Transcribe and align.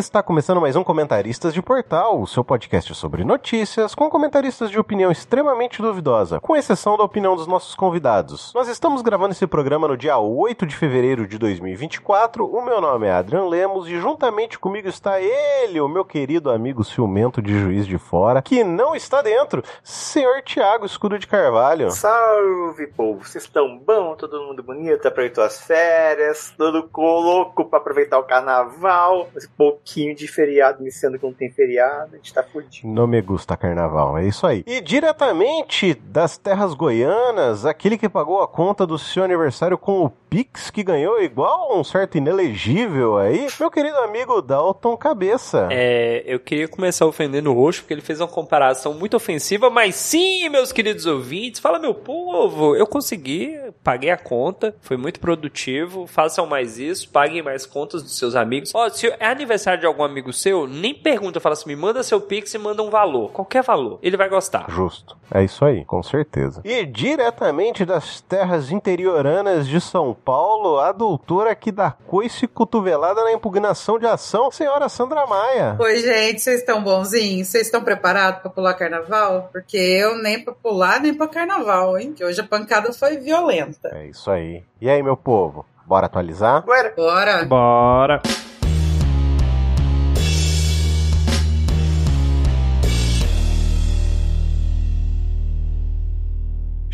está 0.00 0.22
começando 0.22 0.62
mais 0.62 0.76
um 0.76 0.82
Comentaristas 0.82 1.52
de 1.52 1.60
Portal, 1.60 2.22
o 2.22 2.26
seu 2.26 2.42
podcast 2.42 2.94
sobre 2.94 3.22
notícias, 3.22 3.94
com 3.94 4.08
comentaristas 4.08 4.70
de 4.70 4.78
opinião 4.78 5.12
extremamente 5.12 5.82
duvidosa, 5.82 6.40
com 6.40 6.56
exceção 6.56 6.96
da 6.96 7.04
opinião 7.04 7.36
dos 7.36 7.46
nossos 7.46 7.74
convidados. 7.74 8.50
Nós 8.54 8.66
estamos 8.66 9.02
gravando 9.02 9.32
esse 9.32 9.46
programa 9.46 9.86
no 9.86 9.98
dia 9.98 10.16
8 10.16 10.64
de 10.64 10.74
fevereiro 10.74 11.26
de 11.26 11.36
2024. 11.36 12.46
O 12.46 12.64
meu 12.64 12.80
nome 12.80 13.08
é 13.08 13.12
Adrian 13.12 13.44
Lemos 13.44 13.88
e 13.88 14.00
juntamente 14.00 14.58
comigo 14.58 14.88
está 14.88 15.20
ele, 15.20 15.82
o 15.82 15.88
meu 15.88 16.04
querido 16.04 16.50
amigo 16.50 16.82
ciumento 16.82 17.42
de 17.42 17.58
Juiz 17.58 17.86
de 17.86 17.98
Fora, 17.98 18.40
que 18.40 18.64
não 18.64 18.94
está 18.94 19.20
dentro, 19.20 19.62
senhor 19.84 20.40
Tiago 20.42 20.86
Escudo 20.86 21.18
de 21.18 21.26
Carvalho. 21.26 21.90
Salve, 21.90 22.86
povo! 22.86 23.22
Vocês 23.22 23.44
estão 23.44 23.76
bom? 23.78 24.16
Todo 24.16 24.40
mundo 24.40 24.62
bonito? 24.62 25.06
Aproveitou 25.06 25.44
as 25.44 25.60
férias? 25.60 26.54
Todo 26.56 26.88
louco 26.96 27.66
pra 27.66 27.78
aproveitar 27.78 28.18
o 28.18 28.24
carnaval? 28.24 29.28
Esse 29.36 29.48
pouquinho 29.90 30.14
de 30.14 30.28
feriado, 30.28 30.82
me 30.82 30.92
sendo 30.92 31.18
que 31.18 31.24
não 31.24 31.32
tem 31.32 31.50
feriado, 31.50 32.10
a 32.12 32.16
gente 32.16 32.32
tá 32.32 32.42
fudido. 32.42 32.86
Não 32.86 33.06
me 33.06 33.20
gusta 33.20 33.56
carnaval, 33.56 34.16
é 34.16 34.26
isso 34.26 34.46
aí. 34.46 34.62
E 34.66 34.80
diretamente 34.80 35.94
das 35.94 36.38
terras 36.38 36.74
goianas, 36.74 37.66
aquele 37.66 37.98
que 37.98 38.08
pagou 38.08 38.40
a 38.40 38.46
conta 38.46 38.86
do 38.86 38.98
seu 38.98 39.24
aniversário 39.24 39.76
com 39.76 40.04
o 40.04 40.10
Pix, 40.10 40.70
que 40.70 40.84
ganhou 40.84 41.20
igual 41.20 41.76
um 41.76 41.82
certo 41.82 42.16
inelegível 42.16 43.18
aí, 43.18 43.48
meu 43.58 43.70
querido 43.70 43.96
amigo 43.98 44.40
Dalton 44.40 44.96
Cabeça. 44.96 45.68
É, 45.72 46.22
eu 46.24 46.38
queria 46.38 46.68
começar 46.68 47.04
ofendendo 47.04 47.50
o 47.50 47.54
Roxo, 47.54 47.80
porque 47.80 47.94
ele 47.94 48.00
fez 48.00 48.20
uma 48.20 48.28
comparação 48.28 48.94
muito 48.94 49.16
ofensiva, 49.16 49.68
mas 49.68 49.96
sim, 49.96 50.48
meus 50.48 50.70
queridos 50.70 51.04
ouvintes, 51.04 51.60
fala 51.60 51.80
meu 51.80 51.94
povo, 51.94 52.76
eu 52.76 52.86
consegui, 52.86 53.58
paguei 53.82 54.10
a 54.10 54.16
conta, 54.16 54.74
foi 54.80 54.96
muito 54.96 55.18
produtivo, 55.18 56.06
façam 56.06 56.46
mais 56.46 56.78
isso, 56.78 57.10
paguem 57.10 57.42
mais 57.42 57.66
contas 57.66 58.02
dos 58.02 58.16
seus 58.16 58.36
amigos. 58.36 58.72
Ó, 58.72 58.88
se 58.88 59.08
é 59.08 59.26
aniversário 59.26 59.79
de 59.80 59.86
algum 59.86 60.04
amigo 60.04 60.32
seu, 60.32 60.66
nem 60.66 60.94
pergunta, 60.94 61.40
fala 61.40 61.54
assim, 61.54 61.68
me 61.68 61.76
manda 61.76 62.02
seu 62.02 62.20
Pix 62.20 62.54
e 62.54 62.58
manda 62.58 62.82
um 62.82 62.90
valor, 62.90 63.30
qualquer 63.30 63.62
valor, 63.62 63.98
ele 64.02 64.16
vai 64.16 64.28
gostar. 64.28 64.66
Justo. 64.68 65.18
É 65.32 65.44
isso 65.44 65.64
aí, 65.64 65.84
com 65.84 66.02
certeza. 66.02 66.60
E 66.64 66.84
diretamente 66.84 67.84
das 67.84 68.20
terras 68.20 68.70
interioranas 68.70 69.66
de 69.66 69.80
São 69.80 70.12
Paulo, 70.12 70.78
a 70.78 70.92
doutora 70.92 71.54
que 71.54 71.70
dá 71.70 71.92
coice 72.06 72.44
e 72.44 72.48
cotovelada 72.48 73.22
na 73.22 73.32
impugnação 73.32 73.98
de 73.98 74.06
ação, 74.06 74.50
senhora 74.50 74.88
Sandra 74.88 75.26
Maia. 75.26 75.76
Oi, 75.78 75.98
gente, 76.00 76.40
vocês 76.40 76.60
estão 76.60 76.82
bonzinhos? 76.82 77.48
Vocês 77.48 77.66
estão 77.66 77.82
preparados 77.82 78.40
para 78.40 78.50
pular 78.50 78.74
carnaval? 78.74 79.48
Porque 79.52 79.76
eu 79.76 80.18
nem 80.18 80.42
pra 80.42 80.52
pular, 80.52 81.00
nem 81.00 81.14
pra 81.14 81.28
carnaval, 81.28 81.98
hein? 81.98 82.12
Que 82.12 82.24
hoje 82.24 82.40
a 82.40 82.44
pancada 82.44 82.92
foi 82.92 83.16
violenta. 83.18 83.90
É 83.94 84.06
isso 84.06 84.30
aí. 84.30 84.64
E 84.80 84.90
aí, 84.90 85.02
meu 85.02 85.16
povo, 85.16 85.64
bora 85.86 86.06
atualizar? 86.06 86.64
Bora! 86.64 86.92
Bora! 86.96 87.44
Bora! 87.44 88.22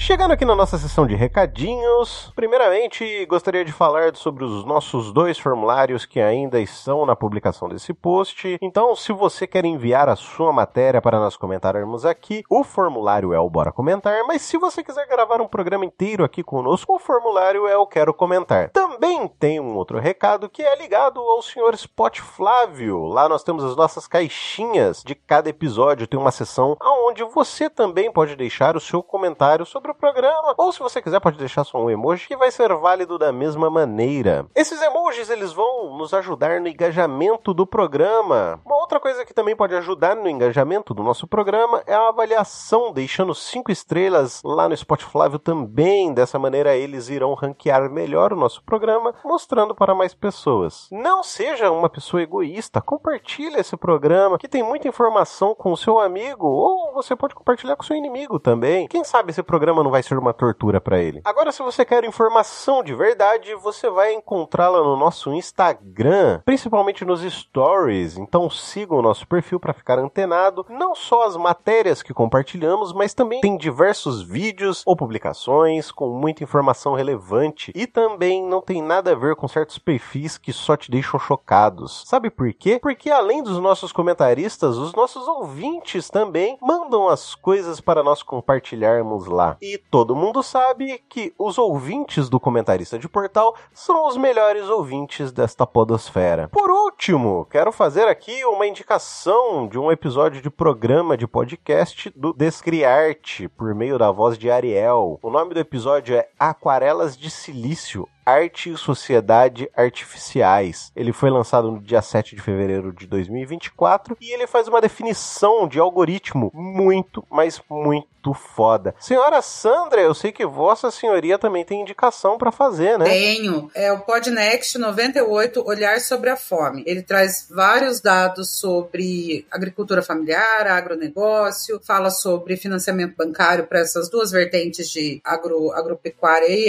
Chegando 0.07 0.31
aqui 0.31 0.45
na 0.45 0.55
nossa 0.55 0.79
sessão 0.79 1.05
de 1.05 1.17
recadinhos, 1.17 2.33
primeiramente 2.37 3.27
gostaria 3.27 3.65
de 3.65 3.73
falar 3.73 4.15
sobre 4.15 4.45
os 4.45 4.65
nossos 4.65 5.13
dois 5.13 5.37
formulários 5.37 6.07
que 6.07 6.21
ainda 6.21 6.61
estão 6.61 7.05
na 7.05 7.17
publicação 7.17 7.69
desse 7.69 7.93
post. 7.93 8.57
Então, 8.63 8.95
se 8.95 9.13
você 9.13 9.49
quer 9.49 9.65
enviar 9.65 10.09
a 10.09 10.15
sua 10.15 10.53
matéria 10.53 11.03
para 11.03 11.19
nós 11.19 11.37
comentarmos 11.37 12.07
aqui, 12.07 12.45
o 12.49 12.63
formulário 12.63 13.33
é 13.33 13.41
o 13.41 13.51
Bora 13.51 13.73
Comentar, 13.73 14.23
mas 14.29 14.43
se 14.43 14.57
você 14.57 14.81
quiser 14.81 15.09
gravar 15.09 15.41
um 15.41 15.49
programa 15.49 15.85
inteiro 15.85 16.23
aqui 16.23 16.41
conosco, 16.41 16.95
o 16.95 17.01
formulário 17.01 17.67
é 17.67 17.77
o 17.77 17.85
Quero 17.85 18.15
Comentar. 18.15 18.71
Também 18.71 19.27
tem 19.27 19.59
um 19.59 19.75
outro 19.75 19.99
recado 19.99 20.49
que 20.49 20.63
é 20.63 20.77
ligado 20.77 21.19
ao 21.19 21.43
senhor 21.43 21.75
Spot 21.75 22.17
Flávio. 22.21 23.07
Lá 23.07 23.29
nós 23.29 23.43
temos 23.43 23.65
as 23.65 23.75
nossas 23.75 24.07
caixinhas 24.07 25.03
de 25.05 25.17
cada 25.17 25.51
episódio, 25.51 26.07
tem 26.07 26.21
uma 26.21 26.31
seção 26.31 26.77
onde 26.81 27.25
você 27.25 27.69
também 27.69 28.13
pode 28.13 28.37
deixar 28.37 28.77
o 28.77 28.81
seu 28.81 29.03
comentário 29.03 29.67
sobre 29.67 29.91
o 29.91 29.96
programa, 29.97 30.55
ou 30.57 30.73
se 30.73 30.79
você 30.79 31.03
quiser 31.03 31.21
pode 31.21 31.39
deixar 31.39 31.65
só 31.65 31.79
um 31.79 31.91
emoji 31.91 32.29
que 32.29 32.37
vai 32.37 32.51
ser 32.51 32.73
válido 32.75 33.19
da 33.19 33.33
mesma 33.33 33.71
maneira. 33.71 34.47
Esses 34.55 34.81
emojis 34.81 35.31
eles 35.31 35.53
vão 35.53 35.97
nos 35.97 36.13
ajudar 36.15 36.61
no 36.61 36.69
engajamento 36.69 37.53
do 37.53 37.67
programa. 37.67 38.61
Uma 38.65 38.77
outra 38.77 39.01
coisa 39.01 39.25
que 39.25 39.35
também 39.35 39.57
pode 39.57 39.75
ajudar 39.75 40.15
no 40.15 40.29
engajamento 40.29 40.95
do 40.95 41.03
nosso 41.03 41.27
programa 41.27 41.83
é 41.87 41.95
a 41.95 42.09
avaliação, 42.09 42.93
deixando 42.93 43.35
cinco 43.35 43.73
estrelas 43.73 44.43
lá 44.45 44.69
no 44.69 44.77
Spotify 44.77 45.17
também. 45.43 46.13
Dessa 46.13 46.39
maneira 46.39 46.77
eles 46.77 47.09
irão 47.09 47.35
ranquear 47.35 47.91
melhor 47.91 48.33
o 48.33 48.37
nosso 48.37 48.63
programa, 48.63 49.15
mostrando 49.25 49.75
para 49.75 49.95
mais 49.95 50.15
pessoas. 50.15 50.89
Não 50.91 51.23
seja 51.23 51.71
uma 51.71 51.89
pessoa 51.89 52.23
egoísta, 52.23 52.81
compartilhe 52.81 53.57
esse 53.57 53.77
programa 53.77 54.39
que 54.39 54.49
tem 54.49 54.63
muita 54.63 54.89
informação 54.89 55.55
com 55.55 55.73
o 55.73 55.77
seu 55.77 55.99
amigo, 55.99 56.47
ou 56.47 56.93
você 56.93 57.15
pode 57.17 57.35
compartilhar 57.35 57.77
com 57.77 57.83
o 57.83 57.87
seu 57.87 57.97
inimigo 57.97 58.39
também. 58.39 58.89
Quem 58.89 59.05
sabe 59.05 59.31
esse 59.31 59.43
programa 59.43 59.83
não 59.87 59.91
vai 59.91 60.03
ser 60.03 60.19
uma 60.19 60.35
tortura 60.35 60.81
para 60.81 60.99
ele. 60.99 61.23
Agora, 61.25 61.53
se 61.53 61.63
você 61.63 61.85
quer 61.85 62.03
informação 62.05 62.83
de 62.83 62.93
verdade, 62.93 63.55
você 63.55 63.89
vai 63.89 64.13
encontrá-la 64.13 64.83
no 64.83 64.97
nosso 64.97 65.33
Instagram, 65.33 66.41
principalmente 66.45 67.05
nos 67.05 67.21
stories. 67.23 68.19
Então 68.19 68.51
siga 68.51 68.95
o 68.95 69.03
nosso 69.03 69.27
perfil 69.29 69.61
para 69.61 69.73
ficar 69.73 69.99
antenado, 69.99 70.67
não 70.69 70.95
só 70.95 71.25
as 71.25 71.37
matérias 71.37 72.03
que 72.03 72.13
compartilhamos, 72.13 72.93
mas 72.93 73.15
também 73.15 73.41
tem 73.41 73.57
diversos 73.57 74.23
vídeos 74.23 74.83
ou 74.85 74.97
publicações 74.97 75.93
com 75.93 76.09
muita 76.09 76.43
informação 76.43 76.95
relevante 76.95 77.71
e 77.75 77.87
também 77.87 78.45
não 78.45 78.61
tem 78.61 78.83
nada 78.83 79.13
a 79.13 79.15
ver 79.15 79.37
com 79.37 79.47
certos 79.47 79.79
perfis 79.79 80.37
que 80.37 80.53
só 80.53 80.77
te 80.77 80.91
deixam 80.91 81.21
chocados. 81.21 82.03
Sabe 82.07 82.29
por 82.29 82.53
quê? 82.53 82.81
Porque 82.83 83.09
além 83.09 83.41
dos 83.41 83.61
nossos 83.61 83.93
comentaristas, 83.93 84.77
os 84.77 84.93
nossos 84.95 85.29
ouvintes 85.29 86.11
também 86.11 86.59
mandam 86.61 87.09
as 87.09 87.37
coisas 87.37 87.81
para 87.81 88.03
nós 88.03 88.21
compartilharmos 88.21 89.27
lá. 89.27 89.57
E 89.63 89.76
todo 89.79 90.17
mundo 90.17 90.43
sabe 90.43 91.03
que 91.09 91.35
os 91.39 91.59
ouvintes 91.59 92.29
do 92.29 92.41
comentarista 92.41 92.99
de 92.99 93.09
portal 93.09 93.55
são 93.73 94.07
os 94.07 94.17
melhores 94.17 94.69
ouvintes 94.69 95.33
desta 95.33 95.67
podosfera. 95.67 96.49
Por 96.49 96.71
último, 96.71 97.47
quero 97.51 97.71
fazer 97.71 98.09
aqui 98.09 98.45
uma 98.45 98.67
indicação 98.67 99.69
de 99.69 99.79
um 99.79 99.91
episódio 99.91 100.41
de 100.41 100.51
programa 100.51 101.17
de 101.17 101.27
podcast 101.27 102.13
do 102.17 102.33
Descriarte 102.33 103.49
por 103.49 103.75
meio 103.75 103.99
da 103.99 104.11
voz 104.11 104.39
de 104.39 104.51
Ariel. 104.51 105.19
O 105.23 105.31
nome 105.31 105.55
do 105.55 105.61
episódio 105.61 106.17
é 106.17 106.29
Aquarelas 106.39 107.17
de 107.17 107.31
Silício. 107.31 108.09
Arte 108.27 108.73
e 108.73 108.77
Sociedade 108.77 109.71
Artificiais. 109.77 110.91
Ele 110.97 111.13
foi 111.13 111.31
lançado 111.31 111.71
no 111.71 111.81
dia 111.81 112.03
7 112.03 112.35
de 112.35 112.43
fevereiro 112.43 112.93
de 112.93 113.07
2024 113.07 114.17
e 114.21 114.33
ele 114.33 114.49
faz 114.49 114.67
uma 114.67 114.81
definição 114.81 115.69
de 115.69 115.79
algoritmo 115.79 116.51
muito, 116.53 117.25
mas 117.31 117.63
muito 117.71 118.35
foda. 118.35 118.93
Senhora 118.99 119.41
Sandra, 119.41 120.01
eu 120.01 120.13
sei 120.13 120.33
que 120.33 120.45
Vossa 120.45 120.91
Senhoria 120.91 121.39
também 121.39 121.65
tem 121.65 121.81
indicação 121.81 122.37
para 122.37 122.51
fazer, 122.51 122.99
né? 122.99 123.05
Tenho. 123.05 123.71
É 123.73 123.93
o 123.93 124.01
Podnext 124.01 124.77
98, 124.77 125.65
Olhar 125.65 126.01
sobre 126.01 126.31
a 126.31 126.37
Fome. 126.37 126.83
Ele 126.85 127.03
traz 127.03 127.47
vários 127.49 128.01
dados 128.01 128.59
sobre 128.59 129.47
agricultura 129.49 130.03
familiar, 130.03 130.67
agronegócio, 130.67 131.81
fala 131.87 132.11
sobre 132.11 132.57
financiamento 132.57 133.15
bancário 133.17 133.69
para 133.69 133.79
essas 133.79 134.11
duas 134.11 134.33
vertentes 134.33 134.91
de 134.91 135.21
agro, 135.25 135.71
agropecuária 135.71 136.49
e 136.49 136.69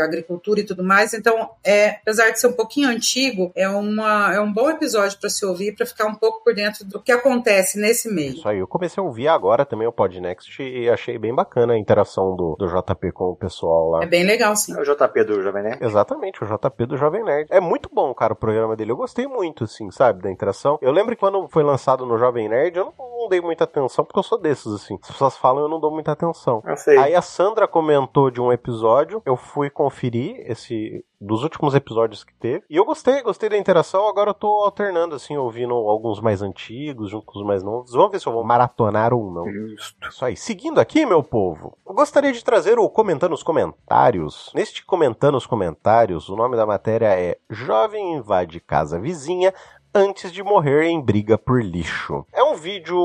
agricultura 0.00 0.45
e 0.54 0.64
tudo 0.64 0.84
mais. 0.84 1.12
Então, 1.12 1.50
é, 1.64 1.90
apesar 2.02 2.30
de 2.30 2.40
ser 2.40 2.46
um 2.46 2.52
pouquinho 2.52 2.88
antigo, 2.88 3.50
é, 3.54 3.68
uma, 3.68 4.34
é 4.34 4.40
um 4.40 4.52
bom 4.52 4.70
episódio 4.70 5.18
para 5.18 5.28
se 5.28 5.44
ouvir, 5.44 5.74
para 5.74 5.86
ficar 5.86 6.06
um 6.06 6.14
pouco 6.14 6.42
por 6.44 6.54
dentro 6.54 6.84
do 6.84 7.00
que 7.00 7.12
acontece 7.12 7.78
nesse 7.80 8.12
meio. 8.12 8.34
Isso 8.34 8.48
aí, 8.48 8.58
eu 8.58 8.66
comecei 8.66 9.02
a 9.02 9.06
ouvir 9.06 9.28
agora 9.28 9.64
também 9.64 9.86
o 9.86 9.92
Podnext 9.92 10.60
e 10.62 10.88
achei 10.88 11.18
bem 11.18 11.34
bacana 11.34 11.74
a 11.74 11.78
interação 11.78 12.36
do, 12.36 12.56
do 12.56 12.66
JP 12.66 13.12
com 13.12 13.24
o 13.30 13.36
pessoal 13.36 13.90
lá. 13.90 14.02
É 14.02 14.06
bem 14.06 14.24
legal, 14.24 14.54
sim. 14.56 14.74
É 14.76 14.80
o 14.80 14.84
JP 14.84 15.24
do 15.24 15.42
Jovem 15.42 15.62
Nerd? 15.62 15.84
Exatamente, 15.84 16.42
o 16.42 16.46
JP 16.46 16.86
do 16.86 16.96
Jovem 16.96 17.24
Nerd. 17.24 17.48
É 17.50 17.60
muito 17.60 17.88
bom, 17.92 18.14
cara, 18.14 18.32
o 18.32 18.36
programa 18.36 18.76
dele. 18.76 18.92
Eu 18.92 18.96
gostei 18.96 19.26
muito, 19.26 19.64
assim, 19.64 19.90
sabe, 19.90 20.22
da 20.22 20.30
interação. 20.30 20.78
Eu 20.80 20.92
lembro 20.92 21.14
que 21.14 21.20
quando 21.20 21.48
foi 21.48 21.62
lançado 21.62 22.06
no 22.06 22.18
Jovem 22.18 22.48
Nerd, 22.48 22.76
eu 22.76 22.84
não, 22.86 22.92
não 23.22 23.28
dei 23.28 23.40
muita 23.40 23.64
atenção, 23.64 24.04
porque 24.04 24.18
eu 24.18 24.22
sou 24.22 24.38
desses, 24.38 24.72
assim. 24.72 24.98
As 25.02 25.10
pessoas 25.10 25.36
falam, 25.36 25.62
eu 25.62 25.68
não 25.68 25.80
dou 25.80 25.90
muita 25.90 26.12
atenção. 26.12 26.62
Eu 26.66 26.76
sei. 26.76 26.96
Aí 26.98 27.14
a 27.14 27.22
Sandra 27.22 27.66
comentou 27.66 28.30
de 28.30 28.40
um 28.40 28.52
episódio, 28.52 29.22
eu 29.24 29.36
fui 29.36 29.70
conferir 29.70 30.35
esse 30.46 31.04
dos 31.20 31.42
últimos 31.42 31.74
episódios 31.74 32.22
que 32.22 32.34
teve. 32.34 32.64
E 32.68 32.76
eu 32.76 32.84
gostei, 32.84 33.22
gostei 33.22 33.48
da 33.48 33.56
interação. 33.56 34.06
Agora 34.08 34.30
eu 34.30 34.34
tô 34.34 34.48
alternando, 34.62 35.14
assim, 35.14 35.36
ouvindo 35.36 35.74
alguns 35.74 36.20
mais 36.20 36.42
antigos 36.42 37.10
junto 37.10 37.26
com 37.26 37.38
os 37.38 37.46
mais 37.46 37.62
novos. 37.62 37.92
Vamos 37.92 38.10
ver 38.12 38.20
se 38.20 38.26
eu 38.26 38.32
vou 38.32 38.44
maratonar 38.44 39.14
ou 39.14 39.30
não. 39.30 39.50
Justo. 39.50 40.08
Isso 40.08 40.24
aí. 40.24 40.36
Seguindo 40.36 40.78
aqui, 40.78 41.06
meu 41.06 41.22
povo, 41.22 41.76
eu 41.86 41.94
gostaria 41.94 42.32
de 42.32 42.44
trazer 42.44 42.78
o 42.78 42.88
Comentando 42.88 43.32
os 43.32 43.42
Comentários. 43.42 44.52
Neste 44.54 44.84
Comentando 44.84 45.36
os 45.36 45.46
Comentários, 45.46 46.28
o 46.28 46.36
nome 46.36 46.56
da 46.56 46.66
matéria 46.66 47.18
é 47.18 47.38
Jovem 47.48 48.14
invade 48.14 48.60
casa 48.60 49.00
vizinha 49.00 49.52
antes 49.96 50.30
de 50.30 50.42
morrer 50.42 50.84
em 50.84 51.00
briga 51.00 51.38
por 51.38 51.62
lixo. 51.62 52.26
É 52.30 52.42
um 52.42 52.54
vídeo 52.54 52.98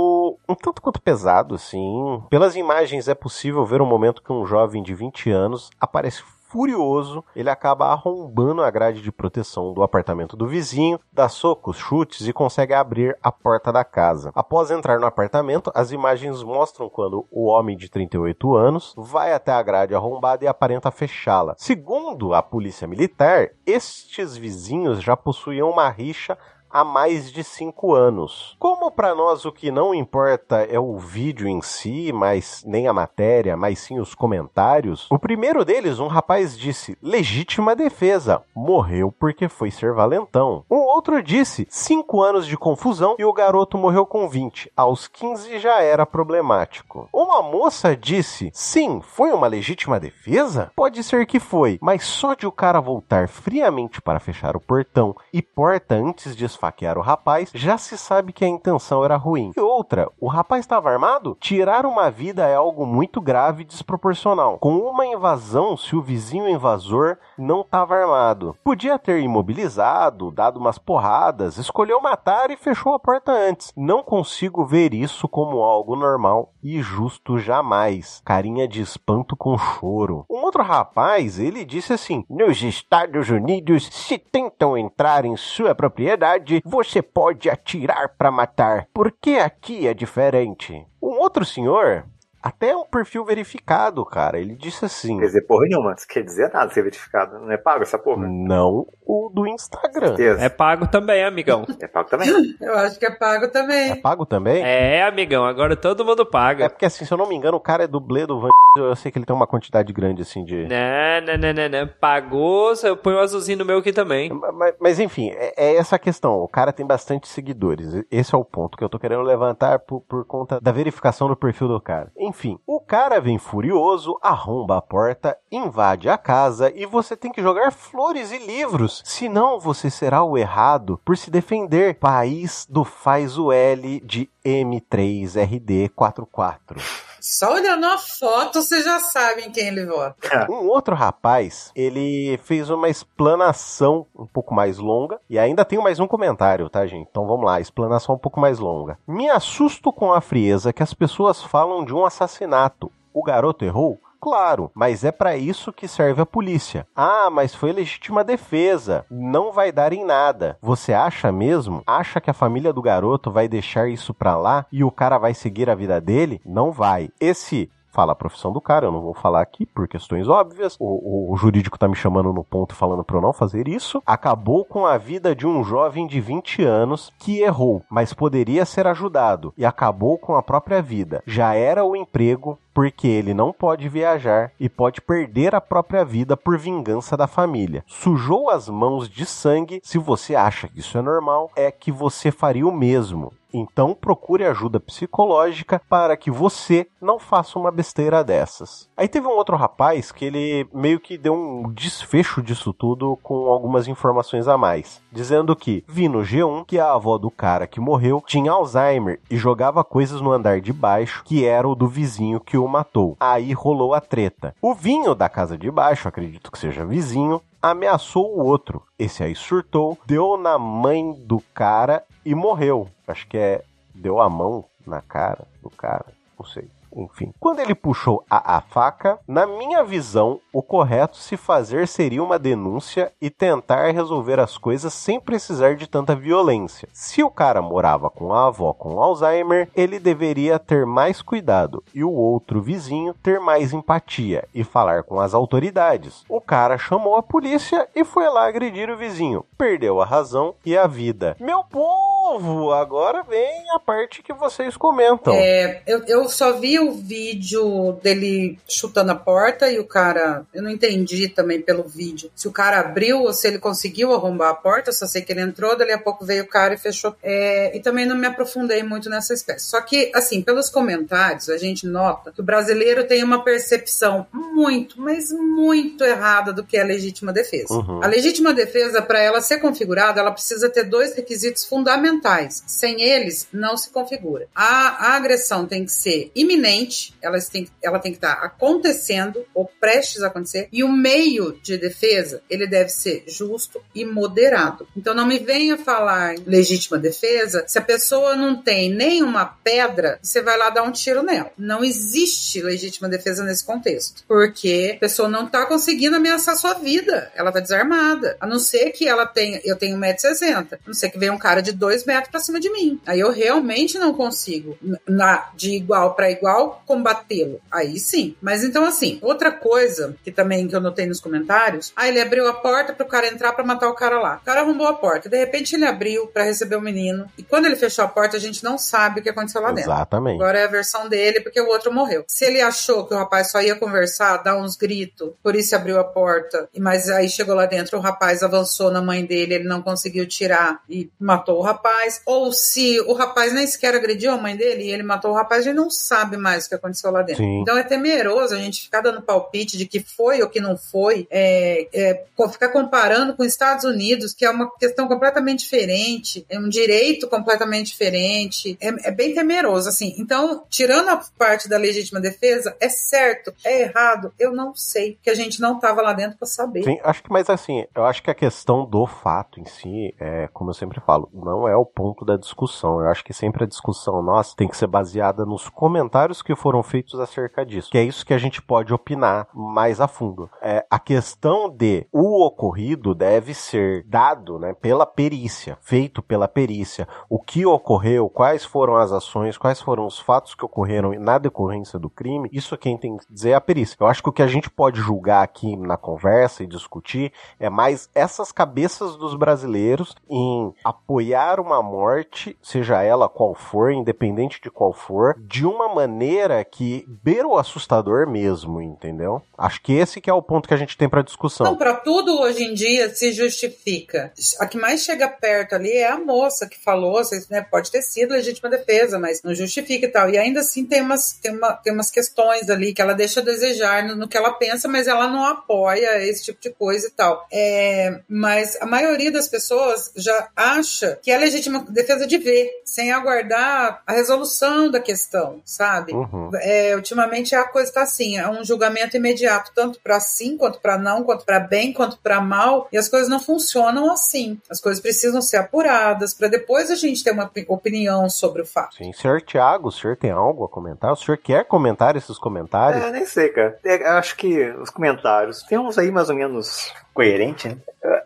um 0.47 0.55
tanto 0.55 0.81
quanto 0.81 1.01
pesado, 1.01 1.55
assim. 1.55 2.21
Pelas 2.29 2.57
imagens 2.57 3.07
é 3.07 3.15
possível 3.15 3.65
ver 3.65 3.81
um 3.81 3.85
momento 3.85 4.21
que 4.21 4.33
um 4.33 4.45
jovem 4.45 4.83
de 4.83 4.93
20 4.93 5.31
anos 5.31 5.69
aparece 5.79 6.21
furioso, 6.51 7.23
ele 7.33 7.49
acaba 7.49 7.87
arrombando 7.87 8.61
a 8.61 8.69
grade 8.69 9.01
de 9.01 9.11
proteção 9.11 9.73
do 9.73 9.81
apartamento 9.81 10.35
do 10.35 10.47
vizinho, 10.47 10.99
dá 11.11 11.29
socos, 11.29 11.77
chutes 11.77 12.27
e 12.27 12.33
consegue 12.33 12.73
abrir 12.73 13.17
a 13.23 13.31
porta 13.31 13.71
da 13.71 13.85
casa. 13.85 14.31
Após 14.35 14.69
entrar 14.69 14.99
no 14.99 15.05
apartamento, 15.05 15.71
as 15.73 15.91
imagens 15.93 16.43
mostram 16.43 16.89
quando 16.89 17.25
o 17.31 17.45
homem 17.47 17.77
de 17.77 17.89
38 17.89 18.53
anos 18.53 18.93
vai 18.97 19.31
até 19.31 19.53
a 19.53 19.63
grade 19.63 19.95
arrombada 19.95 20.43
e 20.43 20.47
aparenta 20.47 20.91
fechá-la. 20.91 21.55
Segundo 21.57 22.33
a 22.33 22.43
polícia 22.43 22.87
militar, 22.87 23.51
estes 23.65 24.35
vizinhos 24.35 25.01
já 25.01 25.15
possuíam 25.15 25.69
uma 25.69 25.89
rixa 25.89 26.37
há 26.71 26.83
mais 26.83 27.31
de 27.31 27.43
cinco 27.43 27.93
anos. 27.93 28.55
Como 28.59 28.91
para 28.91 29.13
nós 29.15 29.45
o 29.45 29.51
que 29.51 29.71
não 29.71 29.93
importa 29.93 30.57
é 30.63 30.79
o 30.79 30.97
vídeo 30.97 31.47
em 31.47 31.61
si, 31.61 32.11
mas 32.13 32.63
nem 32.65 32.87
a 32.87 32.93
matéria, 32.93 33.57
mas 33.57 33.79
sim 33.79 33.99
os 33.99 34.15
comentários, 34.15 35.07
o 35.09 35.19
primeiro 35.19 35.65
deles, 35.65 35.99
um 35.99 36.07
rapaz 36.07 36.57
disse: 36.57 36.97
legítima 37.01 37.75
defesa, 37.75 38.43
morreu 38.55 39.11
porque 39.11 39.47
foi 39.47 39.71
ser 39.71 39.93
valentão. 39.93 40.63
Um 40.69 40.77
outro 40.77 41.21
disse: 41.21 41.67
cinco 41.69 42.21
anos 42.21 42.45
de 42.45 42.57
confusão 42.57 43.15
e 43.17 43.25
o 43.25 43.33
garoto 43.33 43.77
morreu 43.77 44.05
com 44.05 44.27
20. 44.27 44.71
Aos 44.75 45.07
15 45.07 45.59
já 45.59 45.81
era 45.81 46.05
problemático. 46.05 47.09
Uma 47.13 47.41
moça 47.41 47.95
disse: 47.95 48.49
sim, 48.53 49.01
foi 49.01 49.31
uma 49.31 49.47
legítima 49.47 49.99
defesa? 49.99 50.71
Pode 50.75 51.03
ser 51.03 51.25
que 51.25 51.39
foi, 51.39 51.77
mas 51.81 52.03
só 52.03 52.33
de 52.33 52.47
o 52.47 52.51
cara 52.51 52.79
voltar 52.79 53.27
friamente 53.27 54.01
para 54.01 54.19
fechar 54.19 54.55
o 54.55 54.59
portão 54.59 55.15
e 55.33 55.41
porta 55.41 55.95
antes 55.95 56.35
de 56.35 56.45
esfaquear 56.61 56.97
o 56.97 57.01
rapaz, 57.01 57.49
já 57.53 57.77
se 57.77 57.97
sabe 57.97 58.31
que 58.31 58.45
a 58.45 58.47
intenção 58.47 59.03
era 59.03 59.15
ruim. 59.15 59.51
E 59.57 59.59
outra, 59.81 60.07
o 60.19 60.27
rapaz 60.27 60.59
estava 60.63 60.91
armado? 60.91 61.35
Tirar 61.39 61.87
uma 61.87 62.11
vida 62.11 62.47
é 62.47 62.53
algo 62.53 62.85
muito 62.85 63.19
grave 63.19 63.63
e 63.63 63.65
desproporcional. 63.65 64.59
Com 64.59 64.77
uma 64.77 65.07
invasão, 65.07 65.75
se 65.75 65.95
o 65.95 66.01
vizinho 66.01 66.47
invasor 66.47 67.17
não 67.35 67.61
estava 67.61 67.95
armado, 67.95 68.55
podia 68.63 68.99
ter 68.99 69.19
imobilizado, 69.21 70.29
dado 70.29 70.59
umas 70.59 70.77
porradas, 70.77 71.57
escolheu 71.57 71.99
matar 71.99 72.51
e 72.51 72.57
fechou 72.57 72.93
a 72.93 72.99
porta 72.99 73.31
antes. 73.31 73.73
Não 73.75 74.03
consigo 74.03 74.63
ver 74.63 74.93
isso 74.93 75.27
como 75.27 75.63
algo 75.63 75.95
normal 75.95 76.53
e 76.61 76.79
justo 76.79 77.39
jamais. 77.39 78.21
Carinha 78.23 78.67
de 78.67 78.81
espanto 78.81 79.35
com 79.35 79.57
choro. 79.57 80.25
Um 80.29 80.43
outro 80.43 80.61
rapaz, 80.61 81.39
ele 81.39 81.65
disse 81.65 81.93
assim: 81.93 82.23
Nos 82.29 82.61
Estados 82.61 83.29
Unidos, 83.29 83.89
se 83.91 84.19
tentam 84.19 84.77
entrar 84.77 85.25
em 85.25 85.35
sua 85.35 85.73
propriedade, 85.73 86.61
você 86.63 87.01
pode 87.01 87.49
atirar 87.49 88.09
para 88.15 88.29
matar, 88.29 88.87
porque 88.93 89.31
aqui 89.31 89.70
é 89.87 89.93
diferente. 89.93 90.85
Um 91.01 91.19
outro 91.19 91.45
senhor, 91.45 92.05
até 92.41 92.75
um 92.75 92.85
perfil 92.85 93.23
verificado, 93.25 94.03
cara, 94.05 94.39
ele 94.39 94.55
disse 94.55 94.85
assim: 94.85 95.17
Quer 95.19 95.25
dizer 95.27 95.41
porra 95.47 95.65
nenhuma, 95.67 95.93
isso 95.93 96.07
quer 96.07 96.23
dizer 96.23 96.51
nada 96.53 96.71
ser 96.71 96.81
verificado. 96.83 97.39
Não 97.39 97.51
é 97.51 97.57
pago 97.57 97.83
essa 97.83 97.97
porra? 97.97 98.27
Não 98.27 98.87
o 99.05 99.29
do 99.33 99.45
Instagram. 99.47 100.07
Certeza. 100.07 100.43
É 100.43 100.49
pago 100.49 100.87
também, 100.87 101.23
amigão. 101.23 101.65
É 101.79 101.87
pago 101.87 102.09
também. 102.09 102.29
Eu 102.61 102.75
acho 102.77 102.97
que 102.99 103.05
é 103.05 103.11
pago 103.11 103.45
É 103.45 103.47
também. 103.49 104.01
pago 104.01 104.25
também? 104.25 104.61
É, 104.63 105.03
amigão, 105.03 105.43
agora 105.45 105.75
todo 105.75 106.05
mundo 106.05 106.21
É 106.23 106.25
paga. 106.25 106.69
porque 106.69 106.85
assim, 106.85 107.05
se 107.05 107.13
eu 107.13 107.17
não 107.17 107.27
me 107.27 107.35
engano, 107.35 107.57
o 107.57 107.61
cara 107.61 107.83
é 107.83 107.87
dublê 107.87 108.25
do 108.25 108.39
Van 108.39 108.49
eu 108.77 108.95
sei 108.95 109.11
que 109.11 109.17
ele 109.17 109.25
tem 109.25 109.35
uma 109.35 109.45
quantidade 109.47 109.91
grande 109.91 110.21
assim 110.21 110.45
de. 110.45 110.65
Não, 110.67 111.27
não, 111.27 111.37
não, 111.37 111.53
não, 111.53 111.69
não. 111.81 111.87
Pagou, 111.99 112.71
eu 112.83 112.95
ponho 112.95 113.17
o 113.17 113.19
azulzinho 113.19 113.57
no 113.59 113.65
meu 113.65 113.79
aqui 113.79 113.91
também. 113.91 114.29
Mas, 114.53 114.75
mas, 114.79 114.99
enfim, 114.99 115.29
é, 115.31 115.53
é 115.57 115.75
essa 115.75 115.97
a 115.97 115.99
questão. 115.99 116.35
O 116.41 116.47
cara 116.47 116.71
tem 116.71 116.85
bastante 116.85 117.27
seguidores. 117.27 118.01
Esse 118.09 118.33
é 118.33 118.37
o 118.37 118.45
ponto 118.45 118.77
que 118.77 118.83
eu 118.83 118.87
tô 118.87 118.97
querendo 118.97 119.23
levantar 119.23 119.79
por, 119.79 119.99
por 120.01 120.23
conta 120.25 120.59
da 120.61 120.71
verificação 120.71 121.27
do 121.27 121.35
perfil 121.35 121.67
do 121.67 121.81
cara. 121.81 122.11
Enfim, 122.17 122.30
o 122.65 122.79
cara 122.79 123.19
vem 123.19 123.37
furioso, 123.37 124.17
arromba 124.21 124.77
a 124.77 124.81
porta, 124.81 125.37
invade 125.51 126.07
a 126.09 126.17
casa 126.17 126.71
e 126.75 126.85
você 126.85 127.17
tem 127.17 127.31
que 127.31 127.41
jogar 127.41 127.71
flores 127.71 128.31
e 128.31 128.37
livros. 128.37 129.01
Senão 129.05 129.59
você 129.59 129.89
será 129.89 130.23
o 130.23 130.37
errado 130.37 130.99
por 131.03 131.17
se 131.17 131.29
defender. 131.29 131.99
País 131.99 132.65
do 132.69 132.83
faz 132.83 133.37
o 133.37 133.51
L 133.51 133.99
de 134.01 134.29
M3RD44. 134.45 137.10
Só 137.21 137.53
olhando 137.53 137.85
a 137.85 137.99
foto, 137.99 138.63
vocês 138.63 138.83
já 138.83 138.99
sabem 138.99 139.51
quem 139.51 139.67
ele 139.67 139.85
vota. 139.85 140.47
Um 140.49 140.67
outro 140.67 140.95
rapaz, 140.95 141.71
ele 141.75 142.39
fez 142.43 142.67
uma 142.71 142.89
explanação 142.89 144.07
um 144.17 144.25
pouco 144.25 144.55
mais 144.55 144.79
longa 144.79 145.19
e 145.29 145.37
ainda 145.37 145.63
tem 145.63 145.77
mais 145.77 145.99
um 145.99 146.07
comentário, 146.07 146.67
tá, 146.67 146.87
gente? 146.87 147.07
Então 147.11 147.27
vamos 147.27 147.45
lá, 147.45 147.61
explanação 147.61 148.15
um 148.15 148.17
pouco 148.17 148.39
mais 148.39 148.57
longa. 148.57 148.97
Me 149.07 149.29
assusto 149.29 149.93
com 149.93 150.11
a 150.11 150.19
frieza 150.19 150.73
que 150.73 150.81
as 150.81 150.95
pessoas 150.95 151.43
falam 151.43 151.85
de 151.85 151.93
um 151.93 152.03
assassinato. 152.03 152.91
O 153.13 153.21
garoto 153.21 153.63
errou? 153.63 153.99
Claro, 154.21 154.69
mas 154.75 155.03
é 155.03 155.11
para 155.11 155.35
isso 155.35 155.73
que 155.73 155.87
serve 155.87 156.21
a 156.21 156.25
polícia. 156.25 156.85
Ah, 156.95 157.29
mas 157.31 157.55
foi 157.55 157.73
legítima 157.73 158.23
defesa. 158.23 159.03
Não 159.09 159.51
vai 159.51 159.71
dar 159.71 159.91
em 159.91 160.05
nada. 160.05 160.59
Você 160.61 160.93
acha 160.93 161.31
mesmo? 161.31 161.81
Acha 161.87 162.21
que 162.21 162.29
a 162.29 162.33
família 162.33 162.71
do 162.71 162.83
garoto 162.83 163.31
vai 163.31 163.47
deixar 163.47 163.89
isso 163.89 164.13
pra 164.13 164.37
lá 164.37 164.67
e 164.71 164.83
o 164.83 164.91
cara 164.91 165.17
vai 165.17 165.33
seguir 165.33 165.71
a 165.71 165.75
vida 165.75 165.99
dele? 165.99 166.39
Não 166.45 166.71
vai. 166.71 167.09
Esse 167.19 167.71
fala 167.91 168.13
a 168.13 168.15
profissão 168.15 168.51
do 168.51 168.61
cara, 168.61 168.87
eu 168.87 168.91
não 168.91 169.01
vou 169.01 169.13
falar 169.13 169.41
aqui 169.41 169.65
por 169.65 169.87
questões 169.87 170.27
óbvias. 170.27 170.75
O, 170.79 170.85
o, 170.85 171.33
o 171.33 171.37
jurídico 171.37 171.77
tá 171.77 171.87
me 171.87 171.95
chamando 171.95 172.33
no 172.33 172.43
ponto 172.43 172.73
falando 172.73 173.03
para 173.03 173.17
eu 173.17 173.21
não 173.21 173.33
fazer 173.33 173.67
isso. 173.67 174.01
Acabou 174.05 174.65
com 174.65 174.85
a 174.85 174.97
vida 174.97 175.35
de 175.35 175.45
um 175.45 175.63
jovem 175.63 176.07
de 176.07 176.19
20 176.19 176.63
anos 176.63 177.11
que 177.19 177.41
errou, 177.41 177.83
mas 177.89 178.13
poderia 178.13 178.65
ser 178.65 178.87
ajudado 178.87 179.53
e 179.57 179.65
acabou 179.65 180.17
com 180.17 180.35
a 180.35 180.41
própria 180.41 180.81
vida. 180.81 181.21
Já 181.27 181.53
era 181.53 181.83
o 181.83 181.95
emprego 181.95 182.57
porque 182.73 183.07
ele 183.07 183.33
não 183.33 183.51
pode 183.51 183.87
viajar 183.89 184.51
e 184.59 184.69
pode 184.69 185.01
perder 185.01 185.53
a 185.55 185.61
própria 185.61 186.03
vida 186.05 186.37
por 186.37 186.57
vingança 186.57 187.17
da 187.17 187.27
família. 187.27 187.83
Sujou 187.87 188.49
as 188.49 188.69
mãos 188.69 189.09
de 189.09 189.25
sangue. 189.25 189.81
Se 189.83 189.97
você 189.97 190.35
acha 190.35 190.67
que 190.67 190.79
isso 190.79 190.97
é 190.97 191.01
normal, 191.01 191.51
é 191.55 191.71
que 191.71 191.91
você 191.91 192.31
faria 192.31 192.67
o 192.67 192.71
mesmo. 192.71 193.31
Então 193.53 193.93
procure 193.93 194.45
ajuda 194.45 194.79
psicológica 194.79 195.81
para 195.89 196.15
que 196.15 196.31
você 196.31 196.87
não 197.01 197.19
faça 197.19 197.59
uma 197.59 197.71
besteira 197.71 198.23
dessas. 198.23 198.89
Aí 198.95 199.07
teve 199.07 199.27
um 199.27 199.35
outro 199.35 199.55
rapaz 199.55 200.11
que 200.11 200.25
ele 200.25 200.67
meio 200.73 200.99
que 200.99 201.17
deu 201.17 201.33
um 201.33 201.71
desfecho 201.71 202.41
disso 202.41 202.73
tudo 202.73 203.17
com 203.21 203.47
algumas 203.49 203.87
informações 203.87 204.47
a 204.47 204.57
mais, 204.57 205.01
dizendo 205.11 205.55
que 205.55 205.83
vi 205.87 206.07
no 206.07 206.19
G1 206.19 206.65
que 206.65 206.79
a 206.79 206.93
avó 206.93 207.17
do 207.17 207.29
cara 207.29 207.67
que 207.67 207.79
morreu 207.79 208.23
tinha 208.25 208.51
Alzheimer 208.51 209.19
e 209.29 209.35
jogava 209.35 209.83
coisas 209.83 210.21
no 210.21 210.31
andar 210.31 210.61
de 210.61 210.71
baixo 210.71 211.23
que 211.25 211.45
era 211.45 211.67
o 211.67 211.75
do 211.75 211.87
vizinho 211.87 212.39
que 212.39 212.57
o 212.61 212.67
matou. 212.67 213.17
Aí 213.19 213.53
rolou 213.53 213.93
a 213.93 214.01
treta. 214.01 214.55
O 214.61 214.73
vinho 214.73 215.13
da 215.13 215.27
casa 215.27 215.57
de 215.57 215.69
baixo, 215.69 216.07
acredito 216.07 216.51
que 216.51 216.59
seja 216.59 216.85
vizinho, 216.85 217.41
ameaçou 217.61 218.37
o 218.37 218.45
outro. 218.45 218.83
Esse 218.97 219.23
aí 219.23 219.35
surtou, 219.35 219.97
deu 220.05 220.37
na 220.37 220.57
mãe 220.57 221.13
do 221.13 221.39
cara 221.53 222.03
e 222.25 222.33
morreu. 222.33 222.87
Acho 223.07 223.27
que 223.27 223.37
é 223.37 223.63
deu 223.93 224.21
a 224.21 224.29
mão 224.29 224.65
na 224.85 225.01
cara 225.01 225.47
do 225.61 225.69
cara, 225.69 226.05
não 226.37 226.45
sei. 226.45 226.69
Enfim, 226.95 227.33
quando 227.39 227.59
ele 227.59 227.75
puxou 227.75 228.23
a, 228.29 228.57
a 228.57 228.61
faca, 228.61 229.19
na 229.27 229.45
minha 229.45 229.83
visão, 229.83 230.39
o 230.53 230.61
correto 230.61 231.17
se 231.17 231.37
fazer 231.37 231.87
seria 231.87 232.23
uma 232.23 232.37
denúncia 232.37 233.11
e 233.21 233.29
tentar 233.29 233.91
resolver 233.91 234.39
as 234.39 234.57
coisas 234.57 234.93
sem 234.93 235.19
precisar 235.19 235.75
de 235.75 235.87
tanta 235.87 236.15
violência. 236.15 236.87
Se 236.91 237.23
o 237.23 237.29
cara 237.29 237.61
morava 237.61 238.09
com 238.09 238.33
a 238.33 238.47
avó 238.47 238.73
com 238.73 239.01
Alzheimer, 239.01 239.69
ele 239.75 239.99
deveria 239.99 240.59
ter 240.59 240.85
mais 240.85 241.21
cuidado 241.21 241.83
e 241.93 242.03
o 242.03 242.11
outro 242.11 242.61
vizinho 242.61 243.13
ter 243.13 243.39
mais 243.39 243.73
empatia 243.73 244.47
e 244.53 244.63
falar 244.63 245.03
com 245.03 245.19
as 245.19 245.33
autoridades. 245.33 246.23
O 246.27 246.41
cara 246.41 246.77
chamou 246.77 247.15
a 247.15 247.23
polícia 247.23 247.87
e 247.95 248.03
foi 248.03 248.27
lá 248.27 248.47
agredir 248.47 248.89
o 248.89 248.97
vizinho. 248.97 249.45
Perdeu 249.57 250.01
a 250.01 250.05
razão 250.05 250.55
e 250.65 250.77
a 250.77 250.87
vida. 250.87 251.35
Meu 251.39 251.63
povo, 251.63 252.71
agora 252.71 253.23
vem 253.23 253.69
a 253.75 253.79
parte 253.79 254.21
que 254.21 254.33
vocês 254.33 254.75
comentam. 254.75 255.33
É, 255.33 255.81
eu, 255.87 256.03
eu 256.05 256.29
só 256.29 256.53
vi 256.53 256.79
o 256.81 256.91
vídeo 256.93 257.93
dele 258.03 258.59
chutando 258.67 259.11
a 259.11 259.15
porta 259.15 259.71
e 259.71 259.79
o 259.79 259.85
cara. 259.85 260.45
Eu 260.53 260.61
não 260.61 260.69
entendi 260.69 261.27
também 261.27 261.61
pelo 261.61 261.83
vídeo 261.83 262.31
se 262.35 262.47
o 262.47 262.51
cara 262.51 262.79
abriu 262.79 263.21
ou 263.21 263.33
se 263.33 263.47
ele 263.47 263.59
conseguiu 263.59 264.13
arrombar 264.13 264.49
a 264.49 264.55
porta. 264.55 264.91
Só 264.91 265.07
sei 265.07 265.21
que 265.21 265.31
ele 265.31 265.41
entrou, 265.41 265.77
dali 265.77 265.91
a 265.91 265.99
pouco 265.99 266.25
veio 266.25 266.43
o 266.43 266.47
cara 266.47 266.73
e 266.73 266.77
fechou. 266.77 267.15
É, 267.21 267.75
e 267.75 267.79
também 267.79 268.05
não 268.05 268.17
me 268.17 268.27
aprofundei 268.27 268.83
muito 268.83 269.09
nessa 269.09 269.33
espécie. 269.33 269.69
Só 269.69 269.81
que, 269.81 270.11
assim, 270.13 270.41
pelos 270.41 270.69
comentários, 270.69 271.49
a 271.49 271.57
gente 271.57 271.85
nota 271.85 272.31
que 272.31 272.41
o 272.41 272.43
brasileiro 272.43 273.05
tem 273.05 273.23
uma 273.23 273.43
percepção 273.43 274.25
muito, 274.33 274.99
mas 274.99 275.31
muito 275.31 276.03
errada 276.03 276.53
do 276.53 276.63
que 276.63 276.77
é 276.77 276.83
legítima 276.83 277.31
defesa. 277.33 277.73
Uhum. 277.73 278.03
A 278.03 278.07
legítima 278.07 278.53
defesa, 278.53 279.01
para 279.01 279.19
ela 279.19 279.41
ser 279.41 279.59
configurada, 279.59 280.19
ela 280.19 280.31
precisa 280.31 280.69
ter 280.69 280.83
dois 280.83 281.15
requisitos 281.15 281.65
fundamentais. 281.65 282.63
Sem 282.65 283.01
eles, 283.01 283.47
não 283.51 283.77
se 283.77 283.89
configura. 283.89 284.47
A, 284.55 285.07
a 285.07 285.15
agressão 285.15 285.65
tem 285.65 285.85
que 285.85 285.91
ser 285.91 286.31
iminente 286.35 286.70
iminente, 286.71 287.13
ela 287.21 287.39
tem, 287.39 287.67
ela 287.81 287.99
tem 287.99 288.11
que 288.11 288.17
estar 288.17 288.33
acontecendo 288.33 289.45
ou 289.53 289.69
prestes 289.79 290.21
a 290.23 290.27
acontecer, 290.27 290.67
e 290.71 290.83
o 290.83 290.91
meio 290.91 291.59
de 291.61 291.77
defesa, 291.77 292.41
ele 292.49 292.67
deve 292.67 292.89
ser 292.89 293.23
justo 293.27 293.81
e 293.93 294.05
moderado. 294.05 294.87
Então 294.95 295.13
não 295.13 295.25
me 295.25 295.39
venha 295.39 295.77
falar 295.77 296.35
em 296.35 296.43
legítima 296.45 296.97
defesa 296.97 297.65
se 297.67 297.77
a 297.77 297.81
pessoa 297.81 298.35
não 298.35 298.61
tem 298.61 298.89
nenhuma 298.93 299.45
pedra, 299.63 300.19
você 300.21 300.41
vai 300.41 300.57
lá 300.57 300.69
dar 300.69 300.83
um 300.83 300.91
tiro 300.91 301.23
nela. 301.23 301.51
Não 301.57 301.83
existe 301.83 302.61
legítima 302.61 303.09
defesa 303.09 303.43
nesse 303.43 303.65
contexto, 303.65 304.23
porque 304.27 304.93
a 304.95 304.99
pessoa 304.99 305.27
não 305.27 305.45
está 305.45 305.65
conseguindo 305.65 306.15
ameaçar 306.15 306.55
sua 306.55 306.73
vida, 306.73 307.31
ela 307.35 307.49
está 307.49 307.59
desarmada, 307.59 308.37
a 308.39 308.47
não 308.47 308.59
ser 308.59 308.91
que 308.91 309.07
ela 309.07 309.25
tenha, 309.25 309.59
eu 309.63 309.75
tenho 309.75 309.97
1,60m, 309.97 310.73
a 310.73 310.77
não 310.85 310.93
ser 310.93 311.09
que 311.09 311.19
venha 311.19 311.33
um 311.33 311.37
cara 311.37 311.61
de 311.61 311.71
2 311.71 312.05
metros 312.05 312.29
para 312.29 312.39
cima 312.39 312.59
de 312.59 312.71
mim. 312.71 312.99
Aí 313.05 313.19
eu 313.19 313.31
realmente 313.31 313.97
não 313.97 314.13
consigo, 314.13 314.77
na, 315.07 315.49
de 315.55 315.71
igual 315.71 316.13
para 316.15 316.31
igual, 316.31 316.60
combatê-lo. 316.69 317.59
Aí 317.71 317.99
sim. 317.99 318.35
Mas 318.41 318.63
então, 318.63 318.85
assim, 318.85 319.19
outra 319.21 319.51
coisa 319.51 320.15
que 320.23 320.31
também 320.31 320.67
que 320.67 320.75
eu 320.75 320.81
notei 320.81 321.05
nos 321.05 321.19
comentários, 321.19 321.91
ah, 321.95 322.07
ele 322.07 322.21
abriu 322.21 322.47
a 322.47 322.53
porta 322.53 322.93
pro 322.93 323.05
cara 323.05 323.27
entrar 323.27 323.53
para 323.53 323.63
matar 323.63 323.89
o 323.89 323.95
cara 323.95 324.19
lá. 324.19 324.39
O 324.41 324.45
cara 324.45 324.61
arrombou 324.61 324.87
a 324.87 324.93
porta. 324.93 325.29
De 325.29 325.37
repente 325.37 325.75
ele 325.75 325.85
abriu 325.85 326.27
para 326.27 326.43
receber 326.43 326.75
o 326.75 326.81
menino. 326.81 327.25
E 327.37 327.43
quando 327.43 327.65
ele 327.65 327.75
fechou 327.75 328.05
a 328.05 328.07
porta, 328.07 328.37
a 328.37 328.39
gente 328.39 328.63
não 328.63 328.77
sabe 328.77 329.19
o 329.19 329.23
que 329.23 329.29
aconteceu 329.29 329.61
lá 329.61 329.71
dentro. 329.71 329.91
Exatamente. 329.91 330.35
Agora 330.35 330.59
é 330.59 330.63
a 330.63 330.67
versão 330.67 331.07
dele, 331.07 331.41
porque 331.41 331.59
o 331.59 331.67
outro 331.67 331.91
morreu. 331.91 332.23
Se 332.27 332.45
ele 332.45 332.61
achou 332.61 333.05
que 333.05 333.13
o 333.13 333.17
rapaz 333.17 333.51
só 333.51 333.61
ia 333.61 333.75
conversar, 333.75 334.37
dar 334.37 334.57
uns 334.57 334.75
gritos, 334.75 335.31
por 335.43 335.55
isso 335.55 335.75
abriu 335.75 335.99
a 335.99 336.03
porta, 336.03 336.69
mas 336.77 337.09
aí 337.09 337.29
chegou 337.29 337.55
lá 337.55 337.65
dentro, 337.65 337.97
o 337.97 338.01
rapaz 338.01 338.43
avançou 338.43 338.91
na 338.91 339.01
mãe 339.01 339.25
dele, 339.25 339.55
ele 339.55 339.67
não 339.67 339.81
conseguiu 339.81 340.27
tirar 340.27 340.81
e 340.89 341.09
matou 341.19 341.59
o 341.59 341.61
rapaz. 341.61 342.21
Ou 342.25 342.51
se 342.51 342.99
o 343.01 343.13
rapaz 343.13 343.53
nem 343.53 343.65
sequer 343.67 343.95
agrediu 343.95 344.31
a 344.31 344.37
mãe 344.37 344.55
dele 344.55 344.83
e 344.83 344.91
ele 344.91 345.03
matou 345.03 345.31
o 345.31 345.35
rapaz, 345.35 345.61
a 345.61 345.63
gente 345.65 345.75
não 345.75 345.89
sabe 345.89 346.37
mais 346.37 346.50
o 346.65 346.69
que 346.69 346.75
aconteceu 346.75 347.11
lá 347.11 347.21
dentro. 347.21 347.43
Sim. 347.43 347.61
Então 347.61 347.77
é 347.77 347.83
temeroso 347.83 348.55
a 348.55 348.57
gente 348.57 348.83
ficar 348.83 349.01
dando 349.01 349.21
palpite 349.21 349.77
de 349.77 349.85
que 349.85 349.99
foi 349.99 350.41
ou 350.41 350.49
que 350.49 350.59
não 350.59 350.77
foi, 350.77 351.27
é, 351.29 351.87
é, 351.93 352.23
ficar 352.51 352.69
comparando 352.69 353.35
com 353.35 353.43
os 353.43 353.49
Estados 353.49 353.85
Unidos, 353.85 354.33
que 354.33 354.45
é 354.45 354.49
uma 354.49 354.69
questão 354.77 355.07
completamente 355.07 355.59
diferente, 355.59 356.45
é 356.49 356.59
um 356.59 356.69
direito 356.69 357.27
completamente 357.27 357.87
diferente, 357.87 358.77
é, 358.81 359.09
é 359.09 359.11
bem 359.11 359.33
temeroso, 359.33 359.89
assim. 359.89 360.15
Então, 360.17 360.63
tirando 360.69 361.09
a 361.09 361.21
parte 361.37 361.69
da 361.69 361.77
legítima 361.77 362.19
defesa, 362.19 362.75
é 362.79 362.89
certo, 362.89 363.53
é 363.63 363.81
errado, 363.81 364.33
eu 364.39 364.51
não 364.51 364.73
sei, 364.75 365.17
que 365.21 365.29
a 365.29 365.35
gente 365.35 365.61
não 365.61 365.75
estava 365.75 366.01
lá 366.01 366.13
dentro 366.13 366.37
para 366.37 366.47
saber. 366.47 366.83
Sim, 366.83 366.99
acho 367.03 367.23
que, 367.23 367.31
mas 367.31 367.49
assim, 367.49 367.85
eu 367.95 368.05
acho 368.05 368.21
que 368.23 368.31
a 368.31 368.35
questão 368.35 368.85
do 368.85 369.05
fato 369.05 369.59
em 369.59 369.65
si, 369.65 370.13
é, 370.19 370.47
como 370.53 370.69
eu 370.69 370.73
sempre 370.73 370.99
falo, 371.01 371.29
não 371.33 371.67
é 371.67 371.75
o 371.75 371.85
ponto 371.85 372.25
da 372.25 372.37
discussão. 372.37 373.01
Eu 373.01 373.09
acho 373.09 373.23
que 373.23 373.33
sempre 373.33 373.63
a 373.63 373.67
discussão 373.67 374.21
nossa 374.21 374.55
tem 374.55 374.67
que 374.67 374.77
ser 374.77 374.87
baseada 374.87 375.45
nos 375.45 375.69
comentários 375.69 376.40
que 376.41 376.55
foram 376.55 376.83
feitos 376.83 377.19
acerca 377.19 377.65
disso. 377.65 377.89
Que 377.91 377.97
é 377.97 378.03
isso 378.03 378.25
que 378.25 378.33
a 378.33 378.37
gente 378.37 378.61
pode 378.61 378.93
opinar 378.93 379.47
mais 379.53 379.99
a 380.01 380.07
fundo. 380.07 380.49
É, 380.61 380.85
a 380.89 380.99
questão 380.99 381.69
de 381.69 382.07
o 382.11 382.45
ocorrido 382.45 383.13
deve 383.13 383.53
ser 383.53 384.03
dado 384.07 384.59
né, 384.59 384.73
pela 384.73 385.05
perícia, 385.05 385.77
feito 385.81 386.21
pela 386.21 386.47
perícia. 386.47 387.07
O 387.29 387.39
que 387.39 387.65
ocorreu, 387.65 388.29
quais 388.29 388.63
foram 388.65 388.95
as 388.95 389.11
ações, 389.11 389.57
quais 389.57 389.81
foram 389.81 390.05
os 390.05 390.19
fatos 390.19 390.55
que 390.55 390.65
ocorreram 390.65 391.11
na 391.19 391.37
decorrência 391.37 391.99
do 391.99 392.09
crime, 392.09 392.49
isso 392.51 392.77
quem 392.77 392.97
tem 392.97 393.17
que 393.17 393.25
dizer 393.31 393.51
é 393.51 393.55
a 393.55 393.61
perícia. 393.61 393.97
Eu 393.99 394.07
acho 394.07 394.23
que 394.23 394.29
o 394.29 394.33
que 394.33 394.43
a 394.43 394.47
gente 394.47 394.69
pode 394.69 394.99
julgar 394.99 395.43
aqui 395.43 395.75
na 395.75 395.97
conversa 395.97 396.63
e 396.63 396.67
discutir 396.67 397.31
é 397.59 397.69
mais 397.69 398.09
essas 398.13 398.51
cabeças 398.51 399.15
dos 399.15 399.35
brasileiros 399.35 400.15
em 400.29 400.73
apoiar 400.83 401.59
uma 401.59 401.81
morte, 401.81 402.57
seja 402.61 403.01
ela 403.01 403.29
qual 403.29 403.53
for, 403.53 403.91
independente 403.91 404.61
de 404.61 404.69
qual 404.69 404.93
for, 404.93 405.35
de 405.39 405.65
uma 405.65 405.93
maneira 405.93 406.20
que 406.63 407.05
beira 407.07 407.47
o 407.47 407.57
assustador 407.57 408.29
mesmo, 408.29 408.81
entendeu? 408.81 409.41
Acho 409.57 409.81
que 409.81 409.93
esse 409.93 410.19
que 410.19 410.29
é 410.29 410.33
o 410.33 410.41
ponto 410.41 410.67
que 410.67 410.73
a 410.73 410.77
gente 410.77 410.97
tem 410.97 411.07
para 411.07 411.21
discussão. 411.21 411.65
Não, 411.65 411.77
para 411.77 411.93
tudo 411.93 412.39
hoje 412.39 412.63
em 412.63 412.73
dia 412.73 413.13
se 413.13 413.31
justifica. 413.31 414.31
A 414.59 414.65
que 414.65 414.77
mais 414.77 415.01
chega 415.01 415.27
perto 415.27 415.75
ali 415.75 415.91
é 415.91 416.09
a 416.09 416.17
moça 416.17 416.67
que 416.67 416.81
falou, 416.83 417.21
né, 417.49 417.61
pode 417.61 417.91
ter 417.91 418.01
sido 418.01 418.31
legítima 418.31 418.69
defesa, 418.69 419.19
mas 419.19 419.41
não 419.43 419.53
justifica 419.53 420.05
e 420.05 420.09
tal. 420.09 420.29
E 420.29 420.37
ainda 420.37 420.61
assim 420.61 420.85
tem 420.85 421.01
umas, 421.01 421.33
tem 421.33 421.55
uma, 421.55 421.73
tem 421.73 421.93
umas 421.93 422.09
questões 422.09 422.69
ali 422.69 422.93
que 422.93 423.01
ela 423.01 423.13
deixa 423.13 423.39
a 423.39 423.43
desejar 423.43 424.03
no, 424.03 424.15
no 424.15 424.27
que 424.27 424.37
ela 424.37 424.53
pensa, 424.53 424.87
mas 424.87 425.07
ela 425.07 425.27
não 425.27 425.45
apoia 425.45 426.23
esse 426.23 426.43
tipo 426.43 426.61
de 426.61 426.71
coisa 426.71 427.07
e 427.07 427.11
tal. 427.11 427.47
É, 427.51 428.21
mas 428.27 428.77
a 428.81 428.85
maioria 428.85 429.31
das 429.31 429.47
pessoas 429.47 430.11
já 430.15 430.49
acha 430.55 431.19
que 431.21 431.31
é 431.31 431.37
legítima 431.37 431.85
defesa 431.89 432.25
de 432.25 432.37
ver, 432.37 432.69
sem 432.85 433.11
aguardar 433.11 434.01
a 434.05 434.13
resolução 434.13 434.89
da 434.89 434.99
questão, 434.99 435.61
sabe? 435.65 436.10
Uhum. 436.13 436.51
É, 436.55 436.95
ultimamente 436.95 437.55
a 437.55 437.63
coisa 437.63 437.89
está 437.89 438.03
assim, 438.03 438.37
é 438.37 438.49
um 438.49 438.63
julgamento 438.63 439.17
imediato, 439.17 439.71
tanto 439.75 439.99
para 440.01 440.19
sim, 440.19 440.57
quanto 440.57 440.79
para 440.79 440.97
não, 440.97 441.23
quanto 441.23 441.45
para 441.45 441.59
bem, 441.59 441.93
quanto 441.93 442.17
para 442.17 442.41
mal, 442.41 442.87
e 442.91 442.97
as 442.97 443.07
coisas 443.07 443.29
não 443.29 443.39
funcionam 443.39 444.11
assim. 444.11 444.59
As 444.69 444.79
coisas 444.79 445.01
precisam 445.01 445.41
ser 445.41 445.57
apuradas 445.57 446.33
para 446.33 446.47
depois 446.47 446.91
a 446.91 446.95
gente 446.95 447.23
ter 447.23 447.31
uma 447.31 447.49
opinião 447.67 448.29
sobre 448.29 448.61
o 448.61 448.65
fato. 448.65 448.95
Sim, 448.95 449.11
senhor 449.13 449.41
Tiago, 449.41 449.89
o 449.89 449.91
senhor 449.91 450.17
tem 450.17 450.31
algo 450.31 450.65
a 450.65 450.69
comentar? 450.69 451.11
O 451.11 451.15
senhor 451.15 451.37
quer 451.37 451.65
comentar 451.65 452.15
esses 452.15 452.37
comentários? 452.37 453.03
É, 453.03 453.11
nem 453.11 453.25
sei, 453.25 453.49
cara. 453.49 453.77
Eu 453.83 454.11
acho 454.11 454.35
que 454.35 454.69
os 454.71 454.89
comentários, 454.89 455.63
tem 455.63 455.77
uns 455.77 455.97
aí 455.97 456.11
mais 456.11 456.29
ou 456.29 456.35
menos 456.35 456.93
coerente, 457.13 457.67
né? 457.67 457.77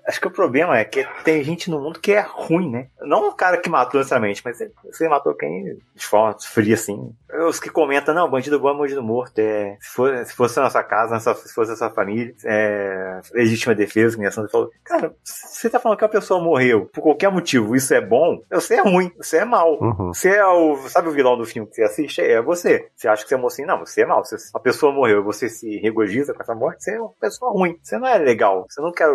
Acho 0.07 0.21
que 0.21 0.27
o 0.27 0.31
problema 0.31 0.77
é 0.77 0.85
que 0.85 1.05
tem 1.23 1.43
gente 1.43 1.69
no 1.69 1.81
mundo 1.81 1.99
que 1.99 2.13
é 2.13 2.21
ruim, 2.21 2.69
né? 2.69 2.87
Não 3.01 3.27
o 3.27 3.33
cara 3.33 3.57
que 3.57 3.69
matou 3.69 3.99
necessariamente, 3.99 4.41
mas 4.45 4.57
você 4.83 5.09
matou 5.09 5.33
quem 5.33 5.77
de 5.95 6.05
forma 6.05 6.35
fria 6.39 6.75
assim. 6.75 7.11
Os 7.47 7.59
que 7.59 7.69
comentam, 7.69 8.13
não, 8.13 8.29
bandido 8.29 8.59
bom 8.59 8.69
é 8.69 8.77
bandido 8.77 9.03
morto. 9.03 9.37
É, 9.39 9.77
se, 9.81 9.89
for, 9.89 10.25
se 10.25 10.33
fosse 10.33 10.59
a 10.59 10.63
nossa 10.63 10.81
casa, 10.83 11.19
se 11.19 11.53
fosse 11.53 11.71
a 11.71 11.75
sua 11.75 11.89
família, 11.89 12.33
é 12.45 13.19
legítima 13.33 13.75
defesa, 13.75 14.15
minha 14.15 14.29
ação. 14.29 14.47
Falou, 14.47 14.71
cara, 14.83 15.13
você 15.23 15.69
tá 15.69 15.79
falando 15.79 15.97
que 15.97 16.05
a 16.05 16.09
pessoa 16.09 16.41
morreu 16.41 16.85
por 16.93 17.01
qualquer 17.01 17.29
motivo, 17.31 17.75
isso 17.75 17.93
é 17.93 17.99
bom? 17.99 18.39
Você 18.51 18.75
é 18.75 18.81
ruim, 18.81 19.11
você 19.17 19.37
é 19.37 19.45
mal. 19.45 19.73
Uhum. 19.81 20.13
Você 20.13 20.29
é 20.29 20.45
o. 20.45 20.77
Sabe 20.87 21.09
o 21.09 21.11
vilão 21.11 21.35
do 21.35 21.45
filme 21.45 21.67
que 21.67 21.75
você 21.75 21.83
assiste? 21.83 22.21
É 22.21 22.41
você. 22.41 22.87
Você 22.95 23.07
acha 23.07 23.23
que 23.23 23.29
você 23.29 23.35
é 23.35 23.37
mocinho? 23.37 23.67
Não, 23.67 23.79
você 23.79 24.03
é 24.03 24.05
mal. 24.05 24.23
Se 24.23 24.35
a 24.53 24.59
pessoa 24.59 24.93
morreu 24.93 25.19
e 25.19 25.23
você 25.23 25.49
se 25.49 25.77
regozija 25.79 26.33
com 26.33 26.41
essa 26.41 26.55
morte, 26.55 26.83
você 26.83 26.95
é 26.95 27.01
uma 27.01 27.11
pessoa 27.19 27.51
ruim. 27.51 27.77
Você 27.81 27.97
não 27.97 28.07
é 28.07 28.17
legal. 28.17 28.65
Você 28.75 28.81
não 28.81 28.91
quer 28.91 29.07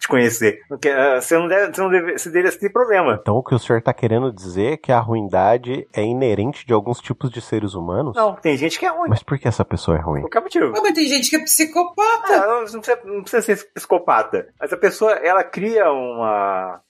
te 0.00 0.08
conhecer. 0.08 0.62
Não 0.68 0.76
quer, 0.76 1.22
você 1.22 1.38
não 1.38 1.46
deve, 1.46 1.72
você 1.72 1.80
não 1.80 1.90
deve, 1.90 2.18
você 2.18 2.28
deveria 2.28 2.58
ter 2.58 2.70
problema. 2.70 3.16
Então 3.22 3.36
o 3.36 3.42
que 3.42 3.54
o 3.54 3.58
senhor 3.58 3.80
tá 3.80 3.94
querendo 3.94 4.32
dizer 4.32 4.72
é 4.72 4.76
que 4.76 4.90
a 4.90 4.98
ruindade 4.98 5.86
é 5.94 6.02
inerente 6.02 6.66
de 6.66 6.72
alguns 6.72 7.00
tipos 7.00 7.30
de 7.30 7.40
seres 7.40 7.74
humanos? 7.74 8.16
Não, 8.16 8.34
tem 8.34 8.56
gente 8.56 8.80
que 8.80 8.84
é 8.84 8.88
ruim. 8.88 9.08
Mas 9.08 9.22
por 9.22 9.38
que 9.38 9.46
essa 9.46 9.64
pessoa 9.64 9.96
é 9.96 10.00
ruim? 10.00 10.22
Por 10.22 10.30
qualquer 10.30 10.42
motivo. 10.42 10.74
Ah, 10.76 10.80
mas 10.82 10.92
tem 10.92 11.06
gente 11.06 11.30
que 11.30 11.36
é 11.36 11.38
psicopata. 11.38 12.34
Ah, 12.34 12.46
não, 12.48 12.64
não, 12.64 12.80
precisa, 12.80 13.00
não 13.04 13.22
precisa 13.22 13.42
ser 13.42 13.72
psicopata. 13.72 14.48
Mas 14.58 14.72
a 14.72 14.76
pessoa, 14.76 15.12
ela 15.12 15.44
cria 15.44 15.88
uma, 15.88 16.80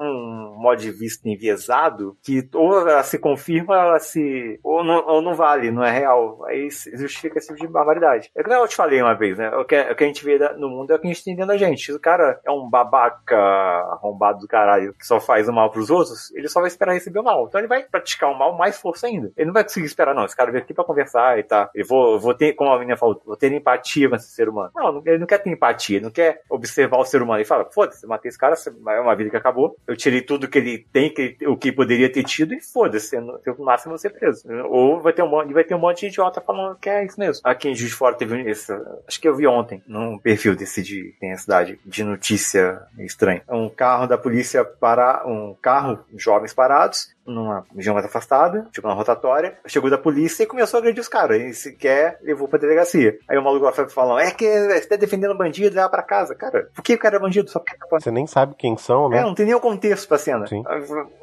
um 0.00 0.56
modo 0.58 0.80
de 0.80 0.90
vista 0.90 1.28
enviesado 1.28 2.16
que 2.24 2.48
ou 2.54 2.88
ela 2.88 3.02
se 3.02 3.18
confirma, 3.18 3.76
ela 3.76 3.98
se. 3.98 4.58
ou 4.62 4.82
não, 4.82 5.06
ou 5.06 5.20
não 5.20 5.34
vale, 5.34 5.70
não 5.70 5.84
é 5.84 5.90
real. 5.90 6.42
Aí 6.46 6.70
justifica 6.94 7.36
esse 7.36 7.48
tipo 7.48 7.66
de 7.66 7.68
barbaridade. 7.68 8.30
É 8.34 8.42
que 8.42 8.50
eu 8.50 8.66
te 8.66 8.76
falei 8.76 9.02
uma 9.02 9.14
vez, 9.14 9.36
né? 9.36 9.50
O 9.56 9.64
que, 9.66 9.78
o 9.78 9.94
que 9.94 10.04
a 10.04 10.06
gente 10.06 10.24
vê 10.24 10.38
no 10.54 10.70
mundo 10.70 10.90
é 10.90 10.96
o 10.96 10.98
que 10.98 11.06
a 11.06 11.12
gente 11.12 11.22
tem 11.22 11.36
dentro 11.36 11.48
da 11.48 11.58
gente. 11.58 11.65
Se 11.74 11.92
o 11.92 11.98
cara 11.98 12.38
é 12.44 12.50
um 12.50 12.68
babaca 12.68 13.36
arrombado 13.36 14.40
do 14.40 14.48
caralho 14.48 14.92
que 14.92 15.06
só 15.06 15.18
faz 15.18 15.48
o 15.48 15.52
mal 15.52 15.70
pros 15.70 15.88
outros, 15.88 16.30
ele 16.34 16.48
só 16.48 16.60
vai 16.60 16.68
esperar 16.68 16.92
receber 16.92 17.18
o 17.18 17.24
mal. 17.24 17.46
Então 17.46 17.60
ele 17.60 17.68
vai 17.68 17.82
praticar 17.84 18.30
o 18.30 18.38
mal 18.38 18.56
mais 18.56 18.78
força 18.78 19.06
ainda. 19.06 19.32
Ele 19.36 19.46
não 19.46 19.54
vai 19.54 19.62
conseguir 19.62 19.86
esperar, 19.86 20.14
não. 20.14 20.24
Esse 20.24 20.36
cara 20.36 20.50
veio 20.50 20.62
aqui 20.62 20.74
pra 20.74 20.84
conversar 20.84 21.38
e 21.38 21.42
tá. 21.42 21.70
Eu 21.74 21.86
vou, 21.86 22.18
vou 22.20 22.34
ter, 22.34 22.52
como 22.52 22.70
a 22.70 22.78
menina 22.78 22.96
falou, 22.96 23.20
vou 23.24 23.36
ter 23.36 23.52
empatia 23.52 24.08
com 24.08 24.16
esse 24.16 24.28
ser 24.28 24.48
humano. 24.48 24.70
Não, 24.74 25.02
ele 25.06 25.18
não 25.18 25.26
quer 25.26 25.38
ter 25.38 25.50
empatia, 25.50 25.96
ele 25.96 26.04
não 26.04 26.12
quer 26.12 26.42
observar 26.50 26.98
o 26.98 27.04
ser 27.04 27.22
humano. 27.22 27.38
Ele 27.38 27.48
fala, 27.48 27.64
foda-se, 27.72 28.06
matei 28.06 28.28
esse 28.28 28.38
cara, 28.38 28.54
é 28.88 29.00
uma 29.00 29.16
vida 29.16 29.30
que 29.30 29.36
acabou. 29.36 29.76
Eu 29.86 29.96
tirei 29.96 30.20
tudo 30.20 30.48
que 30.48 30.58
ele 30.58 30.86
tem, 30.92 31.12
que 31.12 31.22
ele, 31.22 31.46
o 31.46 31.56
que 31.56 31.72
poderia 31.72 32.10
ter 32.12 32.24
tido 32.24 32.54
e 32.54 32.60
foda-se. 32.60 33.18
No 33.18 33.40
máximo 33.58 33.90
eu 33.90 33.96
vou 33.96 33.98
ser 33.98 34.10
preso. 34.10 34.46
Ou 34.68 35.00
vai 35.00 35.12
ter 35.12 35.22
um 35.22 35.28
monte, 35.28 35.52
vai 35.52 35.64
ter 35.64 35.74
um 35.74 35.78
monte 35.78 36.00
de 36.00 36.06
idiota 36.06 36.40
falando 36.40 36.76
que 36.76 36.88
é 36.88 37.04
isso 37.04 37.18
mesmo. 37.18 37.42
Aqui 37.44 37.68
em 37.68 37.74
Juiz 37.74 37.92
Fora 37.92 38.14
teve 38.14 38.48
esse, 38.48 38.72
acho 39.06 39.20
que 39.20 39.28
eu 39.28 39.34
vi 39.34 39.46
ontem, 39.46 39.82
num 39.86 40.18
perfil 40.18 40.54
desse 40.54 40.82
de, 40.82 41.14
tem 41.20 41.32
a 41.32 41.36
de 41.64 42.04
notícia 42.04 42.82
estranha. 42.98 43.42
Um 43.48 43.68
carro 43.68 44.06
da 44.06 44.18
polícia 44.18 44.64
para 44.64 45.26
um 45.26 45.54
carro, 45.54 46.04
jovens 46.16 46.52
parados, 46.52 47.15
numa 47.26 47.64
região 47.74 47.94
mais 47.94 48.06
afastada, 48.06 48.66
tipo 48.72 48.86
na 48.86 48.94
rotatória, 48.94 49.58
chegou 49.66 49.90
da 49.90 49.98
polícia 49.98 50.42
e 50.42 50.46
começou 50.46 50.78
a 50.78 50.80
agredir 50.80 51.00
os 51.00 51.08
caras. 51.08 51.40
E 51.40 51.54
se 51.54 51.72
quer, 51.72 52.18
levou 52.22 52.48
pra 52.48 52.58
delegacia. 52.58 53.18
Aí 53.28 53.36
o 53.36 53.42
maluco 53.42 53.64
lá 53.64 53.72
falando, 53.72 54.20
é 54.20 54.30
que 54.30 54.46
você 54.46 54.86
tá 54.86 54.96
defendendo 54.96 55.36
bandido, 55.36 55.74
leva 55.74 55.88
pra 55.88 56.02
casa. 56.02 56.34
Cara, 56.34 56.68
por 56.74 56.82
que 56.82 56.94
o 56.94 56.98
cara 56.98 57.16
é 57.16 57.20
bandido? 57.20 57.50
Só 57.50 57.58
porque 57.58 57.76
tá 57.76 57.86
Você 57.90 58.10
nem 58.10 58.26
sabe 58.26 58.54
quem 58.56 58.76
são, 58.76 59.08
né? 59.08 59.18
É, 59.18 59.22
não 59.22 59.34
tem 59.34 59.46
nenhum 59.46 59.60
contexto 59.60 60.08
pra 60.08 60.18
cena. 60.18 60.46
Sim. 60.46 60.62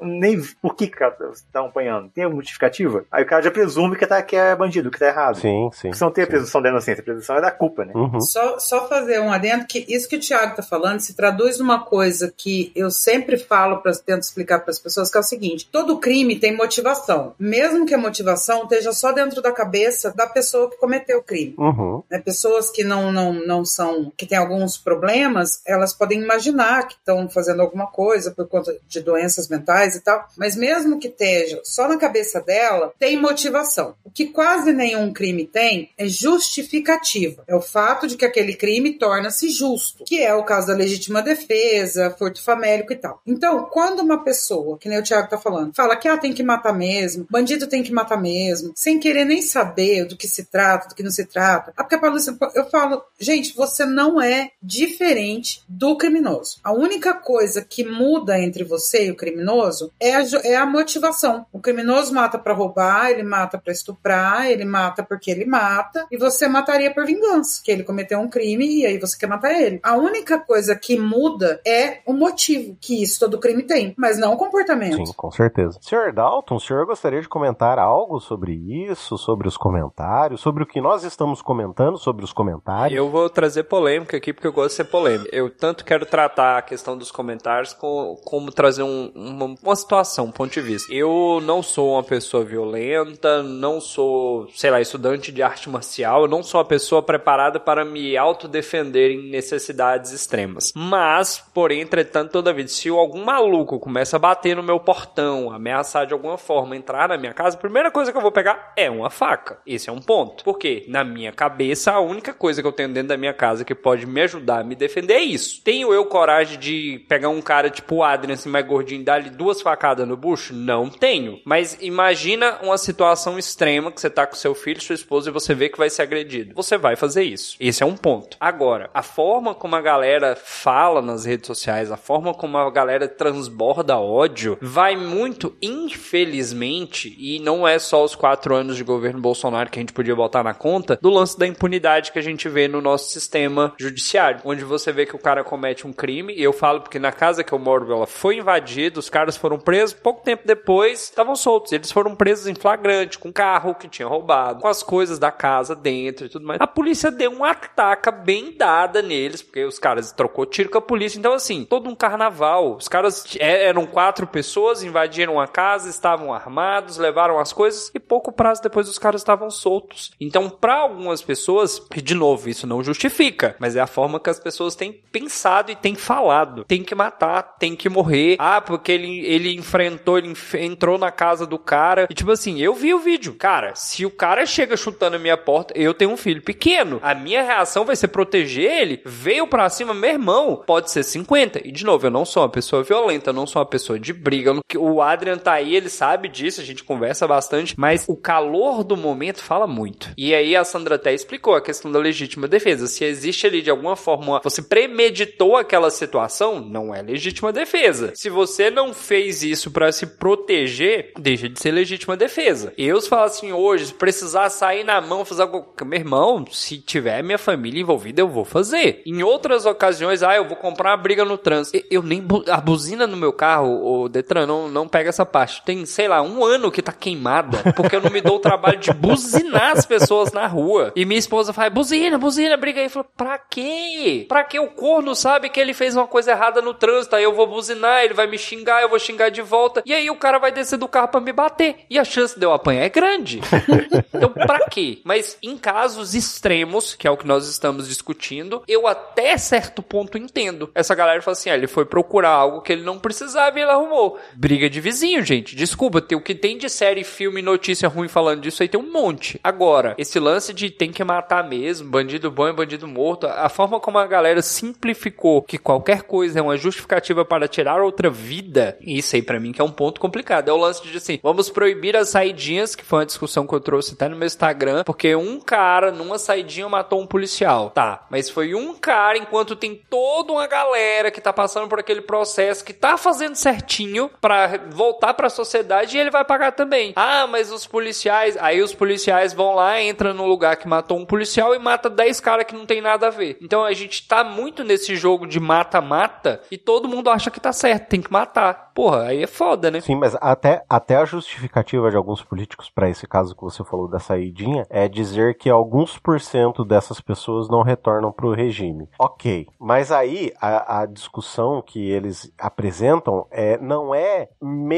Nem 0.02 0.42
por 0.62 0.76
que 0.76 0.86
o 0.86 0.92
cara 0.92 1.16
tá 1.52 1.62
apanhando. 1.62 2.10
Tem 2.10 2.26
uma 2.26 2.36
justificativa? 2.36 3.06
Aí 3.12 3.24
o 3.24 3.28
cara 3.28 3.42
já 3.42 3.52
presume 3.52 3.96
que, 3.96 4.06
tá, 4.06 4.22
que 4.22 4.36
é 4.36 4.56
bandido, 4.56 4.92
que 4.92 5.00
tá 5.00 5.08
errado. 5.08 5.38
Sim, 5.38 5.70
sim. 5.74 5.94
Você 5.94 6.04
não 6.04 6.12
tem 6.12 6.24
a 6.24 6.28
presunção 6.28 6.62
da 6.62 6.70
inocência, 6.70 7.02
a 7.02 7.06
presunção 7.06 7.38
é 7.38 7.42
da 7.42 7.52
culpa, 7.52 7.86
né? 7.86 7.94
Uhum. 7.96 8.20
Só, 8.22 8.60
só 8.60 8.88
fazer 8.88 9.20
um 9.20 9.32
adendo 9.32 9.66
que 9.66 9.86
isso 9.88 10.08
que 10.08 10.16
o 10.16 10.20
Thiago 10.20 10.56
tá 10.56 10.64
falando 10.64 11.00
se 11.00 11.16
traduz 11.16 11.60
numa 11.60 11.84
coisa 11.84 12.34
que 12.36 12.72
eu 12.76 12.90
sempre 12.92 13.38
falo, 13.38 13.78
pra, 13.78 13.92
tento 13.94 14.24
explicar 14.24 14.60
para 14.60 14.72
as 14.72 14.80
pessoas, 14.80 15.10
que 15.10 15.18
é 15.18 15.20
o 15.22 15.24
seguinte: 15.24 15.70
todo 15.72 15.93
todo 15.94 16.00
crime 16.00 16.40
tem 16.40 16.56
motivação, 16.56 17.34
mesmo 17.40 17.86
que 17.86 17.94
a 17.94 17.98
motivação 17.98 18.64
esteja 18.64 18.92
só 18.92 19.12
dentro 19.12 19.42
da 19.42 19.52
cabeça 19.52 20.12
da 20.12 20.28
pessoa 20.28 20.70
que 20.70 20.78
cometeu 20.78 21.20
o 21.20 21.24
crime. 21.24 21.56
Uhum. 21.58 22.04
Né? 22.10 22.20
Pessoas 22.20 22.70
que 22.70 22.84
não, 22.84 23.12
não, 23.12 23.34
não 23.34 23.66
são, 23.66 24.12
que 24.18 24.26
têm 24.26 24.38
alguns 24.38 24.78
problemas, 24.78 25.62
elas 25.66 25.94
podem 25.94 26.22
imaginar 26.22 26.88
que 26.88 26.96
estão 26.96 27.30
fazendo 27.30 27.62
alguma 27.62 27.88
coisa 27.88 28.32
por 28.32 28.48
conta 28.48 28.76
de 28.88 29.02
doenças 29.02 29.48
mentais 29.48 29.96
e 29.96 30.02
tal, 30.02 30.28
mas 30.38 30.56
mesmo 30.56 31.00
que 31.00 31.08
esteja 31.08 31.62
só 31.64 31.88
na 31.88 31.98
cabeça 31.98 32.42
dela, 32.42 32.94
tem 33.00 33.20
motivação. 33.20 33.96
O 34.04 34.10
que 34.10 34.28
quase 34.28 34.74
nenhum 34.74 35.14
crime 35.14 35.46
tem 35.46 35.92
é 35.98 36.08
justificativa. 36.08 37.44
É 37.48 37.56
o 37.56 37.62
fato 37.62 38.08
de 38.08 38.18
que 38.18 38.26
aquele 38.26 38.56
crime 38.56 38.94
torna-se 38.94 39.50
justo, 39.50 40.04
que 40.06 40.22
é 40.22 40.34
o 40.34 40.44
caso 40.44 40.68
da 40.68 40.74
legítima 40.74 41.22
defesa, 41.22 42.16
furto 42.18 42.42
famélico 42.42 42.94
e 42.94 42.96
tal. 42.96 43.22
Então, 43.26 43.66
quando 43.66 44.00
uma 44.00 44.24
pessoa, 44.24 44.78
que 44.78 44.90
nem 44.90 45.00
o 45.00 45.04
Thiago 45.04 45.30
tá 45.30 45.38
falando, 45.38 45.74
fala 45.84 45.98
que 45.98 46.08
ah, 46.08 46.18
tem 46.18 46.34
que 46.34 46.44
matar 46.44 46.74
mesmo, 46.74 47.28
bandido 47.30 47.68
tem 47.68 47.84
que 47.84 47.92
matar 47.92 48.20
mesmo, 48.20 48.72
sem 48.74 49.00
querer 49.00 49.26
nem 49.26 49.42
saber 49.42 50.06
do 50.06 50.16
que 50.16 50.28
se 50.28 50.46
trata, 50.46 50.88
do 50.88 50.96
que 50.96 51.04
não 51.04 51.12
se 51.12 51.26
trata. 51.26 51.74
Ah, 51.76 51.84
porque 51.84 51.96
a 51.96 52.00
polícia, 52.00 52.36
eu 52.56 52.70
falo, 52.70 53.04
gente, 53.20 53.54
você 53.54 53.86
não 53.86 54.22
é 54.22 54.52
diferente 54.62 55.62
do 55.68 55.98
criminoso. 55.98 56.58
A 56.64 56.72
única 56.72 57.14
coisa 57.14 57.62
que 57.62 57.84
muda 57.84 58.40
entre 58.40 58.64
você 58.64 59.08
e 59.08 59.12
o 59.12 59.16
criminoso 59.16 59.92
é 60.00 60.16
a, 60.16 60.24
é 60.44 60.56
a 60.56 60.66
motivação. 60.66 61.46
O 61.52 61.60
criminoso 61.60 62.14
mata 62.14 62.40
para 62.40 62.54
roubar, 62.54 63.12
ele 63.12 63.24
mata 63.24 63.58
para 63.58 63.74
estuprar, 63.74 64.50
ele 64.50 64.64
mata 64.64 65.04
porque 65.04 65.30
ele 65.30 65.46
mata, 65.46 66.08
e 66.10 66.18
você 66.18 66.48
mataria 66.48 66.94
por 66.94 67.06
vingança, 67.06 67.62
que 67.62 67.72
ele 67.72 67.84
cometeu 67.84 68.20
um 68.20 68.30
crime 68.30 68.80
e 68.80 68.86
aí 68.86 68.98
você 68.98 69.18
quer 69.18 69.28
matar 69.28 69.54
ele. 69.54 69.82
A 69.84 69.98
única 69.98 70.40
coisa 70.40 70.76
que 70.76 70.98
muda 70.98 71.60
é 71.68 72.00
o 72.06 72.14
motivo, 72.14 72.78
que 72.80 73.04
isso 73.04 73.20
todo 73.20 73.40
crime 73.40 73.64
tem, 73.64 73.94
mas 73.98 74.18
não 74.18 74.34
o 74.34 74.38
comportamento. 74.38 75.06
Sim, 75.06 75.14
com 75.14 75.32
certeza. 75.32 75.73
Senhor 75.82 76.12
Dalton, 76.12 76.56
o 76.56 76.60
senhor 76.60 76.86
gostaria 76.86 77.22
de 77.22 77.28
comentar 77.28 77.80
algo 77.80 78.20
sobre 78.20 78.54
isso, 78.54 79.18
sobre 79.18 79.48
os 79.48 79.58
comentários, 79.58 80.42
sobre 80.42 80.64
o 80.64 80.66
que 80.66 80.82
nós 80.82 81.04
estamos 81.04 81.42
comentando, 81.42 81.98
sobre 81.98 82.24
os 82.24 82.34
comentários? 82.34 82.98
Eu 82.98 83.10
vou 83.10 83.30
trazer 83.30 83.64
polêmica 83.64 84.18
aqui 84.18 84.34
porque 84.34 84.48
eu 84.48 84.54
gosto 84.54 84.70
de 84.70 84.76
ser 84.76 84.86
polêmico. 84.86 85.30
Eu 85.32 85.50
tanto 85.50 85.86
quero 85.86 86.06
tratar 86.06 86.58
a 86.58 86.62
questão 86.62 86.98
dos 86.98 87.12
comentários 87.12 87.74
como, 87.74 88.16
como 88.24 88.52
trazer 88.52 88.84
um, 88.84 89.12
uma, 89.16 89.56
uma 89.62 89.76
situação, 89.76 90.26
um 90.26 90.32
ponto 90.32 90.52
de 90.52 90.62
vista. 90.62 90.94
Eu 90.94 91.40
não 91.44 91.62
sou 91.62 91.94
uma 91.94 92.04
pessoa 92.04 92.44
violenta, 92.44 93.44
não 93.44 93.80
sou, 93.80 94.48
sei 94.56 94.72
lá, 94.72 94.82
estudante 94.82 95.32
de 95.32 95.42
arte 95.42 95.70
marcial, 95.70 96.24
eu 96.24 96.28
não 96.28 96.44
sou 96.44 96.60
uma 96.60 96.66
pessoa 96.66 97.02
preparada 97.02 97.60
para 97.60 97.86
me 97.86 98.18
autodefender 98.18 99.12
em 99.12 99.30
necessidades 99.30 100.12
extremas. 100.12 100.72
Mas, 100.76 101.44
porém, 101.54 101.82
entretanto, 101.82 102.32
toda 102.32 102.54
vez, 102.54 102.72
se 102.72 102.90
algum 102.90 103.24
maluco 103.24 103.80
começa 103.80 104.16
a 104.16 104.20
bater 104.20 104.56
no 104.56 104.64
meu 104.64 104.80
portão, 104.80 105.52
ameaçar 105.64 106.06
de 106.06 106.14
alguma 106.14 106.38
forma, 106.38 106.76
entrar 106.76 107.08
na 107.08 107.18
minha 107.18 107.34
casa, 107.34 107.56
a 107.56 107.60
primeira 107.60 107.90
coisa 107.90 108.12
que 108.12 108.18
eu 108.18 108.22
vou 108.22 108.32
pegar 108.32 108.74
é 108.76 108.90
uma 108.90 109.10
faca. 109.10 109.60
Esse 109.66 109.90
é 109.90 109.94
um 109.94 110.02
ponto. 110.02 110.44
Porque, 110.44 110.86
na 110.90 111.04
minha 111.04 111.32
cabeça, 111.32 111.94
a 111.94 112.00
única 112.02 112.34
coisa 112.34 112.62
que 112.62 112.68
eu 112.68 112.72
tenho 112.72 112.90
dentro 112.90 113.10
da 113.10 113.18
minha 113.18 113.34
casa 113.34 113.64
que 113.64 113.74
pode 113.74 114.06
me 114.06 114.22
ajudar 114.22 114.60
a 114.60 114.64
me 114.64 114.76
defender 114.76 115.14
é 115.14 115.22
isso. 115.22 115.62
Tenho 115.64 115.94
eu 115.94 116.06
coragem 116.06 116.60
de 116.60 117.06
pegar 117.08 117.30
um 117.30 117.42
cara 117.42 117.70
tipo 117.70 117.96
o 117.96 118.04
Adrian, 118.04 118.34
assim, 118.34 118.50
mais 118.50 118.66
gordinho, 118.66 119.02
e 119.02 119.06
dar-lhe 119.06 119.30
duas 119.30 119.62
facadas 119.62 120.08
no 120.08 120.18
bucho? 120.18 120.54
Não 120.54 120.90
tenho. 120.90 121.40
Mas 121.46 121.78
imagina 121.80 122.60
uma 122.62 122.78
situação 122.78 123.40
extrema 123.40 123.92
que 123.92 124.02
você 124.02 124.10
tá 124.10 124.28
com 124.28 124.36
seu 124.36 124.54
filho, 124.54 124.82
sua 124.82 124.96
esposa 124.96 125.30
e 125.30 125.34
você 125.34 125.54
vê 125.54 125.70
que 125.70 125.78
vai 125.78 125.90
ser 125.90 126.02
agredido. 126.02 126.54
Você 126.56 126.78
vai 126.78 126.96
fazer 126.96 127.24
isso. 127.24 127.56
Esse 127.60 127.84
é 127.84 127.86
um 127.86 127.96
ponto. 127.96 128.36
Agora, 128.40 128.90
a 128.94 129.02
forma 129.02 129.56
como 129.56 129.76
a 129.76 129.82
galera 129.82 130.36
fala 130.36 131.02
nas 131.02 131.26
redes 131.26 131.48
sociais, 131.48 131.92
a 131.92 131.98
forma 131.98 132.34
como 132.34 132.58
a 132.58 132.70
galera 132.70 133.08
transborda 133.08 133.98
ódio, 133.98 134.58
vai 134.62 134.96
muito, 134.96 135.53
infelizmente, 135.62 137.16
e 137.18 137.40
não 137.40 137.68
é 137.68 137.80
só 137.80 138.04
os 138.04 138.16
quatro 138.16 138.56
anos 138.56 138.78
de 138.78 138.84
governo 138.84 139.22
Bolsonaro 139.22 139.70
que 139.70 139.80
a 139.80 139.82
gente 139.82 139.94
podia 139.94 140.16
botar 140.16 140.44
na 140.44 140.54
conta, 140.54 140.98
do 141.02 141.10
lance 141.10 141.38
da 141.38 141.48
impunidade 141.48 142.12
que 142.12 142.20
a 142.20 142.24
gente 142.24 142.48
vê 142.50 142.68
no 142.68 142.82
nosso 142.82 143.12
sistema 143.12 143.74
judiciário, 143.78 144.42
onde 144.44 144.64
você 144.64 144.92
vê 144.92 145.06
que 145.06 145.16
o 145.16 145.20
cara 145.20 145.44
comete 145.44 145.88
um 145.88 145.94
crime, 145.94 146.34
e 146.34 146.44
eu 146.44 146.54
falo 146.54 146.82
porque 146.82 147.00
na 147.00 147.12
casa 147.12 147.44
que 147.44 147.54
eu 147.54 147.60
moro, 147.60 147.92
ela 147.92 148.08
foi 148.08 148.38
invadida, 148.38 149.00
os 149.00 149.10
caras 149.10 149.38
foram 149.38 149.60
presos, 149.60 149.94
pouco 149.94 150.24
tempo 150.24 150.44
depois 150.46 151.04
estavam 151.04 151.36
soltos. 151.36 151.72
Eles 151.72 151.92
foram 151.92 152.16
presos 152.16 152.48
em 152.48 152.56
flagrante, 152.56 153.20
com 153.20 153.32
carro 153.32 153.76
que 153.76 153.88
tinha 153.88 154.08
roubado, 154.08 154.62
com 154.62 154.68
as 154.68 154.84
coisas 154.84 155.20
da 155.20 155.32
casa 155.32 155.76
dentro 155.76 156.26
e 156.26 156.30
tudo 156.30 156.46
mais. 156.46 156.62
A 156.62 156.68
polícia 156.68 157.12
deu 157.12 157.32
uma 157.32 157.52
ataca 157.52 158.12
bem 158.12 158.56
dada 158.58 159.02
neles, 159.02 159.42
porque 159.42 159.64
os 159.64 159.80
caras 159.80 160.12
trocou 160.12 160.46
tiro 160.46 160.70
com 160.70 160.78
a 160.78 160.82
polícia. 160.82 161.18
Então, 161.18 161.34
assim, 161.34 161.66
todo 161.66 161.90
um 161.90 161.96
carnaval. 161.96 162.76
Os 162.76 162.88
caras 162.88 163.26
é, 163.40 163.66
eram 163.66 163.86
quatro 163.86 164.28
pessoas, 164.28 164.84
invadiram 164.84 165.33
a 165.40 165.48
casa, 165.48 165.90
estavam 165.90 166.34
armados, 166.34 166.98
levaram 166.98 167.40
as 167.40 167.54
coisas 167.54 167.92
e 167.94 168.00
pouco 168.00 168.32
prazo 168.32 168.62
depois 168.62 168.88
os 168.90 168.98
caras 168.98 169.22
estavam 169.22 169.50
soltos. 169.50 170.12
Então, 170.20 170.50
para 170.50 170.76
algumas 170.76 171.22
pessoas, 171.22 171.82
e 171.96 172.02
de 172.02 172.14
novo, 172.14 172.50
isso 172.50 172.68
não 172.68 172.84
justifica, 172.84 173.56
mas 173.60 173.76
é 173.76 173.82
a 173.82 173.88
forma 173.88 174.20
que 174.20 174.30
as 174.30 174.40
pessoas 174.40 174.76
têm 174.76 174.92
pensado 175.12 175.72
e 175.72 175.76
têm 175.76 175.96
falado. 175.96 176.64
Tem 176.66 176.84
que 176.84 176.96
matar, 176.96 177.58
tem 177.58 177.76
que 177.76 177.90
morrer. 177.90 178.36
Ah, 178.40 178.62
porque 178.62 178.92
ele, 178.92 179.26
ele 179.26 179.54
enfrentou, 179.56 180.18
ele 180.18 180.30
enf 180.30 180.54
entrou 180.56 180.98
na 180.98 181.12
casa 181.12 181.46
do 181.46 181.58
cara. 181.58 182.08
E 182.10 182.14
tipo 182.14 182.32
assim, 182.32 182.62
eu 182.62 182.74
vi 182.74 182.94
o 182.94 183.00
vídeo. 183.00 183.36
Cara, 183.36 183.76
se 183.76 184.06
o 184.06 184.12
cara 184.12 184.46
chega 184.46 184.78
chutando 184.78 185.16
a 185.16 185.20
minha 185.20 185.38
porta, 185.38 185.74
eu 185.78 185.94
tenho 185.94 186.12
um 186.12 186.18
filho 186.18 186.42
pequeno. 186.42 187.00
A 187.02 187.14
minha 187.14 187.44
reação 187.44 187.86
vai 187.86 187.96
ser 187.96 188.08
proteger 188.10 188.70
ele. 188.70 189.02
Veio 189.06 189.48
pra 189.48 189.70
cima, 189.70 189.94
meu 189.94 190.10
irmão, 190.10 190.64
pode 190.66 190.92
ser 190.92 191.04
50. 191.04 191.68
E 191.68 191.72
de 191.72 191.86
novo, 191.86 192.06
eu 192.06 192.12
não 192.12 192.26
sou 192.26 192.44
uma 192.44 192.50
pessoa 192.50 192.84
violenta, 192.84 193.30
eu 193.30 193.34
não 193.34 193.48
sou 193.48 193.62
uma 193.62 193.66
pessoa 193.66 194.00
de 194.00 194.14
briga. 194.14 194.54
O 194.78 195.02
Adrian 195.24 195.38
tá 195.38 195.54
aí, 195.54 195.76
ele 195.76 195.90
sabe 195.90 196.28
disso, 196.28 196.60
a 196.60 196.64
gente 196.64 196.84
conversa 196.84 197.26
bastante, 197.26 197.74
mas 197.78 198.04
o 198.08 198.16
calor 198.16 198.84
do 198.84 198.98
momento 198.98 199.42
fala 199.42 199.66
muito. 199.66 200.12
E 200.18 200.36
aí 200.36 200.54
a 200.56 200.66
Sandra 200.66 200.96
até 200.96 201.14
explicou 201.14 201.56
a 201.56 201.62
questão 201.62 201.90
da 201.90 201.98
legítima 201.98 202.46
defesa. 202.48 202.88
Se 202.88 203.06
existe 203.06 203.48
ali 203.48 203.62
de 203.62 203.70
alguma 203.70 203.96
forma, 203.96 204.42
você 204.44 204.62
premeditou 204.62 205.56
aquela 205.56 205.90
situação, 205.90 206.60
não 206.60 206.94
é 206.94 207.02
legítima 207.02 207.54
defesa. 207.54 208.12
Se 208.16 208.30
você 208.30 208.70
não 208.70 208.94
fez 208.94 209.44
isso 209.44 209.72
para 209.72 209.92
se 209.94 210.06
proteger, 210.06 211.14
deixa 211.18 211.48
de 211.48 211.60
ser 211.60 211.72
legítima 211.72 212.18
defesa. 212.18 212.74
Eu 212.78 213.00
se 213.00 213.08
falar 213.08 213.26
assim 213.26 213.54
hoje, 213.54 213.88
se 213.88 213.94
precisar 213.94 214.50
sair 214.50 214.84
na 214.84 215.00
mão, 215.00 215.24
fazer 215.24 215.44
algo, 215.44 215.74
meu 215.86 216.00
irmão, 216.00 216.46
se 216.52 216.80
tiver 216.80 217.24
minha 217.24 217.38
família 217.38 217.82
envolvida, 217.82 218.22
eu 218.22 218.28
vou 218.28 218.44
fazer. 218.44 219.02
Em 219.06 219.24
outras 219.24 219.66
ocasiões, 219.66 220.22
ah, 220.22 220.36
eu 220.36 220.46
vou 220.46 220.58
comprar 220.58 220.92
uma 220.92 220.98
briga 220.98 221.24
no 221.24 221.38
trânsito. 221.38 221.82
Eu 221.90 222.04
nem 222.04 222.22
a 222.50 222.60
buzina 222.60 223.08
no 223.08 223.16
meu 223.16 223.32
carro, 223.32 224.04
o 224.04 224.10
Detran, 224.10 224.46
não, 224.46 224.68
não 224.68 224.88
pega 224.88 225.13
essa 225.14 225.26
parte. 225.26 225.62
Tem, 225.64 225.86
sei 225.86 226.08
lá, 226.08 226.22
um 226.22 226.44
ano 226.44 226.72
que 226.72 226.82
tá 226.82 226.92
queimada, 226.92 227.74
porque 227.76 227.96
eu 227.96 228.02
não 228.02 228.10
me 228.10 228.22
dou 228.22 228.38
o 228.38 228.40
trabalho 228.40 228.80
de 228.80 228.92
buzinar 228.92 229.72
as 229.72 229.86
pessoas 229.86 230.32
na 230.32 230.48
rua. 230.48 230.92
E 230.96 231.06
minha 231.06 231.20
esposa 231.20 231.54
fala, 231.54 231.70
buzina, 231.70 232.18
buzina, 232.18 232.58
briga 232.58 232.80
aí. 232.80 232.88
Eu 232.88 232.90
falo, 232.90 233.06
pra 233.16 233.38
quê? 233.38 234.26
Pra 234.28 234.44
que 234.44 234.60
o 234.60 234.68
corno 234.68 235.16
sabe 235.16 235.50
que 235.50 235.60
ele 235.60 235.74
fez 235.74 235.96
uma 235.96 236.08
coisa 236.08 236.32
errada 236.32 236.62
no 236.62 236.74
trânsito? 236.74 237.16
Aí 237.16 237.24
eu 237.24 237.34
vou 237.34 237.48
buzinar, 237.48 238.04
ele 238.04 238.14
vai 238.14 238.28
me 238.28 238.38
xingar, 238.38 238.82
eu 238.82 238.90
vou 238.90 239.00
xingar 239.00 239.30
de 239.30 239.42
volta. 239.42 239.84
E 239.86 239.94
aí 239.94 240.10
o 240.10 240.16
cara 240.16 240.40
vai 240.40 240.52
descer 240.52 240.78
do 240.78 240.88
carro 240.88 241.08
para 241.08 241.22
me 241.22 241.32
bater. 241.32 241.86
E 241.90 242.00
a 242.00 242.04
chance 242.04 242.38
de 242.38 242.46
eu 242.46 242.54
apanhar 242.54 242.84
é 242.84 242.90
grande. 242.90 243.42
então, 244.14 244.30
pra 244.30 244.68
quê? 244.70 245.00
Mas 245.04 245.38
em 245.42 245.58
casos 245.58 246.14
extremos, 246.14 246.96
que 246.96 247.08
é 247.08 247.12
o 247.12 247.18
que 247.18 247.28
nós 247.28 247.48
estamos 247.48 247.88
discutindo, 247.88 248.64
eu 248.68 248.88
até 248.88 249.38
certo 249.38 249.82
ponto 249.82 250.18
entendo. 250.18 250.72
Essa 250.74 250.96
galera 250.96 251.22
fala 251.22 251.34
assim: 251.34 251.50
ah, 251.50 251.56
ele 251.56 251.68
foi 251.68 251.86
procurar 251.86 252.32
algo 252.32 252.62
que 252.62 252.72
ele 252.72 252.84
não 252.84 253.00
precisava 253.00 253.58
e 253.58 253.62
ele 253.62 253.72
arrumou. 253.72 254.20
Briga 254.34 254.70
de 254.70 254.82
vizinho, 254.82 255.03
gente. 255.22 255.56
Desculpa, 255.56 256.02
tem, 256.02 256.18
o 256.18 256.22
que 256.22 256.36
tem 256.36 256.58
de 256.58 256.70
série, 256.70 257.04
filme, 257.04 257.42
notícia 257.42 257.90
ruim 257.90 258.08
falando 258.08 258.42
disso 258.42 258.64
aí 258.64 258.70
tem 258.70 258.80
um 258.80 258.92
monte. 258.92 259.40
Agora, 259.44 259.96
esse 259.98 260.20
lance 260.20 260.54
de 260.54 260.70
tem 260.70 260.92
que 260.92 261.04
matar 261.04 261.48
mesmo, 261.48 261.90
bandido 261.90 262.32
bom 262.32 262.48
e 262.48 262.54
bandido 262.54 262.88
morto, 262.88 263.28
a 263.28 263.50
forma 263.50 263.80
como 263.80 263.98
a 263.98 264.08
galera 264.08 264.42
simplificou 264.42 265.42
que 265.42 265.58
qualquer 265.58 266.04
coisa 266.04 266.40
é 266.40 266.42
uma 266.42 266.58
justificativa 266.58 267.26
para 267.26 267.48
tirar 267.48 267.82
outra 267.82 268.10
vida, 268.10 268.78
isso 268.82 269.16
aí 269.16 269.22
para 269.22 269.40
mim 269.40 269.52
que 269.52 269.62
é 269.62 269.64
um 269.64 269.72
ponto 269.72 270.00
complicado. 270.00 270.50
É 270.50 270.54
o 270.54 270.58
lance 270.58 270.82
de 270.84 270.98
assim, 270.98 271.20
vamos 271.22 271.50
proibir 271.50 271.96
as 271.96 272.10
saidinhas, 272.10 272.76
que 272.76 272.84
foi 272.84 273.00
uma 273.00 273.06
discussão 273.06 273.46
que 273.46 273.54
eu 273.54 273.60
trouxe 273.60 273.94
até 273.94 274.08
no 274.08 274.16
meu 274.16 274.26
Instagram, 274.26 274.84
porque 274.84 275.16
um 275.16 275.40
cara 275.40 275.92
numa 275.92 276.18
saidinha 276.18 276.68
matou 276.70 277.02
um 277.02 277.08
policial. 277.08 277.70
Tá, 277.70 278.06
mas 278.10 278.30
foi 278.30 278.56
um 278.56 278.74
cara 278.74 279.18
enquanto 279.18 279.56
tem 279.56 279.82
toda 279.90 280.34
uma 280.34 280.48
galera 280.48 281.12
que 281.12 281.22
tá 281.22 281.34
passando 281.34 281.68
por 281.68 281.80
aquele 281.80 282.02
processo 282.02 282.64
que 282.64 282.74
tá 282.74 282.98
fazendo 282.98 283.36
certinho 283.36 284.10
para 284.22 284.58
voltar 284.72 284.93
para 284.94 285.28
a 285.28 285.30
sociedade 285.30 285.98
e 285.98 286.00
ele 286.00 286.12
vai 286.12 286.24
pagar 286.24 286.52
também. 286.52 286.94
Ah, 286.96 287.28
mas 287.28 287.52
os 287.52 287.66
policiais, 287.66 288.38
aí 288.40 288.62
os 288.62 288.74
policiais 288.74 289.34
vão 289.34 289.56
lá, 289.56 289.82
entra 289.82 290.14
no 290.14 290.26
lugar 290.26 290.58
que 290.58 290.68
matou 290.68 290.98
um 290.98 291.06
policial 291.06 291.56
e 291.56 291.60
mata 291.60 291.90
10 291.90 292.20
caras 292.20 292.46
que 292.46 292.56
não 292.56 292.66
tem 292.66 292.82
nada 292.82 293.08
a 293.08 293.10
ver. 293.10 293.38
Então 293.42 293.64
a 293.64 293.74
gente 293.74 294.08
tá 294.08 294.24
muito 294.24 294.64
nesse 294.64 294.96
jogo 294.96 295.26
de 295.26 295.40
mata-mata 295.40 296.42
e 296.52 296.58
todo 296.58 296.88
mundo 296.88 297.10
acha 297.10 297.32
que 297.32 297.40
tá 297.40 297.52
certo, 297.52 297.90
tem 297.90 298.02
que 298.02 298.12
matar. 298.12 298.72
Porra, 298.74 299.04
aí 299.04 299.24
é 299.24 299.28
foda, 299.28 299.70
né? 299.70 299.82
Sim, 299.82 299.96
mas 299.96 300.16
até, 300.20 300.64
até 300.70 300.96
a 300.96 301.06
justificativa 301.06 301.92
de 301.92 301.98
alguns 301.98 302.24
políticos 302.24 302.70
para 302.70 302.90
esse 302.90 303.08
caso 303.08 303.36
que 303.36 303.42
você 303.42 303.64
falou 303.64 303.88
da 303.88 304.00
saidinha 304.00 304.66
é 304.70 304.88
dizer 304.88 305.38
que 305.38 305.50
alguns 305.50 305.98
por 306.00 306.20
cento 306.20 306.66
dessas 306.66 307.00
pessoas 307.00 307.48
não 307.50 307.62
retornam 307.62 308.12
pro 308.12 308.34
regime. 308.34 308.90
Ok, 309.00 309.48
mas 309.60 309.92
aí 309.92 310.34
a, 310.42 310.82
a 310.82 310.86
discussão 310.86 311.62
que 311.62 311.90
eles 311.90 312.32
apresentam 312.38 313.28
é, 313.30 313.58
não 313.58 313.94
é 313.94 314.30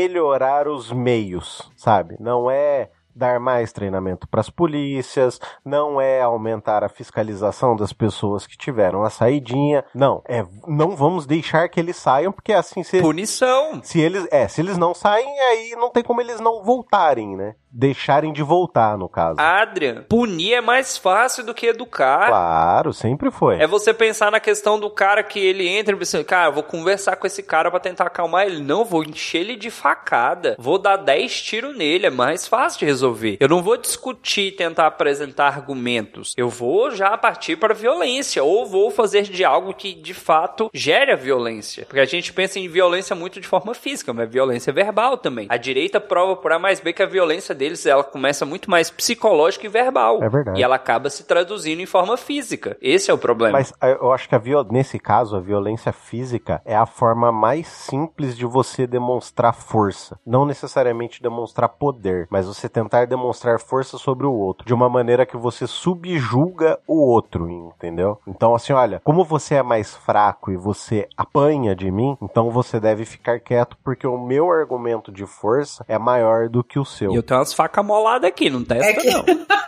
melhorar 0.08 0.68
os 0.68 0.92
meios, 0.92 1.72
sabe? 1.76 2.16
Não 2.20 2.50
é 2.50 2.90
dar 3.16 3.40
mais 3.40 3.72
treinamento 3.72 4.28
para 4.28 4.42
as 4.42 4.50
polícias, 4.50 5.40
não 5.64 6.02
é 6.02 6.22
aumentar 6.22 6.84
a 6.84 6.90
fiscalização 6.90 7.74
das 7.76 7.94
pessoas 7.94 8.46
que 8.46 8.58
tiveram 8.58 9.04
a 9.04 9.10
saidinha, 9.10 9.86
não, 9.96 10.22
é 10.28 10.46
não 10.68 10.96
vamos 10.98 11.26
deixar 11.26 11.70
que 11.70 11.80
eles 11.80 11.96
saiam 11.96 12.34
porque 12.34 12.52
assim 12.52 12.84
se 12.84 13.00
Punição. 13.00 13.82
se 13.82 14.02
eles 14.02 14.28
é, 14.30 14.48
se 14.50 14.60
eles 14.60 14.78
não 14.78 14.94
saem 14.94 15.40
aí 15.40 15.76
não 15.78 15.90
tem 15.90 16.04
como 16.04 16.20
eles 16.20 16.42
não 16.42 16.62
voltarem, 16.62 17.38
né? 17.38 17.56
Deixarem 17.78 18.32
de 18.32 18.42
voltar 18.42 18.98
no 18.98 19.10
caso. 19.10 19.36
Adrian, 19.38 20.06
punir 20.08 20.54
é 20.54 20.62
mais 20.62 20.98
fácil 20.98 21.44
do 21.44 21.54
que 21.54 21.68
educar. 21.68 22.28
Claro, 22.28 22.94
sempre 22.94 23.30
foi. 23.30 23.58
É 23.58 23.68
você 23.68 23.94
pensar 23.94 24.32
na 24.32 24.40
questão 24.40 24.80
do 24.80 24.90
cara 24.90 25.22
que 25.22 25.40
ele 25.40 25.68
entra 25.68 25.94
e 25.94 26.00
pensa, 26.00 26.24
cara, 26.24 26.50
vou 26.50 26.64
conversar 26.64 27.18
com 27.18 27.28
esse 27.28 27.44
cara 27.44 27.70
pra 27.70 27.82
tentar 27.82 28.06
acalmar 28.06 28.46
ele. 28.46 28.62
Não, 28.62 28.86
vou 28.86 29.04
encher 29.04 29.40
ele 29.40 29.58
de 29.58 29.70
facada. 29.70 30.56
Vou 30.58 30.80
dar 30.80 30.96
10 30.96 31.42
tiros 31.42 31.78
nele. 31.78 32.06
É 32.06 32.10
mais 32.10 32.48
fácil 32.48 32.80
de 32.80 32.86
resolver. 32.86 33.36
Eu 33.42 33.50
não 33.50 33.62
vou 33.62 33.76
discutir 33.76 34.48
e 34.48 34.52
tentar 34.54 34.88
apresentar 34.88 35.48
argumentos. 35.48 36.34
Eu 36.38 36.48
vou 36.48 36.92
já 36.92 37.18
partir 37.18 37.58
para 37.58 37.74
violência. 37.74 38.42
Ou 38.42 38.66
vou 38.66 38.90
fazer 38.90 39.24
de 39.24 39.44
algo 39.44 39.74
que 39.74 39.94
de 39.94 40.14
fato 40.14 40.70
gere 40.74 41.12
a 41.12 41.18
violência. 41.18 41.86
Porque 41.86 42.00
a 42.00 42.06
gente 42.06 42.32
pensa 42.32 42.58
em 42.58 42.70
violência 42.70 43.14
muito 43.16 43.42
de 43.42 43.48
forma 43.48 43.74
física, 43.74 44.14
mas 44.14 44.30
violência 44.30 44.72
verbal 44.72 45.18
também. 45.18 45.48
A 45.50 45.58
direita 45.58 46.00
prova 46.00 46.38
por 46.38 46.54
A 46.54 46.60
mais 46.60 46.80
B 46.80 46.94
que 46.94 47.04
a 47.04 47.06
violência 47.06 47.54
deles 47.66 47.86
ela 47.86 48.04
começa 48.04 48.46
muito 48.46 48.70
mais 48.70 48.92
psicológica 48.92 49.66
e 49.66 49.70
verbal. 49.70 50.24
É 50.24 50.30
verdade. 50.30 50.60
E 50.60 50.64
ela 50.64 50.76
acaba 50.76 51.10
se 51.10 51.24
traduzindo 51.24 51.82
em 51.82 51.86
forma 51.86 52.16
física. 52.16 52.78
Esse 52.82 53.10
é 53.10 53.14
o 53.14 53.18
problema. 53.18 53.58
Mas 53.58 53.74
eh, 53.82 53.98
eu 54.00 54.12
acho 54.14 54.30
que 54.30 54.36
a 54.36 54.38
viol... 54.38 54.66
nesse 54.70 55.00
caso, 55.00 55.36
a 55.36 55.40
violência 55.40 55.92
física 55.92 56.62
é 56.64 56.76
a 56.76 56.86
forma 56.86 57.32
mais 57.32 57.68
simples 57.68 58.38
de 58.38 58.46
você 58.46 58.86
demonstrar 58.86 59.54
força. 59.54 60.20
Não 60.26 60.46
necessariamente 60.46 61.22
demonstrar 61.22 61.70
poder, 61.70 62.28
mas 62.30 62.46
você 62.46 62.70
tentar 62.70 63.06
demonstrar 63.06 63.60
força 63.60 63.98
sobre 63.98 64.28
o 64.28 64.34
outro. 64.34 64.66
De 64.66 64.74
uma 64.74 64.90
maneira 64.90 65.26
que 65.26 65.38
você 65.38 65.66
subjuga 65.66 66.80
o 66.88 67.00
outro, 67.00 67.50
entendeu? 67.50 68.20
Então, 68.28 68.54
assim, 68.54 68.74
olha, 68.74 69.02
como 69.04 69.24
você 69.24 69.56
é 69.56 69.64
mais 69.64 69.96
fraco 69.96 70.52
e 70.52 70.58
você 70.58 71.08
apanha 71.18 71.76
de 71.76 71.90
mim, 71.90 72.18
então 72.22 72.52
você 72.52 72.80
deve 72.80 73.06
ficar 73.06 73.40
quieto, 73.40 73.78
porque 73.84 74.06
o 74.06 74.18
meu 74.18 74.52
argumento 74.52 75.12
de 75.12 75.26
força 75.26 75.84
é 75.88 75.98
maior 75.98 76.48
do 76.50 76.64
que 76.64 76.78
o 76.78 76.86
seu. 76.86 77.12
E 77.12 77.16
eu 77.16 77.24
tenho 77.24 77.40
umas 77.40 77.55
facas 77.56 77.86
moladas 77.86 78.28
aqui, 78.30 78.50
não 78.50 78.64
testa 78.64 78.86
É 78.90 78.94
que- 78.94 79.10
não. 79.12 79.24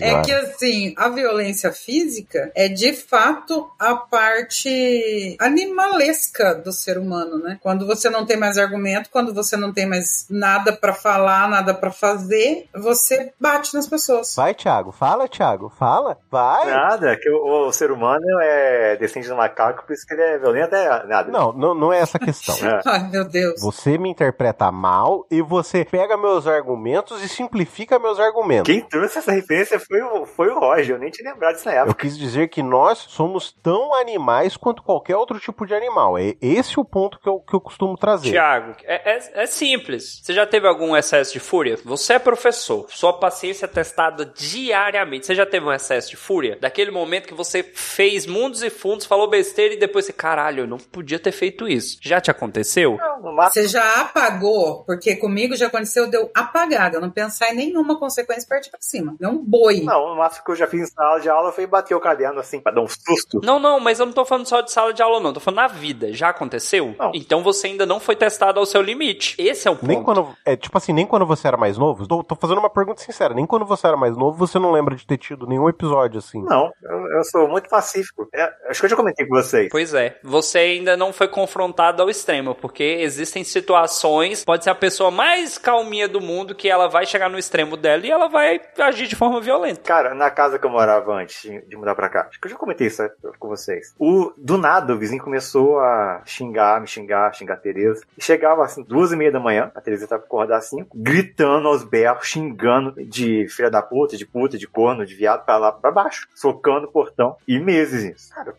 É 0.00 0.20
que 0.22 0.32
assim, 0.32 0.94
a 0.96 1.08
violência 1.08 1.72
física 1.72 2.50
é 2.54 2.68
de 2.68 2.92
fato 2.92 3.70
a 3.78 3.94
parte 3.96 5.36
animalesca 5.40 6.54
do 6.54 6.72
ser 6.72 6.98
humano, 6.98 7.38
né? 7.38 7.58
Quando 7.62 7.86
você 7.86 8.10
não 8.10 8.26
tem 8.26 8.36
mais 8.36 8.58
argumento, 8.58 9.10
quando 9.10 9.34
você 9.34 9.56
não 9.56 9.72
tem 9.72 9.86
mais 9.86 10.26
nada 10.30 10.72
pra 10.72 10.92
falar, 10.92 11.48
nada 11.48 11.74
pra 11.74 11.90
fazer, 11.90 12.68
você 12.74 13.32
bate 13.40 13.74
nas 13.74 13.86
pessoas. 13.86 14.34
Vai, 14.36 14.54
Thiago, 14.54 14.92
fala, 14.92 15.28
Thiago, 15.28 15.72
fala, 15.78 16.18
vai. 16.30 16.70
Nada, 16.70 17.16
que 17.16 17.30
o, 17.30 17.68
o 17.68 17.72
ser 17.72 17.90
humano 17.90 18.24
é 18.42 18.96
descendente 18.96 19.28
do 19.28 19.36
macaco, 19.36 19.84
por 19.86 19.92
isso 19.92 20.06
que 20.06 20.14
ele 20.14 20.22
é 20.22 20.38
violento, 20.38 20.74
é 20.74 21.06
nada. 21.06 21.30
Não, 21.30 21.52
não, 21.52 21.74
não 21.74 21.92
é 21.92 22.00
essa 22.00 22.16
a 22.16 22.20
questão. 22.20 22.54
É. 22.56 22.80
Ai, 22.86 23.08
meu 23.08 23.24
Deus. 23.24 23.60
Você 23.60 23.98
me 23.98 24.10
interpreta 24.10 24.70
mal 24.70 25.26
e 25.30 25.42
você 25.42 25.84
pega 25.84 26.16
meus 26.16 26.46
argumentos 26.46 27.22
e 27.22 27.28
simplifica 27.28 27.98
meus 27.98 28.18
argumentos. 28.18 28.72
Quem 28.72 28.82
trouxe 28.82 29.13
essa 29.18 29.32
referência 29.32 29.78
foi 29.80 30.00
o, 30.02 30.26
foi 30.26 30.48
o 30.48 30.58
Roger, 30.58 30.96
eu 30.96 30.98
nem 30.98 31.10
tinha 31.10 31.32
lembrado 31.32 31.54
disso 31.54 31.66
na 31.66 31.74
Eu 31.74 31.82
época. 31.84 32.00
quis 32.02 32.16
dizer 32.18 32.48
que 32.48 32.62
nós 32.62 32.98
somos 33.08 33.52
tão 33.62 33.94
animais 33.94 34.56
quanto 34.56 34.82
qualquer 34.82 35.16
outro 35.16 35.38
tipo 35.40 35.66
de 35.66 35.74
animal. 35.74 36.18
É 36.18 36.34
esse 36.40 36.78
o 36.78 36.84
ponto 36.84 37.18
que 37.20 37.28
eu, 37.28 37.40
que 37.40 37.54
eu 37.54 37.60
costumo 37.60 37.96
trazer. 37.96 38.30
Tiago, 38.30 38.74
é, 38.84 39.16
é- 39.16 39.42
é 39.44 39.46
simples. 39.46 40.20
Você 40.22 40.32
já 40.32 40.46
teve 40.46 40.66
algum 40.66 40.96
excesso 40.96 41.32
de 41.32 41.40
fúria? 41.40 41.78
Você 41.84 42.14
é 42.14 42.18
professor, 42.18 42.86
sua 42.90 43.12
paciência 43.12 43.66
é 43.66 43.68
testada 43.68 44.24
diariamente. 44.24 45.26
Você 45.26 45.34
já 45.34 45.46
teve 45.46 45.66
um 45.66 45.72
excesso 45.72 46.10
de 46.10 46.16
fúria? 46.16 46.56
Daquele 46.60 46.90
momento 46.90 47.26
que 47.28 47.34
você 47.34 47.62
fez 47.62 48.26
mundos 48.26 48.62
e 48.62 48.70
fundos, 48.70 49.06
falou 49.06 49.28
besteira 49.28 49.74
e 49.74 49.78
depois 49.78 50.04
você, 50.04 50.12
caralho, 50.12 50.60
eu 50.62 50.66
não 50.66 50.78
podia 50.78 51.18
ter 51.18 51.32
feito 51.32 51.68
isso. 51.68 51.98
Já 52.00 52.20
te 52.20 52.30
aconteceu? 52.30 52.96
Não, 53.22 53.34
Você 53.36 53.66
já 53.68 54.00
apagou, 54.00 54.84
porque 54.84 55.16
comigo 55.16 55.56
já 55.56 55.66
aconteceu 55.66 56.08
de 56.08 56.16
eu 56.16 56.30
apagar, 56.34 56.90
de 56.90 56.96
eu 56.96 57.00
não 57.00 57.10
pensar 57.10 57.52
em 57.52 57.56
nenhuma 57.56 57.98
consequência 57.98 58.46
partir 58.48 58.70
pra 58.70 58.78
cima. 58.80 59.03
Não 59.20 59.32
um 59.32 59.44
boi. 59.44 59.80
não, 59.80 60.10
no 60.10 60.16
máximo 60.16 60.44
que 60.44 60.50
eu 60.52 60.56
já 60.56 60.66
fiz 60.66 60.82
em 60.82 60.86
sala 60.86 61.20
de 61.20 61.28
aula 61.28 61.52
foi 61.52 61.66
bater 61.66 61.94
o 61.94 62.00
caderno 62.00 62.40
assim, 62.40 62.60
pra 62.60 62.72
dar 62.72 62.82
um 62.82 62.88
susto. 62.88 63.40
Não, 63.42 63.58
não, 63.58 63.80
mas 63.80 64.00
eu 64.00 64.06
não 64.06 64.12
tô 64.12 64.24
falando 64.24 64.46
só 64.46 64.60
de 64.60 64.70
sala 64.70 64.92
de 64.92 65.02
aula, 65.02 65.20
não. 65.20 65.32
Tô 65.32 65.40
falando 65.40 65.60
na 65.60 65.66
vida. 65.68 66.12
Já 66.12 66.30
aconteceu? 66.30 66.94
Não. 66.98 67.12
Então 67.14 67.42
você 67.42 67.68
ainda 67.68 67.86
não 67.86 68.00
foi 68.00 68.16
testado 68.16 68.60
ao 68.60 68.66
seu 68.66 68.80
limite. 68.82 69.34
Esse 69.38 69.68
é 69.68 69.70
o 69.70 69.76
ponto. 69.76 69.86
Nem 69.86 70.02
quando. 70.02 70.34
É 70.44 70.56
tipo 70.56 70.76
assim, 70.78 70.92
nem 70.92 71.06
quando 71.06 71.26
você 71.26 71.48
era 71.48 71.56
mais 71.56 71.76
novo. 71.78 72.06
Tô, 72.06 72.22
tô 72.22 72.34
fazendo 72.36 72.58
uma 72.58 72.70
pergunta 72.70 73.00
sincera. 73.00 73.34
Nem 73.34 73.46
quando 73.46 73.64
você 73.64 73.86
era 73.86 73.96
mais 73.96 74.16
novo, 74.16 74.36
você 74.36 74.58
não 74.58 74.72
lembra 74.72 74.94
de 74.94 75.06
ter 75.06 75.18
tido 75.18 75.46
nenhum 75.46 75.68
episódio 75.68 76.18
assim. 76.18 76.42
Não, 76.42 76.70
eu, 76.82 77.16
eu 77.16 77.24
sou 77.24 77.48
muito 77.48 77.68
pacífico. 77.68 78.28
É, 78.34 78.52
acho 78.68 78.80
que 78.80 78.86
eu 78.86 78.90
já 78.90 78.96
comentei 78.96 79.26
com 79.26 79.34
vocês. 79.34 79.68
Pois 79.70 79.94
é, 79.94 80.18
você 80.22 80.58
ainda 80.58 80.96
não 80.96 81.12
foi 81.12 81.28
confrontado 81.28 82.02
ao 82.02 82.10
extremo, 82.10 82.54
porque 82.54 82.82
existem 82.82 83.44
situações, 83.44 84.44
pode 84.44 84.64
ser 84.64 84.70
a 84.70 84.74
pessoa 84.74 85.10
mais 85.10 85.58
calminha 85.58 86.08
do 86.08 86.20
mundo, 86.20 86.54
que 86.54 86.68
ela 86.68 86.88
vai 86.88 87.06
chegar 87.06 87.28
no 87.28 87.38
extremo 87.38 87.76
dela 87.76 88.06
e 88.06 88.10
ela 88.10 88.28
vai 88.28 88.58
agir 88.84 89.06
de 89.06 89.16
forma 89.16 89.40
violenta. 89.40 89.80
Cara, 89.82 90.14
na 90.14 90.30
casa 90.30 90.58
que 90.58 90.66
eu 90.66 90.70
morava 90.70 91.12
antes 91.14 91.42
de 91.68 91.76
mudar 91.76 91.94
pra 91.94 92.08
cá, 92.08 92.26
acho 92.28 92.40
que 92.40 92.46
eu 92.46 92.50
já 92.50 92.56
comentei 92.56 92.86
isso 92.86 93.02
com 93.38 93.48
vocês. 93.48 93.94
O, 93.98 94.32
do 94.36 94.56
nada, 94.56 94.94
o 94.94 94.98
vizinho 94.98 95.22
começou 95.22 95.78
a 95.80 96.22
xingar, 96.24 96.80
me 96.80 96.86
xingar, 96.86 97.34
xingar 97.34 97.54
a 97.54 97.58
Tereza. 97.58 98.04
E 98.16 98.22
chegava 98.22 98.64
assim, 98.64 98.82
duas 98.82 99.12
e 99.12 99.16
meia 99.16 99.32
da 99.32 99.40
manhã, 99.40 99.70
a 99.74 99.80
Tereza 99.80 100.06
tava 100.06 100.22
acordada 100.22 100.58
assim, 100.58 100.86
gritando 100.94 101.68
aos 101.68 101.84
berros, 101.84 102.26
xingando 102.26 102.92
de 103.04 103.46
filha 103.48 103.70
da 103.70 103.82
puta, 103.82 104.16
de 104.16 104.26
puta, 104.26 104.58
de 104.58 104.66
corno, 104.66 105.06
de 105.06 105.14
viado, 105.14 105.44
pra 105.44 105.56
lá, 105.56 105.72
pra 105.72 105.90
baixo, 105.90 106.28
socando 106.34 106.86
o 106.86 106.92
portão. 106.92 107.36
E 107.46 107.58
meses 107.58 108.04
isso. 108.04 108.34
Cara, 108.34 108.54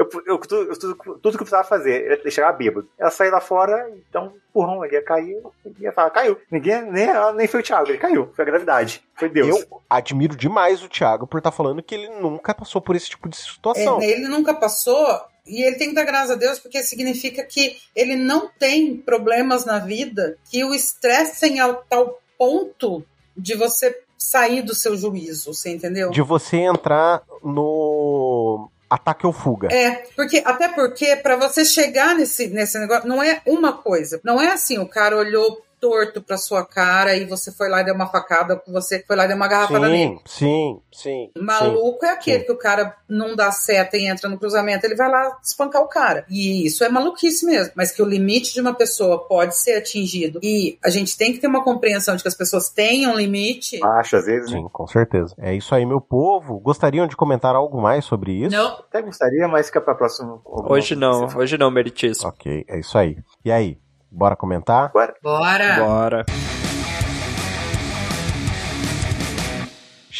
eu, 0.00 0.22
eu, 0.26 0.38
tudo, 0.38 0.62
eu- 0.70 0.78
tudo, 0.78 0.94
tudo 0.96 1.20
que 1.20 1.28
eu 1.28 1.46
precisava 1.46 1.68
fazer 1.68 2.04
era 2.06 2.16
deixar 2.22 2.42
ela 2.42 2.52
bêbado. 2.52 2.88
Ela 2.98 3.10
sair 3.10 3.30
lá 3.30 3.40
fora, 3.40 3.90
então, 4.08 4.32
empurrão, 4.48 4.84
ele 4.84 4.94
ia 4.94 5.02
cair, 5.04 5.36
ele 5.64 5.74
ia 5.80 5.92
falar, 5.92 6.10
caiu. 6.10 6.38
Ninguém, 6.50 6.82
nem, 6.90 7.04
ela, 7.04 7.32
nem 7.32 7.46
foi 7.46 7.60
o 7.60 7.62
Thiago, 7.62 7.88
ele 7.90 7.98
caiu. 7.98 8.30
Foi 8.34 8.42
a 8.42 8.46
gravidade. 8.46 9.02
Foi 9.14 9.28
Deus. 9.28 9.48
Eu 9.60 9.82
admiro 9.88 10.34
demais 10.36 10.82
o 10.82 10.88
Thiago 10.88 11.26
por 11.26 11.38
estar 11.38 11.52
falando 11.52 11.82
que 11.82 11.94
ele 11.94 12.08
nunca 12.08 12.54
passou 12.54 12.80
por 12.80 12.96
esse 12.96 13.10
tipo 13.10 13.28
de 13.28 13.36
situação. 13.36 14.00
É, 14.00 14.06
ele 14.06 14.26
nunca 14.28 14.54
passou 14.54 15.06
e 15.46 15.62
ele 15.62 15.76
tem 15.76 15.88
que 15.88 15.94
dar 15.94 16.04
graças 16.04 16.30
a 16.30 16.34
Deus 16.36 16.58
porque 16.58 16.82
significa 16.82 17.42
que 17.44 17.76
ele 17.94 18.16
não 18.16 18.48
tem 18.48 18.96
problemas 18.96 19.64
na 19.64 19.78
vida 19.78 20.36
que 20.50 20.64
o 20.64 20.74
estressem 20.74 21.60
ao 21.60 21.76
tal 21.88 22.20
ponto 22.38 23.04
de 23.36 23.54
você 23.54 23.98
sair 24.16 24.62
do 24.62 24.74
seu 24.74 24.96
juízo, 24.96 25.52
você 25.54 25.70
entendeu? 25.70 26.10
De 26.10 26.20
você 26.22 26.58
entrar 26.58 27.22
no 27.42 28.68
ataque 28.90 29.24
ou 29.24 29.32
fuga. 29.32 29.68
É, 29.72 30.02
porque 30.16 30.42
até 30.44 30.68
porque 30.68 31.16
para 31.16 31.36
você 31.36 31.64
chegar 31.64 32.14
nesse, 32.14 32.48
nesse 32.48 32.78
negócio 32.78 33.08
não 33.08 33.22
é 33.22 33.40
uma 33.46 33.72
coisa, 33.72 34.20
não 34.24 34.40
é 34.40 34.48
assim, 34.48 34.78
o 34.78 34.86
cara 34.86 35.16
olhou 35.16 35.62
torto 35.80 36.20
pra 36.20 36.36
sua 36.36 36.64
cara 36.64 37.16
e 37.16 37.24
você 37.24 37.50
foi 37.50 37.68
lá 37.68 37.80
e 37.80 37.84
deu 37.84 37.94
uma 37.94 38.06
facada, 38.06 38.62
você 38.68 39.02
foi 39.06 39.16
lá 39.16 39.24
e 39.24 39.28
deu 39.28 39.36
uma 39.36 39.48
garrafada 39.48 39.88
nele. 39.88 40.20
sim, 40.26 40.80
sim, 40.92 41.30
sim. 41.34 41.40
Maluco 41.40 42.04
é 42.04 42.10
aquele 42.10 42.40
sim. 42.40 42.46
que 42.46 42.52
o 42.52 42.58
cara 42.58 42.94
não 43.08 43.34
dá 43.34 43.50
seta 43.50 43.96
e 43.96 44.06
entra 44.06 44.28
no 44.28 44.38
cruzamento, 44.38 44.86
ele 44.86 44.94
vai 44.94 45.10
lá 45.10 45.38
espancar 45.42 45.82
o 45.82 45.88
cara. 45.88 46.24
E 46.28 46.66
isso 46.66 46.84
é 46.84 46.88
maluquice 46.88 47.46
mesmo. 47.46 47.72
Mas 47.74 47.90
que 47.90 48.02
o 48.02 48.06
limite 48.06 48.52
de 48.52 48.60
uma 48.60 48.74
pessoa 48.74 49.26
pode 49.26 49.56
ser 49.56 49.76
atingido 49.76 50.40
e 50.42 50.78
a 50.84 50.90
gente 50.90 51.16
tem 51.16 51.32
que 51.32 51.38
ter 51.38 51.46
uma 51.46 51.64
compreensão 51.64 52.16
de 52.16 52.22
que 52.22 52.28
as 52.28 52.34
pessoas 52.34 52.68
têm 52.68 53.06
um 53.06 53.16
limite. 53.16 53.82
Acho, 53.82 54.16
às 54.16 54.26
vezes? 54.26 54.50
Sim, 54.50 54.68
com 54.72 54.86
certeza. 54.86 55.34
É 55.38 55.54
isso 55.54 55.74
aí, 55.74 55.86
meu 55.86 56.00
povo. 56.00 56.58
Gostariam 56.60 57.06
de 57.06 57.16
comentar 57.16 57.54
algo 57.54 57.80
mais 57.80 58.04
sobre 58.04 58.32
isso? 58.32 58.56
Não, 58.56 58.68
Até 58.68 59.02
gostaria, 59.02 59.48
mas 59.48 59.66
fica 59.66 59.80
pra 59.80 59.94
próxima. 59.94 60.40
Hoje 60.44 60.94
não, 60.94 61.26
hoje 61.36 61.56
não, 61.56 61.70
meritíssimo. 61.70 62.28
Ok, 62.28 62.64
é 62.68 62.80
isso 62.80 62.96
aí. 62.98 63.16
E 63.44 63.50
aí, 63.50 63.78
bora 64.10 64.36
comentar? 64.36 64.86
Agora, 64.86 65.14
bora. 65.22 65.76
Bora. 65.84 66.26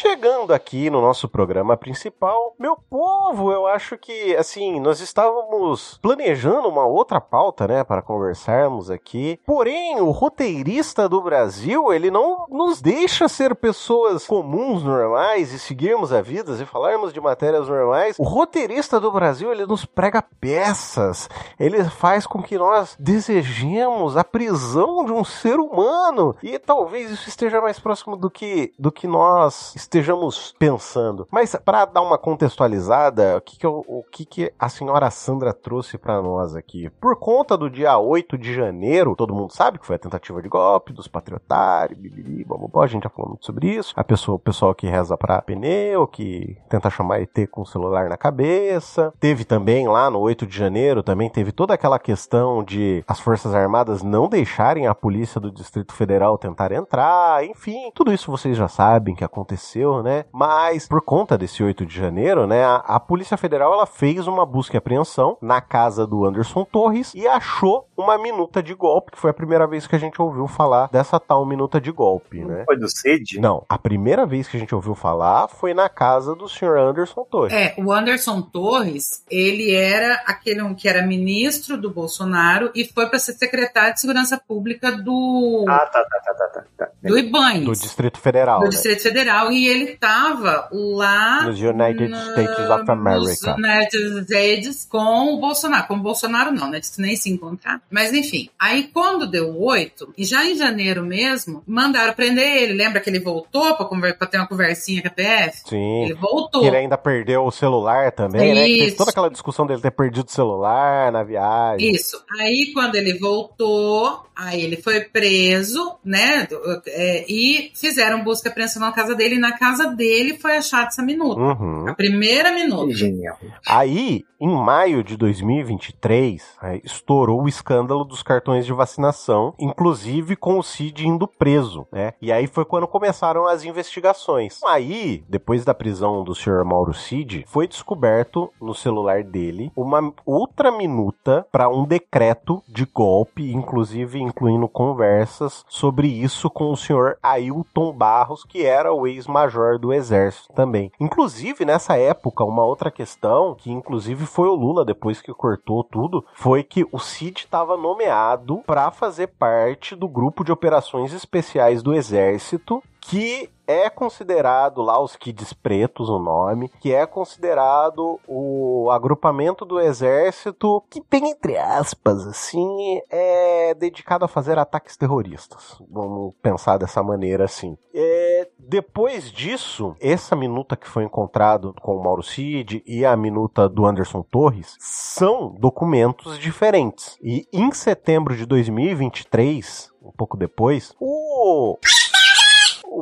Chegando 0.01 0.51
aqui 0.51 0.89
no 0.89 0.99
nosso 0.99 1.29
programa 1.29 1.77
principal, 1.77 2.55
meu 2.57 2.75
povo, 2.75 3.51
eu 3.51 3.67
acho 3.67 3.95
que, 3.99 4.35
assim, 4.35 4.79
nós 4.79 4.99
estávamos 4.99 5.99
planejando 6.01 6.67
uma 6.67 6.87
outra 6.87 7.21
pauta, 7.21 7.67
né, 7.67 7.83
para 7.83 8.01
conversarmos 8.01 8.89
aqui. 8.89 9.39
Porém, 9.45 10.01
o 10.01 10.09
roteirista 10.09 11.07
do 11.07 11.21
Brasil, 11.21 11.93
ele 11.93 12.09
não 12.09 12.47
nos 12.49 12.81
deixa 12.81 13.27
ser 13.27 13.53
pessoas 13.53 14.25
comuns, 14.25 14.83
normais 14.83 15.53
e 15.53 15.59
seguirmos 15.59 16.11
a 16.11 16.19
vida 16.19 16.51
e 16.59 16.65
falarmos 16.65 17.13
de 17.13 17.21
matérias 17.21 17.69
normais. 17.69 18.15
O 18.17 18.23
roteirista 18.23 18.99
do 18.99 19.11
Brasil, 19.11 19.51
ele 19.51 19.67
nos 19.67 19.85
prega 19.85 20.23
peças. 20.39 21.29
Ele 21.59 21.83
faz 21.83 22.25
com 22.25 22.41
que 22.41 22.57
nós 22.57 22.97
desejemos 22.99 24.17
a 24.17 24.23
prisão 24.23 25.05
de 25.05 25.11
um 25.11 25.23
ser 25.23 25.59
humano. 25.59 26.35
E 26.41 26.57
talvez 26.57 27.11
isso 27.11 27.29
esteja 27.29 27.61
mais 27.61 27.79
próximo 27.79 28.17
do 28.17 28.31
que 28.31 28.73
do 28.79 28.91
que 28.91 29.05
nós 29.05 29.75
estejamos 29.91 30.55
pensando. 30.57 31.27
Mas 31.29 31.53
para 31.53 31.83
dar 31.83 32.01
uma 32.01 32.17
contextualizada, 32.17 33.37
o 33.37 33.41
que, 33.41 33.59
que, 33.59 33.65
eu, 33.65 33.83
o 33.85 34.03
que, 34.09 34.23
que 34.23 34.53
a 34.57 34.69
senhora 34.69 35.11
Sandra 35.11 35.53
trouxe 35.53 35.97
para 35.97 36.21
nós 36.21 36.55
aqui? 36.55 36.89
Por 37.01 37.17
conta 37.17 37.57
do 37.57 37.69
dia 37.69 37.97
8 37.97 38.37
de 38.37 38.53
janeiro, 38.53 39.15
todo 39.17 39.35
mundo 39.35 39.51
sabe 39.51 39.77
que 39.77 39.85
foi 39.85 39.97
a 39.97 39.99
tentativa 39.99 40.41
de 40.41 40.47
golpe 40.47 40.93
dos 40.93 41.09
patriotários, 41.09 41.99
bibiri, 41.99 42.45
bababó, 42.45 42.83
a 42.83 42.87
gente 42.87 43.03
já 43.03 43.09
falou 43.09 43.31
muito 43.31 43.45
sobre 43.45 43.67
isso. 43.67 43.93
A 43.97 44.03
pessoa, 44.03 44.37
o 44.37 44.39
pessoal 44.39 44.73
que 44.73 44.87
reza 44.87 45.17
pra 45.17 45.41
pneu, 45.41 46.07
que 46.07 46.57
tenta 46.69 46.89
chamar 46.89 47.21
ET 47.21 47.49
com 47.49 47.61
o 47.61 47.65
celular 47.65 48.07
na 48.07 48.15
cabeça. 48.15 49.13
Teve 49.19 49.43
também 49.43 49.89
lá 49.89 50.09
no 50.09 50.19
8 50.19 50.47
de 50.47 50.57
janeiro, 50.57 51.03
também 51.03 51.29
teve 51.29 51.51
toda 51.51 51.73
aquela 51.73 51.99
questão 51.99 52.63
de 52.63 53.03
as 53.05 53.19
Forças 53.19 53.53
Armadas 53.53 54.01
não 54.01 54.29
deixarem 54.29 54.87
a 54.87 54.95
polícia 54.95 55.41
do 55.41 55.51
Distrito 55.51 55.93
Federal 55.93 56.37
tentar 56.37 56.71
entrar, 56.71 57.43
enfim, 57.43 57.91
tudo 57.93 58.13
isso 58.13 58.31
vocês 58.31 58.55
já 58.55 58.69
sabem 58.69 59.15
que 59.15 59.23
aconteceu, 59.23 59.80
né? 60.03 60.25
Mas 60.31 60.87
por 60.87 61.01
conta 61.01 61.37
desse 61.37 61.63
8 61.63 61.85
de 61.85 61.95
janeiro, 61.95 62.45
né, 62.45 62.63
a, 62.63 62.75
a 62.75 62.99
Polícia 62.99 63.37
Federal 63.37 63.73
ela 63.73 63.85
fez 63.85 64.27
uma 64.27 64.45
busca 64.45 64.75
e 64.75 64.79
apreensão 64.79 65.37
na 65.41 65.59
casa 65.61 66.05
do 66.05 66.25
Anderson 66.25 66.63
Torres 66.63 67.13
e 67.15 67.27
achou 67.27 67.87
uma 67.97 68.17
minuta 68.17 68.61
de 68.61 68.73
golpe, 68.73 69.11
que 69.11 69.19
foi 69.19 69.31
a 69.31 69.33
primeira 69.33 69.67
vez 69.67 69.87
que 69.87 69.95
a 69.95 69.99
gente 69.99 70.21
ouviu 70.21 70.47
falar 70.47 70.89
dessa 70.91 71.19
tal 71.19 71.45
minuta 71.45 71.79
de 71.79 71.91
golpe, 71.91 72.43
né? 72.43 72.63
Foi 72.65 72.77
do 72.77 72.89
CID? 72.89 73.39
Não, 73.39 73.63
a 73.69 73.77
primeira 73.77 74.25
vez 74.25 74.47
que 74.47 74.57
a 74.57 74.59
gente 74.59 74.73
ouviu 74.73 74.95
falar 74.95 75.47
foi 75.47 75.73
na 75.73 75.89
casa 75.89 76.35
do 76.35 76.47
senhor 76.49 76.77
Anderson 76.77 77.23
Torres. 77.29 77.53
É, 77.53 77.75
o 77.77 77.91
Anderson 77.91 78.41
Torres, 78.41 79.23
ele 79.29 79.73
era 79.73 80.23
aquele 80.25 80.61
um 80.61 80.73
que 80.73 80.87
era 80.87 81.05
ministro 81.05 81.77
do 81.77 81.89
Bolsonaro 81.89 82.71
e 82.75 82.85
foi 82.85 83.07
para 83.07 83.19
ser 83.19 83.33
secretário 83.33 83.93
de 83.93 84.01
Segurança 84.01 84.41
Pública 84.47 84.91
do 84.91 85.65
Ah, 85.67 85.79
tá, 85.79 86.03
tá, 86.03 86.19
tá, 86.23 86.33
tá, 86.33 86.47
tá. 86.47 86.65
tá. 86.77 86.91
do 87.03 87.17
IBANES. 87.17 87.65
Do 87.65 87.73
Distrito 87.73 88.19
Federal. 88.19 88.59
do 88.59 88.65
né? 88.65 88.69
Distrito 88.69 89.03
Federal 89.03 89.51
e 89.51 89.60
ele 89.67 89.91
estava 89.91 90.67
lá 90.71 91.43
Nos 91.45 91.59
United 91.61 92.07
na- 92.07 92.31
States 92.31 92.69
of 92.69 92.91
America. 92.91 93.55
United 93.57 94.21
States 94.23 94.85
com 94.89 95.33
o 95.35 95.39
Bolsonaro. 95.39 95.87
Com 95.87 95.95
o 95.95 95.99
Bolsonaro 96.01 96.51
não, 96.51 96.69
né? 96.69 96.79
Disse 96.79 97.01
nem 97.01 97.15
se 97.15 97.29
encontrar. 97.29 97.81
Mas 97.89 98.13
enfim, 98.13 98.49
aí 98.59 98.83
quando 98.93 99.27
deu 99.27 99.55
oito, 99.61 100.13
e 100.17 100.23
já 100.25 100.45
em 100.45 100.55
janeiro 100.55 101.03
mesmo, 101.05 101.63
mandaram 101.67 102.13
prender 102.13 102.45
ele. 102.63 102.73
Lembra 102.73 102.99
que 102.99 103.09
ele 103.09 103.19
voltou 103.19 103.75
pra 103.75 104.27
ter 104.27 104.37
uma 104.37 104.47
conversinha 104.47 105.01
com 105.01 105.07
a 105.07 105.11
PF? 105.11 105.61
Sim. 105.69 106.03
Ele 106.05 106.13
voltou. 106.13 106.65
Ele 106.65 106.77
ainda 106.77 106.97
perdeu 106.97 107.45
o 107.45 107.51
celular 107.51 108.11
também, 108.11 108.53
né? 108.53 108.65
Que 108.65 108.71
Teve 108.71 108.87
Isso. 108.87 108.97
toda 108.97 109.11
aquela 109.11 109.29
discussão 109.29 109.65
dele 109.67 109.81
ter 109.81 109.91
perdido 109.91 110.27
o 110.27 110.31
celular 110.31 111.11
na 111.11 111.23
viagem. 111.23 111.91
Isso. 111.93 112.21
Aí, 112.39 112.71
quando 112.73 112.95
ele 112.95 113.17
voltou, 113.17 114.23
aí 114.35 114.61
ele 114.61 114.77
foi 114.77 115.01
preso, 115.01 115.95
né? 116.03 116.47
é, 116.87 117.25
e 117.27 117.71
fizeram 117.75 118.23
busca 118.23 118.47
e 118.47 118.51
apreensão 118.51 118.81
na 118.81 118.91
casa 118.91 119.15
dele. 119.15 119.35
E 119.35 119.39
na 119.51 119.57
casa 119.57 119.87
dele 119.87 120.37
foi 120.37 120.57
achada 120.57 120.87
essa 120.87 121.03
minuta. 121.03 121.41
Uhum. 121.41 121.87
A 121.87 121.93
primeira 121.93 122.51
minuta. 122.51 122.93
Genial. 122.93 123.37
Aí, 123.67 124.23
em 124.39 124.49
maio 124.49 125.03
de 125.03 125.17
2023, 125.17 126.57
aí, 126.61 126.81
estourou 126.83 127.43
o 127.43 127.47
escândalo 127.47 128.03
dos 128.03 128.23
cartões 128.23 128.65
de 128.65 128.73
vacinação, 128.73 129.53
inclusive 129.59 130.35
com 130.35 130.57
o 130.57 130.63
Cid 130.63 131.07
indo 131.07 131.27
preso, 131.27 131.85
né? 131.91 132.13
E 132.21 132.31
aí 132.31 132.47
foi 132.47 132.65
quando 132.65 132.87
começaram 132.87 133.45
as 133.45 133.63
investigações. 133.63 134.59
Aí, 134.65 135.23
depois 135.27 135.65
da 135.65 135.73
prisão 135.73 136.23
do 136.23 136.33
senhor 136.33 136.63
Mauro 136.63 136.93
Cid, 136.93 137.45
foi 137.47 137.67
descoberto 137.67 138.51
no 138.61 138.73
celular 138.73 139.23
dele 139.23 139.71
uma 139.75 140.13
outra 140.25 140.71
minuta 140.71 141.45
para 141.51 141.69
um 141.69 141.85
decreto 141.85 142.63
de 142.67 142.85
golpe, 142.85 143.51
inclusive 143.51 144.19
incluindo 144.19 144.67
conversas 144.67 145.63
sobre 145.67 146.07
isso 146.07 146.49
com 146.49 146.71
o 146.71 146.77
senhor 146.77 147.17
Ailton 147.21 147.91
Barros, 147.91 148.43
que 148.43 148.63
era 148.63 148.93
o 148.93 149.07
ex-major 149.41 149.79
do 149.79 149.93
exército 149.93 150.53
também. 150.53 150.91
Inclusive, 150.99 151.65
nessa 151.65 151.97
época, 151.97 152.43
uma 152.43 152.63
outra 152.63 152.91
questão, 152.91 153.55
que 153.55 153.71
inclusive 153.71 154.25
foi 154.25 154.47
o 154.47 154.55
Lula 154.55 154.85
depois 154.85 155.21
que 155.21 155.33
cortou 155.33 155.83
tudo, 155.83 156.25
foi 156.33 156.63
que 156.63 156.85
o 156.91 156.99
Cid 156.99 157.41
estava 157.41 157.77
nomeado 157.77 158.61
para 158.65 158.91
fazer 158.91 159.27
parte 159.27 159.95
do 159.95 160.07
grupo 160.07 160.43
de 160.43 160.51
operações 160.51 161.13
especiais 161.13 161.81
do 161.81 161.93
exército 161.93 162.81
que 163.01 163.49
é 163.67 163.89
considerado 163.89 164.81
lá 164.81 165.01
os 165.01 165.15
Kids 165.15 165.53
Pretos, 165.53 166.09
o 166.09 166.19
nome, 166.19 166.69
que 166.79 166.93
é 166.93 167.05
considerado 167.05 168.19
o 168.27 168.89
agrupamento 168.91 169.63
do 169.65 169.79
exército 169.79 170.83
que, 170.89 171.01
bem 171.09 171.29
entre 171.31 171.57
aspas, 171.57 172.27
assim, 172.27 172.99
é 173.09 173.73
dedicado 173.73 174.25
a 174.25 174.27
fazer 174.27 174.59
ataques 174.59 174.97
terroristas. 174.97 175.81
Vamos 175.89 176.33
pensar 176.41 176.77
dessa 176.77 177.01
maneira 177.01 177.45
assim. 177.45 177.77
É, 177.93 178.49
depois 178.59 179.31
disso, 179.31 179.95
essa 179.99 180.35
minuta 180.35 180.75
que 180.75 180.87
foi 180.87 181.03
encontrado 181.03 181.73
com 181.81 181.95
o 181.95 182.03
Mauro 182.03 182.23
Cid 182.23 182.83
e 182.85 183.05
a 183.05 183.15
minuta 183.15 183.69
do 183.69 183.85
Anderson 183.85 184.21
Torres 184.21 184.75
são 184.79 185.55
documentos 185.57 186.37
diferentes. 186.37 187.17
E 187.21 187.47
em 187.53 187.71
setembro 187.71 188.35
de 188.35 188.45
2023, 188.45 189.91
um 190.01 190.11
pouco 190.11 190.35
depois, 190.35 190.93
o 190.99 191.77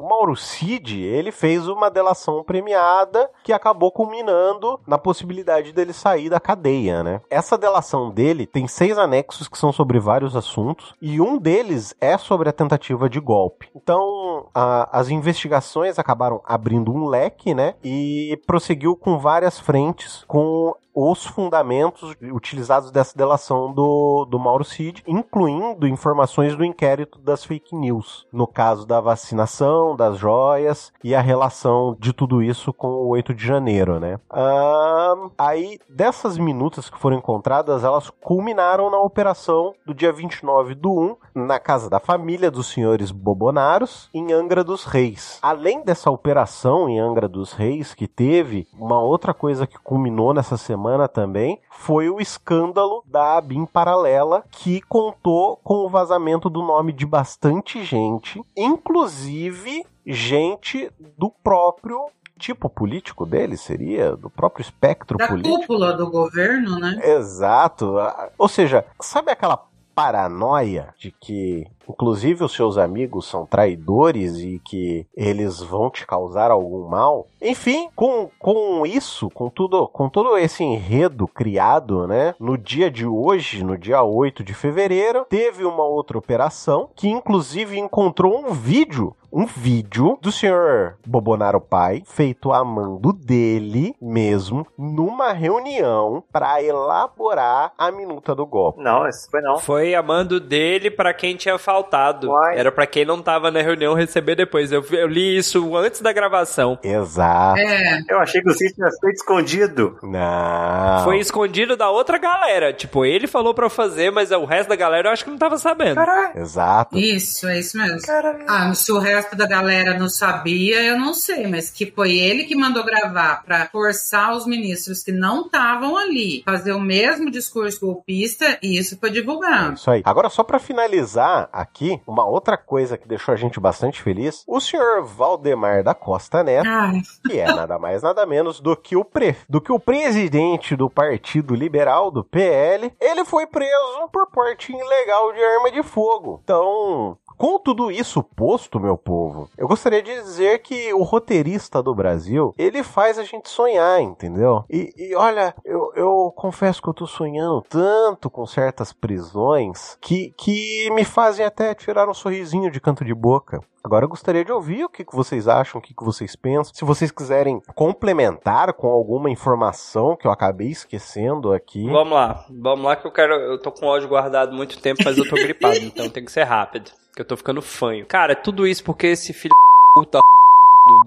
Mauro 0.10 0.36
Cid, 0.36 1.00
ele 1.04 1.32
fez 1.32 1.68
uma 1.68 1.90
delação 1.90 2.44
premiada 2.44 3.30
que 3.44 3.54
acabou 3.54 3.92
culminando 3.92 4.80
na 4.88 4.98
possibilidade 4.98 5.72
dele 5.72 5.94
sair 5.94 6.30
da 6.30 6.40
cadeia, 6.40 7.04
né? 7.04 7.22
Essa 7.30 7.58
delação 7.58 8.10
dele 8.10 8.48
tem 8.48 8.68
seis 8.68 8.98
anexos 8.98 9.48
que 9.48 9.58
são 9.58 9.72
sobre 9.72 10.00
vários 10.00 10.36
assuntos 10.36 10.96
e 11.00 11.22
um 11.22 11.38
deles 11.38 11.94
é 12.02 12.18
sobre 12.18 12.50
a 12.50 12.54
tentativa 12.54 13.08
de 13.08 13.20
golpe. 13.20 13.70
Então, 13.76 14.48
a- 14.54 14.90
as 14.92 15.10
investigações 15.10 16.00
acabaram 16.00 16.42
abrindo 16.44 16.92
um 16.92 17.06
leque, 17.08 17.54
né? 17.54 17.76
E 17.84 18.40
prosseguiu 18.48 18.96
com 18.96 19.20
várias 19.20 19.60
frentes 19.60 20.24
com 20.28 20.74
os 21.02 21.26
fundamentos 21.26 22.14
utilizados 22.22 22.92
dessa 22.92 23.18
delação 23.18 23.72
do, 23.72 24.26
do 24.26 24.38
Mauro 24.38 24.66
Cid, 24.66 25.02
incluindo 25.08 25.88
informações 25.88 26.58
do 26.58 26.66
inquérito 26.66 27.20
das 27.20 27.46
fake 27.46 27.74
news, 27.74 28.28
no 28.34 28.46
caso 28.46 28.86
da 28.86 29.00
vacinação, 29.00 29.96
das 29.96 30.18
joias 30.18 30.92
e 31.02 31.16
a 31.16 31.22
relação 31.22 31.96
de 31.98 32.12
tudo 32.12 32.44
isso 32.44 32.74
com 32.74 32.88
o 32.88 33.08
8 33.08 33.34
de 33.34 33.46
janeiro, 33.46 33.98
né? 33.98 34.20
Ahn, 34.30 35.30
aí, 35.38 35.80
dessas 35.88 36.38
minutas 36.38 36.90
que 36.90 37.00
foram 37.00 37.18
encontradas, 37.18 37.86
elas 37.86 38.10
culminaram 38.10 38.92
na 38.92 39.00
operação 39.00 39.74
do 39.86 39.94
dia 39.94 40.12
29 40.12 40.76
do 40.76 40.92
1, 40.92 41.16
na 41.46 41.60
casa 41.60 41.90
da 41.90 42.00
família 42.00 42.52
dos 42.52 42.68
senhores 42.68 43.10
Bobonaros, 43.10 44.10
em 44.14 44.34
Angra 44.34 44.66
dos 44.66 44.84
Reis. 44.84 45.40
Além 45.42 45.82
dessa 45.82 46.12
operação 46.12 46.90
em 46.90 47.00
Angra 47.00 47.30
dos 47.30 47.54
Reis 47.54 47.94
que 47.94 48.08
teve, 48.08 48.68
uma 48.78 49.02
outra 49.02 49.34
coisa 49.34 49.66
que 49.66 49.80
culminou 49.80 50.34
nessa 50.34 50.58
semana 50.58 50.89
também 51.08 51.60
foi 51.70 52.10
o 52.10 52.20
escândalo 52.20 53.04
da 53.06 53.38
ABIN 53.38 53.66
paralela 53.66 54.44
que 54.50 54.82
contou 54.82 55.58
com 55.58 55.86
o 55.86 55.90
vazamento 55.90 56.50
do 56.50 56.62
nome 56.62 56.92
de 56.92 57.06
bastante 57.06 57.84
gente, 57.84 58.42
inclusive 58.56 59.86
gente 60.06 60.92
do 61.18 61.30
próprio 61.44 62.08
tipo 62.38 62.70
político 62.70 63.26
dele, 63.26 63.58
seria 63.58 64.16
do 64.16 64.30
próprio 64.30 64.62
espectro 64.62 65.18
Da 65.18 65.28
político. 65.28 65.58
cúpula 65.58 65.94
do 65.94 66.10
governo, 66.10 66.80
né? 66.80 66.98
Exato. 67.04 67.96
Ou 68.38 68.48
seja, 68.48 68.86
sabe 69.00 69.30
aquela 69.32 69.68
paranoia 69.94 70.94
de 70.98 71.12
que, 71.12 71.68
inclusive, 71.90 72.44
os 72.44 72.54
seus 72.54 72.78
amigos 72.78 73.28
são 73.28 73.46
traidores 73.46 74.38
e 74.38 74.60
que 74.64 75.06
eles 75.16 75.60
vão 75.60 75.90
te 75.90 76.06
causar 76.06 76.52
algum 76.52 76.88
mal? 76.88 77.28
Enfim, 77.42 77.90
com, 77.96 78.30
com 78.38 78.86
isso, 78.86 79.30
com 79.30 79.50
tudo, 79.50 79.88
com 79.88 80.10
todo 80.10 80.38
esse 80.38 80.64
enredo 80.64 81.28
criado, 81.28 82.08
né? 82.08 82.36
No 82.40 82.58
dia 82.58 82.92
de 82.92 83.06
hoje, 83.06 83.64
no 83.64 83.78
dia 83.78 84.04
8 84.04 84.44
de 84.44 84.54
fevereiro, 84.54 85.26
teve 85.30 85.66
uma 85.66 85.84
outra 85.84 86.18
operação 86.18 86.90
que, 86.96 87.10
inclusive, 87.10 87.78
encontrou 87.78 88.38
um 88.40 88.52
vídeo 88.54 89.16
um 89.32 89.46
vídeo 89.46 90.18
do 90.22 90.32
senhor 90.32 90.98
Bobonaro 91.06 91.62
Pai, 91.62 92.02
feito 92.06 92.52
a 92.52 92.64
mando 92.64 93.14
dele 93.14 93.96
mesmo, 94.02 94.66
numa 94.78 95.32
reunião 95.32 96.24
para 96.32 96.62
elaborar 96.64 97.74
a 97.78 97.92
minuta 97.92 98.34
do 98.34 98.46
golpe. 98.46 98.82
Não, 98.82 99.08
esse 99.08 99.30
foi 99.30 99.42
não. 99.42 99.58
Foi 99.60 99.94
a 99.94 100.02
mando 100.02 100.40
dele 100.40 100.90
pra 100.90 101.14
quem 101.14 101.36
tinha 101.36 101.58
faltado. 101.84 102.30
Uai. 102.30 102.58
Era 102.60 102.72
pra 102.72 102.86
quem 102.86 103.06
não 103.06 103.22
tava 103.22 103.50
na 103.52 103.62
reunião 103.62 103.94
receber 103.94 104.36
depois. 104.36 104.72
Eu, 104.72 104.84
eu 104.92 105.08
li 105.08 105.38
isso 105.38 105.76
antes 105.76 106.02
da 106.02 106.12
gravação. 106.12 106.78
Exato. 106.84 107.60
É, 107.60 108.02
Eu 108.10 108.20
achei 108.20 108.42
que 108.42 108.50
o 108.50 108.54
Cid 108.54 108.74
tinha 108.74 108.90
feito 109.02 109.16
escondido. 109.16 109.98
Não. 110.04 111.04
Foi 111.04 111.20
escondido 111.20 111.76
da 111.76 111.90
outra 111.90 112.18
galera. 112.18 112.74
Tipo, 112.74 113.06
ele 113.06 113.28
falou 113.28 113.54
pra 113.54 113.66
eu 113.66 113.70
fazer, 113.70 114.12
mas 114.12 114.32
o 114.32 114.46
resto 114.46 114.70
da 114.70 114.76
galera 114.76 115.10
eu 115.10 115.14
acho 115.14 115.24
que 115.24 115.30
não 115.32 115.38
tava 115.38 115.58
sabendo. 115.58 115.96
Caralho, 115.96 116.40
Exato. 116.40 116.98
isso, 116.98 117.48
é 117.48 117.60
isso 117.60 117.78
mesmo. 117.78 118.02
caralho. 118.02 118.44
Ah, 118.48 118.74
se 118.74 118.92
o 118.92 119.00
resto 119.00 119.36
da 119.36 119.48
galera 119.48 119.98
não 119.98 120.10
sabia, 120.10 120.82
eu 120.84 120.98
não 121.00 121.14
sei, 121.14 121.48
mas 121.48 121.70
que 121.70 121.86
foi 121.92 122.18
ele 122.18 122.44
que 122.44 122.56
mandou 122.56 122.84
gravar 122.84 123.44
pra 123.44 123.68
forçar 123.68 124.34
os 124.36 124.46
ministros 124.46 125.04
que 125.04 125.12
não 125.12 125.42
estavam 125.46 125.98
ali 125.98 126.44
fazer 126.46 126.72
o 126.74 126.80
mesmo 126.80 127.30
discurso 127.32 127.80
golpista 127.80 128.58
e 128.62 128.78
isso 128.78 128.98
foi 129.00 129.10
É 129.10 129.12
divulgado. 129.12 129.74
Isso 129.74 129.90
aí. 129.90 130.02
Agora, 130.06 130.30
só 130.30 130.44
para 130.44 130.60
finalizar 130.60 131.50
a 131.52 131.66
aqui 131.70 132.02
uma 132.06 132.26
outra 132.26 132.58
coisa 132.58 132.98
que 132.98 133.08
deixou 133.08 133.34
a 133.34 133.38
gente 133.38 133.60
bastante 133.60 134.02
feliz. 134.02 134.44
O 134.48 134.60
senhor 134.60 135.04
Valdemar 135.04 135.84
da 135.84 135.94
Costa 135.94 136.44
Neto, 136.44 136.68
Ai, 136.68 137.02
que 137.26 137.40
é 137.40 137.46
nada 137.46 137.78
mais 137.78 138.02
nada 138.02 138.26
menos 138.26 138.60
do 138.60 138.76
que 138.76 138.96
o 138.96 139.06
pre... 139.06 139.36
do 139.48 139.62
que 139.62 139.72
o 139.72 139.80
presidente 139.80 140.76
do 140.76 140.90
Partido 140.90 141.56
Liberal 141.56 142.12
do 142.12 142.24
PL, 142.24 142.92
ele 143.00 143.24
foi 143.24 143.46
preso 143.46 144.10
por 144.12 144.28
porte 144.32 144.74
ilegal 144.74 145.32
de 145.32 145.44
arma 145.44 145.72
de 145.72 145.84
fogo. 145.84 146.42
Então, 146.44 147.18
com 147.40 147.58
tudo 147.58 147.90
isso 147.90 148.22
posto, 148.22 148.82
meu 148.82 148.98
povo, 148.98 149.50
eu 149.58 149.66
gostaria 149.66 150.04
de 150.04 150.14
dizer 150.14 150.60
que 150.60 150.94
o 150.94 151.04
roteirista 151.04 151.82
do 151.82 151.96
Brasil, 151.96 152.54
ele 152.58 152.84
faz 152.84 153.18
a 153.18 153.24
gente 153.24 153.48
sonhar, 153.48 154.02
entendeu? 154.02 154.66
E, 154.70 154.94
e 154.98 155.16
olha, 155.16 155.56
eu, 155.64 155.90
eu 155.96 156.34
confesso 156.36 156.82
que 156.82 156.90
eu 156.90 156.94
tô 156.94 157.08
sonhando 157.08 157.64
tanto 157.70 158.30
com 158.30 158.46
certas 158.46 158.92
prisões 158.92 159.98
que, 160.02 160.34
que 160.38 160.92
me 160.92 161.06
fazem 161.06 161.46
até 161.46 161.74
tirar 161.74 162.10
um 162.10 162.14
sorrisinho 162.14 162.70
de 162.70 162.82
canto 162.82 163.06
de 163.06 163.14
boca. 163.14 163.62
Agora 163.84 164.06
eu 164.06 164.10
gostaria 164.10 164.44
de 164.44 164.52
ouvir 164.52 164.84
o 164.84 164.90
que, 164.90 165.06
que 165.06 165.16
vocês 165.16 165.48
acham, 165.48 165.80
o 165.80 165.82
que, 165.82 165.94
que 165.94 166.04
vocês 166.04 166.36
pensam. 166.36 166.74
Se 166.74 166.84
vocês 166.84 167.12
quiserem 167.12 167.62
complementar 167.76 168.74
com 168.74 168.88
alguma 168.88 169.30
informação 169.30 170.16
que 170.16 170.28
eu 170.28 170.32
acabei 170.32 170.70
esquecendo 170.70 171.54
aqui. 171.54 171.90
Vamos 171.90 172.14
lá, 172.14 172.46
vamos 172.50 172.86
lá 172.86 172.96
que 172.96 173.08
eu 173.08 173.12
quero. 173.12 173.34
Eu 173.34 173.58
tô 173.58 173.72
com 173.72 173.86
ódio 173.86 174.10
guardado 174.10 174.54
muito 174.54 174.82
tempo, 174.82 175.02
mas 175.04 175.18
eu 175.18 175.28
tô 175.28 175.36
gripado, 175.36 175.78
então 175.78 176.10
tem 176.10 176.26
que 176.26 176.32
ser 176.32 176.44
rápido. 176.44 176.92
Que 177.16 177.22
eu 177.22 177.26
tô 177.26 177.38
ficando 177.38 177.62
fanho. 177.62 178.06
Cara, 178.06 178.36
tudo 178.36 178.68
isso 178.68 178.84
porque 178.84 179.08
esse 179.08 179.34
filho 179.34 179.54
da 179.54 180.02
puta 180.02 180.20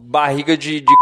barriga 0.01 0.57
de, 0.57 0.81
de 0.81 0.95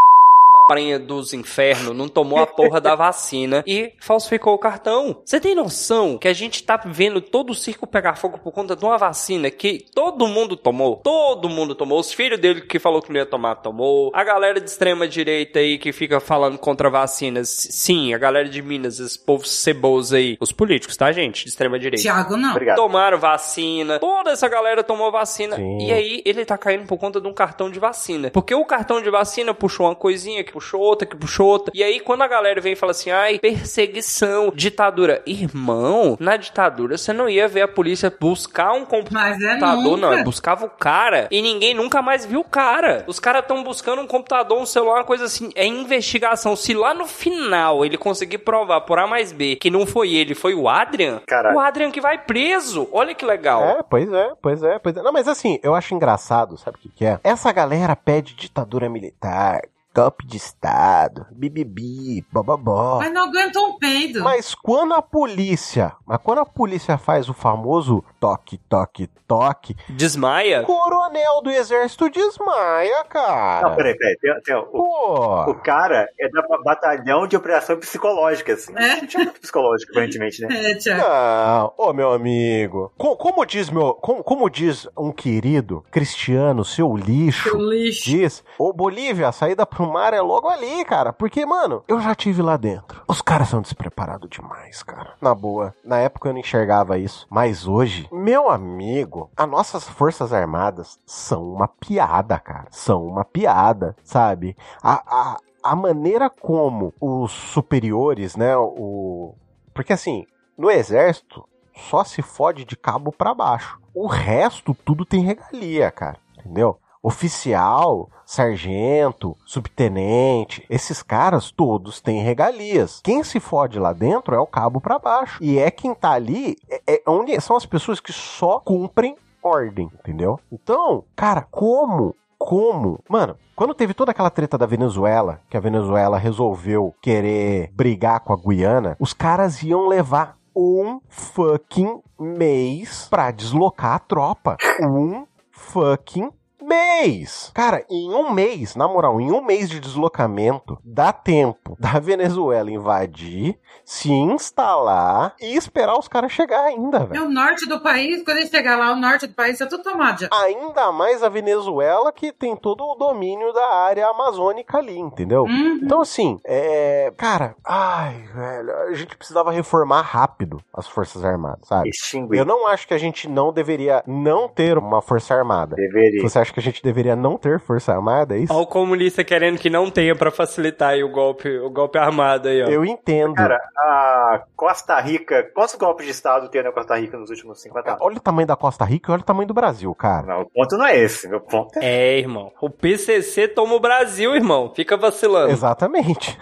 prenha 0.67 0.99
dos 0.99 1.33
infernos 1.33 1.95
não 1.95 2.07
tomou 2.07 2.39
a 2.39 2.47
porra 2.47 2.79
da 2.79 2.95
vacina 2.95 3.63
e 3.67 3.93
falsificou 3.99 4.53
o 4.53 4.59
cartão. 4.59 5.21
Você 5.25 5.39
tem 5.39 5.55
noção 5.55 6.17
que 6.17 6.27
a 6.27 6.33
gente 6.33 6.63
tá 6.63 6.81
vendo 6.85 7.21
todo 7.21 7.51
o 7.51 7.55
circo 7.55 7.87
pegar 7.87 8.15
fogo 8.15 8.37
por 8.37 8.51
conta 8.51 8.75
de 8.75 8.83
uma 8.83 8.97
vacina 8.97 9.49
que 9.49 9.85
todo 9.93 10.27
mundo 10.27 10.55
tomou? 10.55 10.97
Todo 10.97 11.49
mundo 11.49 11.75
tomou. 11.75 11.99
Os 11.99 12.13
filhos 12.13 12.39
dele 12.39 12.61
que 12.61 12.79
falou 12.79 13.01
que 13.01 13.11
não 13.11 13.19
ia 13.19 13.25
tomar, 13.25 13.55
tomou. 13.55 14.11
A 14.13 14.23
galera 14.23 14.59
de 14.59 14.69
extrema 14.69 15.07
direita 15.07 15.59
aí 15.59 15.77
que 15.77 15.91
fica 15.91 16.19
falando 16.19 16.57
contra 16.57 16.89
vacinas. 16.89 17.49
Sim, 17.49 18.13
a 18.13 18.17
galera 18.17 18.47
de 18.47 18.61
Minas, 18.61 18.99
esse 18.99 19.19
povo 19.19 19.45
ceboso 19.45 20.15
aí. 20.15 20.37
Os 20.39 20.51
políticos, 20.51 20.95
tá, 20.97 21.11
gente? 21.11 21.43
De 21.43 21.49
extrema 21.49 21.77
direita. 21.79 22.01
Tiago, 22.01 22.37
não. 22.37 22.51
Obrigado. 22.51 22.77
Tomaram 22.77 23.17
vacina, 23.17 23.99
toda 23.99 24.31
essa 24.31 24.47
galera 24.47 24.83
tomou 24.83 25.11
vacina. 25.11 25.55
Sim. 25.55 25.87
E 25.87 25.91
aí 25.91 26.21
ele 26.25 26.45
tá 26.45 26.57
caindo 26.57 26.85
por 26.85 26.97
conta 26.97 27.19
de 27.19 27.27
um 27.27 27.33
cartão 27.33 27.69
de 27.69 27.79
vacina. 27.79 28.31
Porque 28.31 28.53
o 28.53 28.65
cartão 28.65 29.01
de 29.01 29.09
vacina 29.09 29.53
puxou 29.53 29.85
uma 29.85 29.95
coisinha, 29.95 30.43
que 30.43 30.50
puxou 30.51 30.81
outra, 30.81 31.07
que 31.07 31.15
puxou 31.15 31.47
outra. 31.47 31.71
E 31.75 31.83
aí 31.83 31.99
quando 31.99 32.21
a 32.21 32.27
galera 32.27 32.59
vem 32.61 32.73
e 32.73 32.75
fala 32.75 32.91
assim, 32.91 33.09
ai, 33.09 33.39
perseguição, 33.39 34.51
ditadura. 34.53 35.21
Irmão, 35.25 36.17
na 36.19 36.37
ditadura 36.37 36.97
você 36.97 37.13
não 37.13 37.29
ia 37.29 37.47
ver 37.47 37.61
a 37.61 37.67
polícia 37.67 38.13
buscar 38.19 38.73
um 38.73 38.85
computador. 38.85 39.29
Mas 39.29 39.41
é 39.41 39.57
Não, 39.57 40.23
buscava 40.23 40.65
o 40.65 40.69
cara 40.69 41.27
e 41.31 41.41
ninguém 41.41 41.73
nunca 41.73 42.01
mais 42.01 42.25
viu 42.25 42.41
o 42.41 42.43
cara. 42.43 43.03
Os 43.07 43.19
caras 43.19 43.41
estão 43.41 43.63
buscando 43.63 44.01
um 44.01 44.07
computador, 44.07 44.59
um 44.59 44.65
celular, 44.65 44.99
uma 44.99 45.03
coisa 45.03 45.25
assim. 45.25 45.49
É 45.55 45.65
investigação. 45.65 46.55
Se 46.55 46.73
lá 46.73 46.93
no 46.93 47.05
final 47.05 47.85
ele 47.85 47.97
conseguir 47.97 48.39
provar 48.39 48.81
por 48.81 48.99
A 48.99 49.07
mais 49.07 49.31
B 49.31 49.55
que 49.55 49.69
não 49.69 49.85
foi 49.85 50.13
ele, 50.13 50.35
foi 50.35 50.53
o 50.53 50.67
Adrian, 50.67 51.21
Caralho. 51.27 51.55
o 51.55 51.59
Adrian 51.59 51.91
que 51.91 52.01
vai 52.01 52.17
preso. 52.17 52.87
Olha 52.91 53.13
que 53.13 53.25
legal. 53.25 53.63
É, 53.63 53.83
pois 53.83 54.11
é, 54.11 54.31
pois 54.41 54.63
é, 54.63 54.79
pois 54.79 54.97
é. 54.97 55.01
Não, 55.01 55.11
mas 55.11 55.27
assim, 55.27 55.59
eu 55.63 55.73
acho 55.75 55.93
engraçado, 55.93 56.57
sabe 56.57 56.77
o 56.77 56.79
que, 56.79 56.89
que 56.89 57.05
é? 57.05 57.19
Essa 57.23 57.51
galera 57.51 57.95
pede 57.95 58.35
ditadura 58.35 58.89
militar, 58.89 59.61
golpe 59.93 60.25
de 60.25 60.37
Estado, 60.37 61.25
bibibi, 61.31 62.25
bababó. 62.31 62.99
Mas 62.99 63.11
não 63.13 63.25
aguentou 63.25 63.69
um 63.69 63.77
peido. 63.77 64.23
Mas 64.23 64.55
quando 64.55 64.93
a 64.93 65.01
polícia, 65.01 65.93
mas 66.05 66.19
quando 66.23 66.39
a 66.39 66.45
polícia 66.45 66.97
faz 66.97 67.27
o 67.27 67.33
famoso 67.33 68.03
toque, 68.19 68.57
toque, 68.57 69.07
toque, 69.27 69.75
Desmaia? 69.89 70.63
coronel 70.63 71.41
do 71.43 71.49
exército 71.49 72.09
desmaia, 72.09 73.03
cara. 73.05 73.69
Não, 73.69 73.75
peraí, 73.75 73.97
peraí. 73.97 74.17
Tem, 74.17 74.41
tem, 74.43 74.55
o, 74.55 75.49
o 75.49 75.55
cara 75.55 76.07
é 76.19 76.29
da 76.29 76.41
batalhão 76.63 77.27
de 77.27 77.35
operação 77.35 77.77
psicológica, 77.77 78.53
assim. 78.53 78.73
É. 78.77 79.05
Tinha 79.05 79.23
muito 79.25 79.39
psicológico, 79.41 79.91
aparentemente, 79.91 80.41
né? 80.41 80.71
É, 80.71 80.75
Tiago. 80.75 81.01
Não, 81.01 81.73
ô 81.77 81.93
meu 81.93 82.11
amigo. 82.13 82.91
Co- 82.97 83.15
como 83.17 83.45
diz 83.45 83.69
meu, 83.69 83.93
como, 83.95 84.23
como 84.23 84.49
diz 84.49 84.87
um 84.97 85.11
querido 85.11 85.83
Cristiano, 85.91 86.63
seu 86.63 86.95
lixo, 86.95 87.49
Seu 87.49 87.59
lixo. 87.59 88.03
diz, 88.05 88.43
ô 88.57 88.71
Bolívia, 88.73 89.27
a 89.27 89.31
saída 89.31 89.65
pro 89.65 89.80
mar 89.85 90.13
é 90.13 90.21
logo 90.21 90.49
ali, 90.49 90.83
cara. 90.85 91.13
Porque, 91.13 91.45
mano, 91.45 91.83
eu 91.87 92.01
já 92.01 92.13
tive 92.13 92.41
lá 92.41 92.57
dentro. 92.57 93.03
Os 93.07 93.21
caras 93.21 93.49
são 93.49 93.61
despreparados 93.61 94.29
demais, 94.29 94.83
cara. 94.83 95.13
Na 95.21 95.33
boa. 95.33 95.73
Na 95.83 95.97
época 95.97 96.29
eu 96.29 96.33
não 96.33 96.39
enxergava 96.39 96.97
isso. 96.97 97.25
Mas 97.29 97.67
hoje, 97.67 98.07
meu 98.11 98.49
amigo, 98.49 99.29
as 99.35 99.49
nossas 99.49 99.87
forças 99.87 100.33
armadas 100.33 100.99
são 101.05 101.43
uma 101.43 101.67
piada, 101.67 102.37
cara. 102.39 102.67
São 102.71 103.05
uma 103.05 103.23
piada, 103.23 103.95
sabe? 104.03 104.55
A, 104.81 105.01
a, 105.05 105.37
a 105.63 105.75
maneira 105.75 106.29
como 106.29 106.93
os 106.99 107.31
superiores, 107.31 108.35
né, 108.35 108.55
o... 108.57 109.35
Porque 109.73 109.93
assim, 109.93 110.25
no 110.57 110.69
exército, 110.69 111.47
só 111.75 112.03
se 112.03 112.21
fode 112.21 112.65
de 112.65 112.75
cabo 112.75 113.11
pra 113.11 113.33
baixo. 113.33 113.79
O 113.93 114.07
resto, 114.07 114.75
tudo 114.85 115.05
tem 115.05 115.21
regalia, 115.21 115.91
cara. 115.91 116.17
Entendeu? 116.37 116.79
Oficial, 117.03 118.09
sargento, 118.31 119.35
subtenente, 119.45 120.65
esses 120.69 121.03
caras 121.03 121.51
todos 121.51 121.99
têm 121.99 122.21
regalias. 122.21 123.01
Quem 123.03 123.25
se 123.25 123.41
fode 123.41 123.77
lá 123.77 123.91
dentro 123.91 124.33
é 124.33 124.39
o 124.39 124.47
cabo 124.47 124.79
pra 124.79 124.97
baixo. 124.97 125.37
E 125.43 125.59
é 125.59 125.69
quem 125.69 125.93
tá 125.93 126.11
ali, 126.11 126.55
é, 126.69 126.81
é 126.87 127.03
onde 127.05 127.39
são 127.41 127.57
as 127.57 127.65
pessoas 127.65 127.99
que 127.99 128.13
só 128.13 128.59
cumprem 128.59 129.17
ordem, 129.43 129.91
entendeu? 129.99 130.39
Então, 130.49 131.03
cara, 131.13 131.41
como 131.41 132.15
como? 132.37 133.03
Mano, 133.07 133.37
quando 133.55 133.75
teve 133.75 133.93
toda 133.93 134.11
aquela 134.11 134.31
treta 134.31 134.57
da 134.57 134.65
Venezuela, 134.65 135.41
que 135.47 135.55
a 135.55 135.59
Venezuela 135.59 136.17
resolveu 136.17 136.95
querer 136.99 137.69
brigar 137.73 138.21
com 138.21 138.33
a 138.33 138.37
Guiana, 138.37 138.95
os 138.99 139.13
caras 139.13 139.61
iam 139.61 139.87
levar 139.87 140.37
um 140.55 140.99
fucking 141.07 142.01
mês 142.19 143.07
pra 143.09 143.29
deslocar 143.29 143.93
a 143.93 143.99
tropa. 143.99 144.57
Um 144.81 145.27
fucking 145.51 146.31
mês. 146.61 147.51
Cara, 147.53 147.83
em 147.89 148.13
um 148.13 148.31
mês, 148.31 148.75
na 148.75 148.87
moral, 148.87 149.19
em 149.19 149.31
um 149.31 149.41
mês 149.43 149.69
de 149.69 149.79
deslocamento, 149.79 150.77
dá 150.83 151.11
tempo 151.11 151.75
da 151.79 151.99
Venezuela 151.99 152.71
invadir, 152.71 153.57
se 153.85 154.11
instalar 154.11 155.35
e 155.41 155.55
esperar 155.55 155.97
os 155.97 156.07
caras 156.07 156.31
chegar 156.31 156.63
ainda, 156.65 156.99
É 156.99 157.05
velho. 157.05 157.25
o 157.25 157.29
norte 157.29 157.67
do 157.67 157.79
país, 157.81 158.23
quando 158.23 158.37
ele 158.37 158.47
chegar 158.47 158.77
lá, 158.77 158.91
o 158.93 158.95
norte 158.95 159.27
do 159.27 159.33
país 159.33 159.59
é 159.59 159.65
tudo 159.65 159.83
tomado 159.83 160.21
já. 160.21 160.29
Ainda 160.43 160.91
mais 160.91 161.23
a 161.23 161.29
Venezuela 161.29 162.11
que 162.11 162.31
tem 162.31 162.55
todo 162.55 162.83
o 162.83 162.95
domínio 162.95 163.51
da 163.53 163.67
área 163.73 164.07
amazônica 164.07 164.77
ali, 164.77 164.97
entendeu? 164.97 165.43
Uhum. 165.43 165.79
Então, 165.81 166.01
assim, 166.01 166.39
é. 166.45 167.11
Cara, 167.17 167.55
ai, 167.65 168.23
velho, 168.33 168.71
a 168.87 168.93
gente 168.93 169.15
precisava 169.17 169.51
reformar 169.51 170.01
rápido 170.01 170.61
as 170.73 170.87
Forças 170.87 171.23
Armadas, 171.23 171.67
sabe? 171.67 171.89
Extinguir. 171.89 172.37
Eu 172.37 172.45
não 172.45 172.67
acho 172.67 172.87
que 172.87 172.93
a 172.93 172.97
gente 172.97 173.27
não 173.27 173.51
deveria 173.51 174.03
não 174.07 174.47
ter 174.47 174.77
uma 174.77 175.01
Força 175.01 175.33
Armada. 175.35 175.75
Deveria. 175.75 176.21
Você 176.21 176.39
acha 176.39 176.50
que 176.53 176.59
a 176.59 176.63
gente 176.63 176.83
deveria 176.83 177.15
não 177.15 177.37
ter 177.37 177.59
Força 177.59 177.93
Armada? 177.93 178.35
É 178.35 178.39
isso? 178.39 178.53
Olha 178.53 178.63
o 178.63 178.67
comunista 178.67 179.23
querendo 179.23 179.57
que 179.57 179.69
não 179.69 179.89
tenha 179.89 180.15
pra 180.15 180.31
facilitar 180.31 180.89
aí 180.89 181.03
o 181.03 181.09
golpe, 181.09 181.49
o 181.59 181.69
golpe 181.69 181.97
armado 181.97 182.47
aí, 182.47 182.63
ó. 182.63 182.67
Eu 182.67 182.85
entendo. 182.85 183.35
Cara, 183.35 183.59
a 183.77 184.43
Costa 184.55 184.99
Rica. 184.99 185.43
Quantos 185.53 185.75
golpes 185.75 186.05
de 186.05 186.11
Estado 186.11 186.49
teve 186.49 186.63
na 186.67 186.73
Costa 186.73 186.97
Rica 186.97 187.17
nos 187.17 187.29
últimos 187.29 187.61
50 187.61 187.89
anos? 187.89 188.01
Olha 188.01 188.17
o 188.17 188.21
tamanho 188.21 188.47
da 188.47 188.55
Costa 188.55 188.85
Rica 188.85 189.11
e 189.11 189.13
olha 189.13 189.21
o 189.21 189.25
tamanho 189.25 189.47
do 189.47 189.53
Brasil, 189.53 189.93
cara. 189.95 190.27
Não, 190.27 190.41
o 190.41 190.49
ponto 190.49 190.77
não 190.77 190.85
é 190.85 190.97
esse. 190.97 191.27
Meu 191.27 191.41
ponto 191.41 191.77
é. 191.79 191.85
É, 191.85 192.19
irmão. 192.19 192.51
O 192.61 192.69
PCC 192.69 193.47
toma 193.47 193.75
o 193.75 193.79
Brasil, 193.79 194.35
irmão. 194.35 194.71
Fica 194.75 194.97
vacilando. 194.97 195.51
Exatamente. 195.51 196.37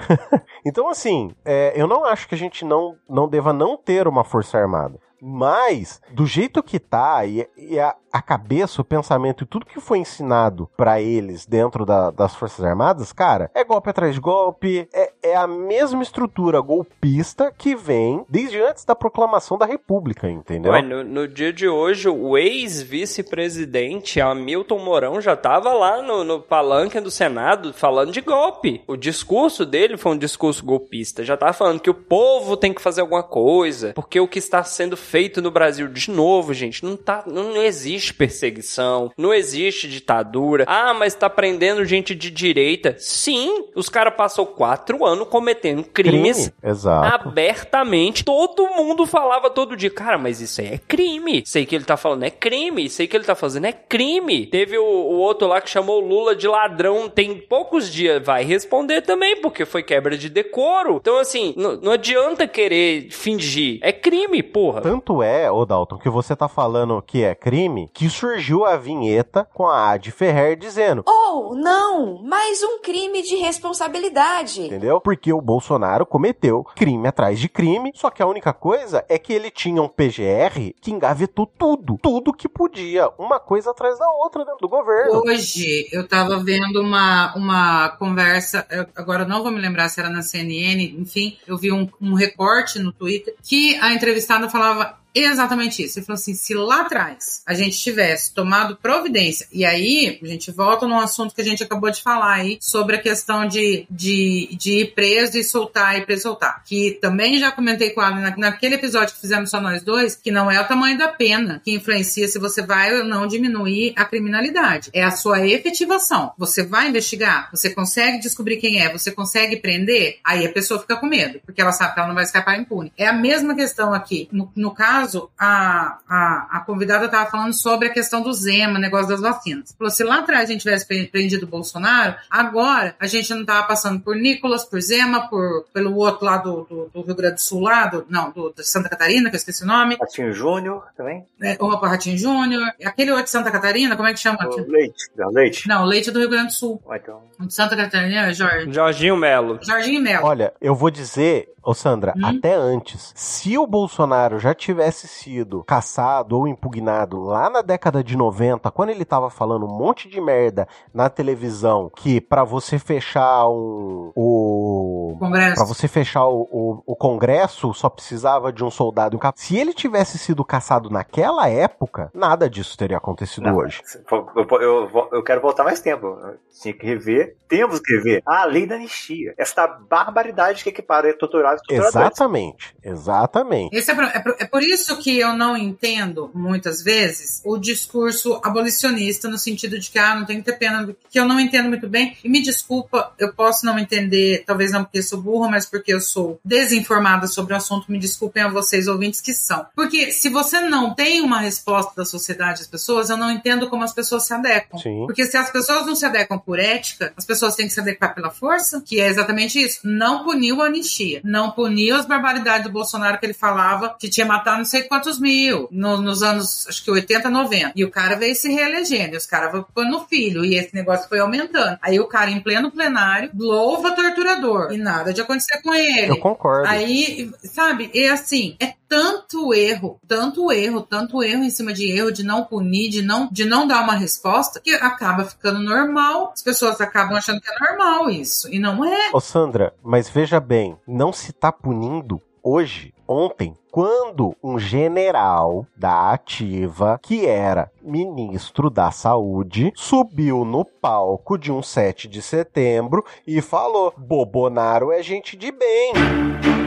então, 0.64 0.88
assim, 0.88 1.34
é, 1.44 1.72
eu 1.74 1.86
não 1.86 2.04
acho 2.04 2.28
que 2.28 2.34
a 2.34 2.38
gente 2.38 2.64
não, 2.64 2.96
não 3.08 3.28
deva 3.28 3.52
não 3.52 3.76
ter 3.76 4.06
uma 4.06 4.24
força 4.24 4.58
armada. 4.58 4.98
Mas, 5.20 6.00
do 6.10 6.26
jeito 6.26 6.62
que 6.62 6.78
tá, 6.78 7.24
e, 7.26 7.48
e 7.56 7.78
a, 7.78 7.94
a 8.12 8.22
cabeça, 8.22 8.80
o 8.80 8.84
pensamento 8.84 9.44
e 9.44 9.46
tudo 9.46 9.66
que 9.66 9.80
foi 9.80 9.98
ensinado 9.98 10.68
pra 10.76 11.00
eles 11.00 11.46
dentro 11.46 11.84
da- 11.84 12.10
das 12.10 12.34
Forças 12.34 12.64
Armadas, 12.64 13.12
cara, 13.12 13.50
é 13.54 13.62
golpe 13.64 13.90
atrás 13.90 14.14
de 14.14 14.20
golpe, 14.20 14.88
é, 14.92 15.09
é 15.22 15.36
a 15.36 15.46
mesma 15.46 16.02
estrutura 16.02 16.60
golpista 16.60 17.52
que 17.56 17.74
vem 17.74 18.24
desde 18.28 18.60
antes 18.60 18.84
da 18.84 18.94
proclamação 18.94 19.58
da 19.58 19.66
República, 19.66 20.28
entendeu? 20.28 20.72
Ué, 20.72 20.82
no, 20.82 21.04
no 21.04 21.28
dia 21.28 21.52
de 21.52 21.68
hoje, 21.68 22.08
o 22.08 22.36
ex-vice-presidente 22.36 24.20
Hamilton 24.20 24.78
Mourão 24.78 25.20
já 25.20 25.36
tava 25.36 25.72
lá 25.72 26.02
no, 26.02 26.24
no 26.24 26.40
palanque 26.40 27.00
do 27.00 27.10
Senado 27.10 27.72
falando 27.72 28.12
de 28.12 28.20
golpe. 28.20 28.82
O 28.86 28.96
discurso 28.96 29.64
dele 29.66 29.96
foi 29.96 30.12
um 30.12 30.18
discurso 30.18 30.64
golpista. 30.64 31.24
Já 31.24 31.36
tava 31.36 31.52
falando 31.52 31.80
que 31.80 31.90
o 31.90 31.94
povo 31.94 32.56
tem 32.56 32.72
que 32.72 32.82
fazer 32.82 33.00
alguma 33.00 33.22
coisa. 33.22 33.92
Porque 33.94 34.20
o 34.20 34.28
que 34.28 34.38
está 34.38 34.62
sendo 34.64 34.96
feito 34.96 35.42
no 35.42 35.50
Brasil, 35.50 35.88
de 35.88 36.10
novo, 36.10 36.54
gente, 36.54 36.84
não, 36.84 36.96
tá, 36.96 37.24
não, 37.26 37.54
não 37.54 37.62
existe 37.62 38.14
perseguição, 38.14 39.12
não 39.16 39.32
existe 39.32 39.88
ditadura. 39.88 40.64
Ah, 40.66 40.94
mas 40.94 41.14
tá 41.14 41.28
prendendo 41.28 41.84
gente 41.84 42.14
de 42.14 42.30
direita. 42.30 42.96
Sim, 42.98 43.68
os 43.74 43.88
caras 43.88 44.14
passou 44.14 44.46
quatro 44.46 45.04
fulano 45.10 45.26
cometendo 45.26 45.84
crimes 45.84 46.48
Crime, 46.48 46.52
exato. 46.62 47.28
abertamente. 47.28 48.24
Todo 48.24 48.66
mundo 48.68 49.06
falava 49.06 49.50
todo 49.50 49.76
dia, 49.76 49.90
cara, 49.90 50.16
mas 50.18 50.40
isso 50.40 50.60
aí 50.60 50.68
é 50.74 50.78
crime. 50.78 51.42
Sei 51.46 51.66
que 51.66 51.74
ele 51.74 51.84
tá 51.84 51.96
falando 51.96 52.22
é 52.24 52.30
crime. 52.30 52.88
Sei 52.88 53.06
que 53.06 53.16
ele 53.16 53.24
tá 53.24 53.34
fazendo 53.34 53.66
é 53.66 53.72
crime. 53.72 54.46
Teve 54.46 54.78
o, 54.78 54.84
o 54.84 55.18
outro 55.18 55.48
lá 55.48 55.60
que 55.60 55.68
chamou 55.70 56.02
o 56.02 56.06
Lula 56.06 56.34
de 56.36 56.46
ladrão 56.46 57.08
tem 57.08 57.36
poucos 57.36 57.90
dias. 57.90 58.24
Vai 58.24 58.44
responder 58.44 59.02
também, 59.02 59.40
porque 59.40 59.64
foi 59.64 59.82
quebra 59.82 60.16
de 60.16 60.28
decoro. 60.28 60.96
Então, 61.00 61.18
assim, 61.18 61.54
não, 61.56 61.76
não 61.76 61.92
adianta 61.92 62.46
querer 62.46 63.10
fingir. 63.10 63.78
É 63.82 63.92
crime, 63.92 64.42
porra. 64.42 64.80
Tanto 64.80 65.22
é, 65.22 65.50
ô 65.50 65.64
Dalton, 65.64 65.98
que 65.98 66.08
você 66.08 66.36
tá 66.36 66.48
falando 66.48 67.02
que 67.02 67.22
é 67.24 67.34
crime, 67.34 67.88
que 67.92 68.08
surgiu 68.08 68.64
a 68.64 68.76
vinheta 68.76 69.46
com 69.54 69.66
a 69.66 69.90
Ad 69.92 70.10
Ferrer 70.10 70.56
dizendo, 70.56 71.02
Oh, 71.06 71.54
não! 71.54 72.22
Mais 72.22 72.62
um 72.62 72.78
crime 72.80 73.22
de 73.22 73.36
responsabilidade. 73.36 74.62
entendeu? 74.66 74.99
Porque 75.00 75.32
o 75.32 75.40
Bolsonaro 75.40 76.06
cometeu 76.06 76.64
crime 76.76 77.08
atrás 77.08 77.38
de 77.38 77.48
crime, 77.48 77.92
só 77.94 78.10
que 78.10 78.22
a 78.22 78.26
única 78.26 78.52
coisa 78.52 79.04
é 79.08 79.18
que 79.18 79.32
ele 79.32 79.50
tinha 79.50 79.82
um 79.82 79.88
PGR 79.88 80.74
que 80.80 80.90
engavetou 80.90 81.46
tudo, 81.46 81.98
tudo 82.02 82.32
que 82.32 82.48
podia, 82.48 83.08
uma 83.18 83.40
coisa 83.40 83.70
atrás 83.70 83.98
da 83.98 84.08
outra 84.08 84.44
dentro 84.44 84.60
do 84.60 84.68
governo. 84.68 85.22
Hoje 85.24 85.88
eu 85.92 86.06
tava 86.06 86.38
vendo 86.38 86.80
uma, 86.80 87.34
uma 87.34 87.88
conversa, 87.90 88.66
agora 88.94 89.24
não 89.24 89.42
vou 89.42 89.50
me 89.50 89.60
lembrar 89.60 89.88
se 89.88 90.00
era 90.00 90.10
na 90.10 90.22
CNN, 90.22 90.94
enfim, 90.98 91.36
eu 91.46 91.56
vi 91.56 91.72
um, 91.72 91.88
um 92.00 92.14
recorte 92.14 92.78
no 92.78 92.92
Twitter 92.92 93.34
que 93.42 93.76
a 93.80 93.92
entrevistada 93.92 94.48
falava 94.48 94.99
exatamente 95.14 95.82
isso. 95.82 95.98
Ele 95.98 96.06
falou 96.06 96.18
assim: 96.18 96.34
se 96.34 96.54
lá 96.54 96.82
atrás 96.82 97.42
a 97.46 97.54
gente 97.54 97.78
tivesse 97.78 98.32
tomado 98.32 98.76
providência, 98.76 99.46
e 99.52 99.64
aí 99.64 100.18
a 100.22 100.26
gente 100.26 100.50
volta 100.50 100.86
num 100.86 100.98
assunto 100.98 101.34
que 101.34 101.40
a 101.40 101.44
gente 101.44 101.62
acabou 101.62 101.90
de 101.90 102.02
falar 102.02 102.34
aí 102.34 102.58
sobre 102.60 102.96
a 102.96 103.00
questão 103.00 103.46
de, 103.46 103.86
de, 103.90 104.48
de 104.52 104.72
ir 104.80 104.94
preso 104.94 105.36
e 105.36 105.44
soltar, 105.44 105.96
ir 105.96 106.06
preso 106.06 106.20
e 106.20 106.22
soltar. 106.22 106.62
Que 106.64 106.98
também 107.00 107.38
já 107.38 107.50
comentei 107.50 107.90
com 107.90 108.02
ela 108.02 108.16
na, 108.16 108.36
naquele 108.36 108.76
episódio 108.76 109.14
que 109.14 109.20
fizemos 109.20 109.50
só 109.50 109.60
nós 109.60 109.82
dois, 109.82 110.14
que 110.14 110.30
não 110.30 110.50
é 110.50 110.60
o 110.60 110.66
tamanho 110.66 110.98
da 110.98 111.08
pena 111.08 111.60
que 111.64 111.72
influencia 111.72 112.28
se 112.28 112.38
você 112.38 112.62
vai 112.62 112.98
ou 112.98 113.04
não 113.04 113.26
diminuir 113.26 113.92
a 113.96 114.04
criminalidade. 114.04 114.90
É 114.92 115.02
a 115.02 115.10
sua 115.10 115.46
efetivação. 115.46 116.32
Você 116.38 116.62
vai 116.62 116.88
investigar, 116.88 117.50
você 117.50 117.70
consegue 117.70 118.20
descobrir 118.20 118.58
quem 118.58 118.80
é, 118.80 118.92
você 118.92 119.10
consegue 119.10 119.56
prender, 119.56 120.18
aí 120.24 120.46
a 120.46 120.52
pessoa 120.52 120.80
fica 120.80 120.96
com 120.96 121.06
medo, 121.06 121.40
porque 121.44 121.60
ela 121.60 121.72
sabe 121.72 121.94
que 121.94 122.00
ela 122.00 122.08
não 122.08 122.14
vai 122.14 122.24
escapar 122.24 122.58
impune. 122.58 122.92
É 122.96 123.06
a 123.06 123.12
mesma 123.12 123.54
questão 123.54 123.92
aqui. 123.92 124.28
No, 124.30 124.50
no 124.54 124.70
caso, 124.72 124.99
a, 125.38 125.98
a, 126.08 126.48
a 126.58 126.60
convidada 126.60 127.06
estava 127.06 127.30
falando 127.30 127.52
sobre 127.52 127.88
a 127.88 127.92
questão 127.92 128.22
do 128.22 128.32
Zema, 128.32 128.78
negócio 128.78 129.08
das 129.08 129.20
vacinas. 129.20 129.74
Falou, 129.78 129.90
se 129.90 130.02
lá 130.04 130.20
atrás 130.20 130.48
a 130.48 130.52
gente 130.52 130.62
tivesse 130.62 130.86
pre- 130.86 131.06
prendido 131.06 131.44
o 131.44 131.48
Bolsonaro, 131.48 132.14
agora 132.28 132.94
a 132.98 133.06
gente 133.06 133.32
não 133.32 133.40
estava 133.42 133.66
passando 133.66 134.00
por 134.00 134.16
Nicolas, 134.16 134.64
por 134.64 134.80
Zema, 134.80 135.28
por, 135.28 135.64
pelo 135.72 135.94
outro 135.96 136.24
lá 136.24 136.36
do, 136.38 136.64
do, 136.64 136.90
do 136.92 137.02
Rio 137.02 137.14
Grande 137.14 137.34
do 137.36 137.40
Sul, 137.40 137.60
lá, 137.62 137.86
do, 137.86 138.04
não, 138.08 138.30
do, 138.30 138.52
de 138.56 138.64
Santa 138.64 138.88
Catarina, 138.88 139.28
que 139.30 139.36
eu 139.36 139.38
esqueci 139.38 139.62
o 139.62 139.66
nome, 139.66 139.96
Patinho 139.96 140.32
Júnior 140.32 140.84
também. 140.96 141.24
né, 141.38 141.56
o 141.60 141.68
Ratinho 141.76 142.18
Júnior, 142.18 142.62
aquele 142.84 143.10
outro 143.10 143.24
de 143.24 143.30
Santa 143.30 143.50
Catarina, 143.50 143.96
como 143.96 144.08
é 144.08 144.12
que 144.12 144.20
chama? 144.20 144.38
O 144.46 144.70
Leite. 144.70 145.10
Não, 145.16 145.30
Leite. 145.30 145.68
Não, 145.68 145.82
o 145.82 145.86
Leite 145.86 146.10
do 146.10 146.18
Rio 146.18 146.28
Grande 146.28 146.48
do 146.48 146.52
Sul. 146.52 146.82
Ou 146.84 146.94
então. 146.94 147.22
O 147.38 147.46
de 147.46 147.54
Santa 147.54 147.76
Catarina 147.76 148.28
é 148.28 148.32
Jorge. 148.32 148.72
Jorginho 148.72 149.16
Melo. 149.16 149.58
Jorginho 149.62 150.00
Melo. 150.02 150.26
Olha, 150.26 150.52
eu 150.60 150.74
vou 150.74 150.90
dizer, 150.90 151.48
ô 151.70 151.74
Sandra, 151.74 152.12
Hum? 152.16 152.26
até 152.26 152.54
antes, 152.54 153.12
se 153.14 153.56
o 153.56 153.66
Bolsonaro 153.66 154.38
já 154.38 154.54
tivesse 154.54 155.06
sido 155.06 155.62
caçado 155.64 156.36
ou 156.36 156.48
impugnado 156.48 157.20
lá 157.22 157.48
na 157.48 157.62
década 157.62 158.02
de 158.02 158.16
90, 158.16 158.70
quando 158.70 158.90
ele 158.90 159.04
tava 159.04 159.30
falando 159.30 159.66
um 159.66 159.76
monte 159.78 160.08
de 160.08 160.20
merda 160.20 160.66
na 160.92 161.08
televisão, 161.08 161.90
que 161.94 162.20
pra 162.20 162.44
você 162.44 162.78
fechar 162.78 163.48
um, 163.48 164.12
o 164.14 165.16
Congresso. 165.18 165.54
Pra 165.54 165.64
você 165.64 165.86
fechar 165.88 166.26
o, 166.26 166.48
o, 166.50 166.82
o 166.86 166.96
Congresso, 166.96 167.72
só 167.74 167.88
precisava 167.88 168.52
de 168.52 168.64
um 168.64 168.70
soldado 168.70 169.14
e 169.14 169.16
um 169.16 169.20
cap... 169.20 169.38
Se 169.40 169.56
ele 169.56 169.72
tivesse 169.72 170.18
sido 170.18 170.44
caçado 170.44 170.90
naquela 170.90 171.48
época, 171.48 172.10
nada 172.14 172.48
disso 172.48 172.76
teria 172.76 172.96
acontecido 172.96 173.44
Não, 173.44 173.56
hoje. 173.56 173.82
Eu, 174.10 174.60
eu, 174.60 175.08
eu, 175.12 175.22
quero 175.22 175.40
voltar 175.40 175.64
mais 175.64 175.80
tempo. 175.80 176.16
Tinha 176.60 176.74
que 176.74 176.86
rever. 176.86 177.36
Temos 177.48 177.80
que 177.80 177.94
rever 177.94 178.22
a 178.26 178.44
lei 178.44 178.66
da 178.66 178.74
anistia. 178.76 179.34
Essa 179.38 179.66
barbaridade 179.66 180.62
que 180.62 180.70
equipara 180.70 181.12
torturados 181.16 181.59
Exatamente, 181.68 182.74
exatamente. 182.82 183.76
Esse 183.76 183.90
é, 183.90 183.94
é, 183.94 184.22
é 184.40 184.44
por 184.44 184.62
isso 184.62 184.96
que 184.98 185.18
eu 185.18 185.32
não 185.34 185.56
entendo, 185.56 186.30
muitas 186.34 186.82
vezes, 186.82 187.40
o 187.44 187.58
discurso 187.58 188.40
abolicionista, 188.42 189.28
no 189.28 189.38
sentido 189.38 189.78
de 189.78 189.90
que 189.90 189.98
ah, 189.98 190.14
não 190.14 190.26
tem 190.26 190.38
que 190.38 190.44
ter 190.44 190.58
pena, 190.58 190.94
que 191.08 191.18
eu 191.18 191.24
não 191.24 191.40
entendo 191.40 191.68
muito 191.68 191.88
bem. 191.88 192.16
E 192.22 192.28
me 192.28 192.42
desculpa, 192.42 193.12
eu 193.18 193.32
posso 193.32 193.64
não 193.64 193.78
entender, 193.78 194.44
talvez 194.46 194.72
não 194.72 194.84
porque 194.84 195.02
sou 195.02 195.20
burra, 195.20 195.48
mas 195.48 195.66
porque 195.66 195.92
eu 195.92 196.00
sou 196.00 196.38
desinformada 196.44 197.26
sobre 197.26 197.54
o 197.54 197.56
assunto. 197.56 197.90
Me 197.90 197.98
desculpem 197.98 198.42
a 198.42 198.48
vocês, 198.48 198.88
ouvintes, 198.88 199.20
que 199.20 199.32
são. 199.32 199.66
Porque 199.74 200.12
se 200.12 200.28
você 200.28 200.60
não 200.60 200.94
tem 200.94 201.20
uma 201.20 201.40
resposta 201.40 201.92
da 201.96 202.04
sociedade 202.04 202.62
às 202.62 202.66
pessoas, 202.66 203.10
eu 203.10 203.16
não 203.16 203.30
entendo 203.30 203.68
como 203.68 203.84
as 203.84 203.92
pessoas 203.92 204.26
se 204.26 204.34
adequam. 204.34 204.78
Sim. 204.78 205.04
Porque 205.06 205.24
se 205.24 205.36
as 205.36 205.50
pessoas 205.50 205.86
não 205.86 205.94
se 205.94 206.04
adequam 206.04 206.38
por 206.38 206.58
ética, 206.58 207.12
as 207.16 207.24
pessoas 207.24 207.54
têm 207.54 207.66
que 207.66 207.72
se 207.72 207.80
adequar 207.80 208.14
pela 208.14 208.30
força, 208.30 208.82
que 208.84 209.00
é 209.00 209.06
exatamente 209.08 209.60
isso. 209.60 209.80
Não 209.84 210.24
puniu 210.24 210.60
a 210.60 210.66
anistia. 210.66 211.20
Não 211.24 211.39
puniu 211.48 211.94
as 211.94 212.04
barbaridades 212.06 212.64
do 212.64 212.72
Bolsonaro 212.72 213.18
que 213.18 213.24
ele 213.26 213.32
falava 213.32 213.96
que 213.98 214.08
tinha 214.10 214.26
matado 214.26 214.58
não 214.58 214.64
sei 214.64 214.82
quantos 214.82 215.20
mil 215.20 215.68
no- 215.70 216.02
nos 216.02 216.22
anos, 216.24 216.66
acho 216.68 216.82
que 216.84 216.90
80, 216.90 217.30
90. 217.30 217.72
E 217.76 217.84
o 217.84 217.90
cara 217.90 218.16
veio 218.16 218.34
se 218.34 218.48
reelegendo. 218.52 219.14
E 219.14 219.16
os 219.16 219.26
caras 219.26 219.52
vão 219.52 219.64
pôr 219.72 219.84
no 219.86 220.00
filho. 220.08 220.44
E 220.44 220.56
esse 220.56 220.74
negócio 220.74 221.08
foi 221.08 221.20
aumentando. 221.20 221.78
Aí 221.80 222.00
o 222.00 222.08
cara, 222.08 222.30
em 222.30 222.40
pleno 222.40 222.70
plenário, 222.72 223.30
louva 223.38 223.92
torturador. 223.92 224.72
E 224.72 224.76
nada 224.76 225.12
de 225.12 225.20
acontecer 225.20 225.62
com 225.62 225.72
ele. 225.72 226.10
Eu 226.10 226.16
concordo. 226.18 226.68
Aí, 226.68 227.30
sabe, 227.44 227.90
é 227.94 228.08
assim, 228.10 228.56
é 228.60 228.74
tanto 228.90 229.54
erro, 229.54 230.00
tanto 230.08 230.50
erro, 230.50 230.82
tanto 230.82 231.22
erro 231.22 231.44
em 231.44 231.50
cima 231.50 231.72
de 231.72 231.88
erro, 231.92 232.10
de 232.10 232.24
não 232.24 232.44
punir, 232.44 232.90
de 232.90 233.02
não, 233.02 233.28
de 233.30 233.44
não 233.44 233.64
dar 233.64 233.84
uma 233.84 233.94
resposta, 233.94 234.60
que 234.60 234.74
acaba 234.74 235.24
ficando 235.24 235.60
normal. 235.60 236.32
As 236.34 236.42
pessoas 236.42 236.80
acabam 236.80 237.16
achando 237.16 237.40
que 237.40 237.48
é 237.48 237.70
normal 237.70 238.10
isso. 238.10 238.52
E 238.52 238.58
não 238.58 238.84
é. 238.84 239.10
Ô 239.14 239.20
Sandra, 239.20 239.72
mas 239.80 240.10
veja 240.10 240.40
bem, 240.40 240.76
não 240.88 241.12
se 241.12 241.32
tá 241.32 241.52
punindo 241.52 242.20
hoje, 242.42 242.92
ontem, 243.10 243.56
quando 243.72 244.36
um 244.40 244.56
general 244.56 245.66
da 245.76 246.12
ativa, 246.12 247.00
que 247.02 247.26
era 247.26 247.68
ministro 247.82 248.70
da 248.70 248.92
saúde, 248.92 249.72
subiu 249.74 250.44
no 250.44 250.64
palco 250.64 251.36
de 251.36 251.50
um 251.50 251.60
7 251.60 252.06
de 252.06 252.22
setembro 252.22 253.04
e 253.26 253.40
falou: 253.40 253.92
Bobonaro 253.96 254.92
é 254.92 255.02
gente 255.02 255.36
de 255.36 255.50
bem. 255.50 255.92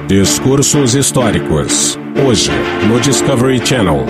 Discursos 0.05 0.95
históricos. 0.95 1.97
Hoje, 2.27 2.51
no 2.89 2.99
Discovery 2.99 3.65
Channel. 3.65 4.01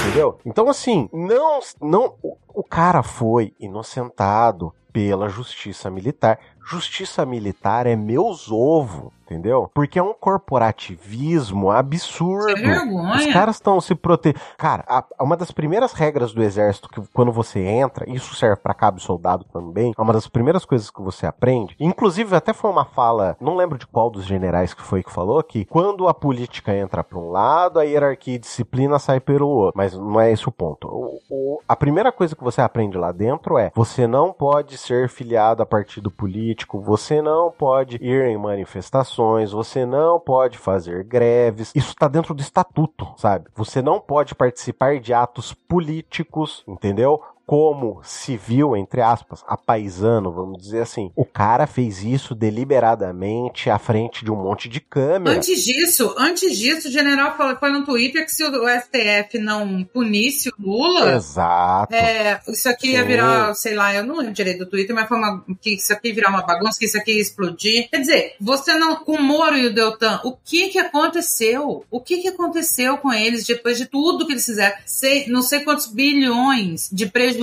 Entendeu? 0.00 0.38
Então, 0.46 0.70
assim, 0.70 1.08
não. 1.12 1.60
não 1.80 2.14
o, 2.22 2.36
o 2.54 2.64
cara 2.64 3.02
foi 3.02 3.52
inocentado 3.60 4.72
pela 4.92 5.28
justiça 5.28 5.90
militar. 5.90 6.38
Justiça 6.68 7.24
militar 7.26 7.86
é 7.86 7.96
meus 7.96 8.50
ovo, 8.50 9.12
entendeu? 9.24 9.70
Porque 9.74 9.98
é 9.98 10.02
um 10.02 10.14
corporativismo 10.14 11.70
absurdo. 11.70 12.54
Que 12.54 12.60
vergonha. 12.62 13.16
Os 13.16 13.26
caras 13.32 13.56
estão 13.56 13.80
se 13.80 13.94
protegendo. 13.94 14.40
Cara, 14.56 14.84
a- 14.88 15.04
uma 15.20 15.36
das 15.36 15.50
primeiras 15.50 15.92
regras 15.92 16.32
do 16.32 16.42
exército 16.42 16.88
que 16.88 17.00
quando 17.12 17.32
você 17.32 17.60
entra, 17.60 18.08
isso 18.08 18.34
serve 18.34 18.56
pra 18.62 18.74
cabo 18.74 19.00
soldado 19.00 19.44
também, 19.52 19.92
é 19.96 20.02
uma 20.02 20.12
das 20.12 20.26
primeiras 20.28 20.64
coisas 20.64 20.90
que 20.90 21.02
você 21.02 21.26
aprende. 21.26 21.74
Inclusive, 21.80 22.34
até 22.36 22.52
foi 22.52 22.70
uma 22.70 22.84
fala, 22.84 23.36
não 23.40 23.56
lembro 23.56 23.78
de 23.78 23.86
qual 23.86 24.10
dos 24.10 24.24
generais 24.24 24.74
que 24.74 24.82
foi 24.82 25.02
que 25.02 25.12
falou, 25.12 25.42
que 25.42 25.64
quando 25.64 26.08
a 26.08 26.14
política 26.14 26.74
entra 26.74 27.02
pra 27.02 27.18
um 27.18 27.30
lado, 27.30 27.78
a 27.78 27.82
hierarquia 27.84 28.34
e 28.34 28.38
disciplina 28.38 28.98
sai 28.98 29.20
pelo 29.20 29.48
outro. 29.48 29.72
Mas 29.76 29.94
não 29.94 30.20
é 30.20 30.30
esse 30.30 30.48
o 30.48 30.52
ponto. 30.52 30.86
O- 30.88 31.18
o- 31.30 31.60
a 31.68 31.74
primeira 31.76 32.12
coisa 32.12 32.36
que 32.36 32.44
você 32.44 32.60
aprende 32.60 32.96
lá 32.96 33.12
dentro 33.12 33.58
é: 33.58 33.70
você 33.74 34.06
não 34.06 34.32
pode 34.32 34.76
ser 34.78 35.08
filiado 35.08 35.62
a 35.62 35.66
partido 35.66 36.10
político, 36.10 36.49
você 36.72 37.20
não 37.22 37.50
pode 37.50 37.96
ir 37.96 38.24
em 38.26 38.36
manifestações, 38.38 39.52
você 39.52 39.84
não 39.84 40.18
pode 40.18 40.58
fazer 40.58 41.04
greves. 41.04 41.72
Isso 41.74 41.94
tá 41.94 42.08
dentro 42.08 42.34
do 42.34 42.40
estatuto, 42.40 43.06
sabe? 43.16 43.48
Você 43.54 43.82
não 43.82 44.00
pode 44.00 44.34
participar 44.34 45.00
de 45.00 45.12
atos 45.12 45.52
políticos, 45.52 46.64
entendeu? 46.66 47.22
Como 47.50 48.00
civil, 48.04 48.76
entre 48.76 49.00
aspas, 49.00 49.42
apaisano, 49.44 50.30
vamos 50.30 50.62
dizer 50.62 50.82
assim. 50.82 51.10
O 51.16 51.24
cara 51.24 51.66
fez 51.66 52.04
isso 52.04 52.32
deliberadamente 52.32 53.68
à 53.68 53.76
frente 53.76 54.24
de 54.24 54.30
um 54.30 54.36
monte 54.36 54.68
de 54.68 54.78
câmera. 54.78 55.36
Antes 55.36 55.64
disso, 55.64 56.14
antes 56.16 56.56
disso, 56.56 56.86
o 56.86 56.92
general 56.92 57.36
falou, 57.36 57.56
foi 57.56 57.72
no 57.72 57.84
Twitter 57.84 58.24
que 58.24 58.30
se 58.30 58.44
o 58.44 58.68
STF 58.68 59.40
não 59.40 59.82
punisse 59.82 60.48
o 60.50 60.52
Lula, 60.60 61.16
Exato. 61.16 61.92
É, 61.92 62.40
isso 62.46 62.68
aqui 62.68 62.92
ia 62.92 63.02
Sim. 63.02 63.08
virar, 63.08 63.52
sei 63.54 63.74
lá, 63.74 63.92
eu 63.96 64.04
não 64.04 64.18
lembro 64.18 64.32
direito 64.32 64.60
do 64.60 64.70
Twitter, 64.70 64.94
mas 64.94 65.08
foi 65.08 65.18
uma, 65.18 65.44
que 65.60 65.74
isso 65.74 65.92
aqui 65.92 66.06
ia 66.10 66.14
virar 66.14 66.30
uma 66.30 66.46
bagunça, 66.46 66.78
que 66.78 66.84
isso 66.84 66.98
aqui 66.98 67.14
ia 67.14 67.20
explodir. 67.20 67.90
Quer 67.90 67.98
dizer, 67.98 68.36
você 68.40 68.74
não, 68.74 68.94
com 68.94 69.16
o 69.16 69.22
Moro 69.24 69.58
e 69.58 69.66
o 69.66 69.74
Deltan, 69.74 70.20
o 70.22 70.36
que 70.36 70.68
que 70.68 70.78
aconteceu? 70.78 71.84
O 71.90 72.00
que 72.00 72.18
que 72.18 72.28
aconteceu 72.28 72.96
com 72.98 73.12
eles 73.12 73.44
depois 73.44 73.76
de 73.76 73.86
tudo 73.86 74.24
que 74.24 74.34
eles 74.34 74.46
fizeram? 74.46 74.76
Sei, 74.86 75.26
não 75.26 75.42
sei 75.42 75.64
quantos 75.64 75.88
bilhões 75.88 76.88
de 76.92 77.06
prejuízo 77.06 77.39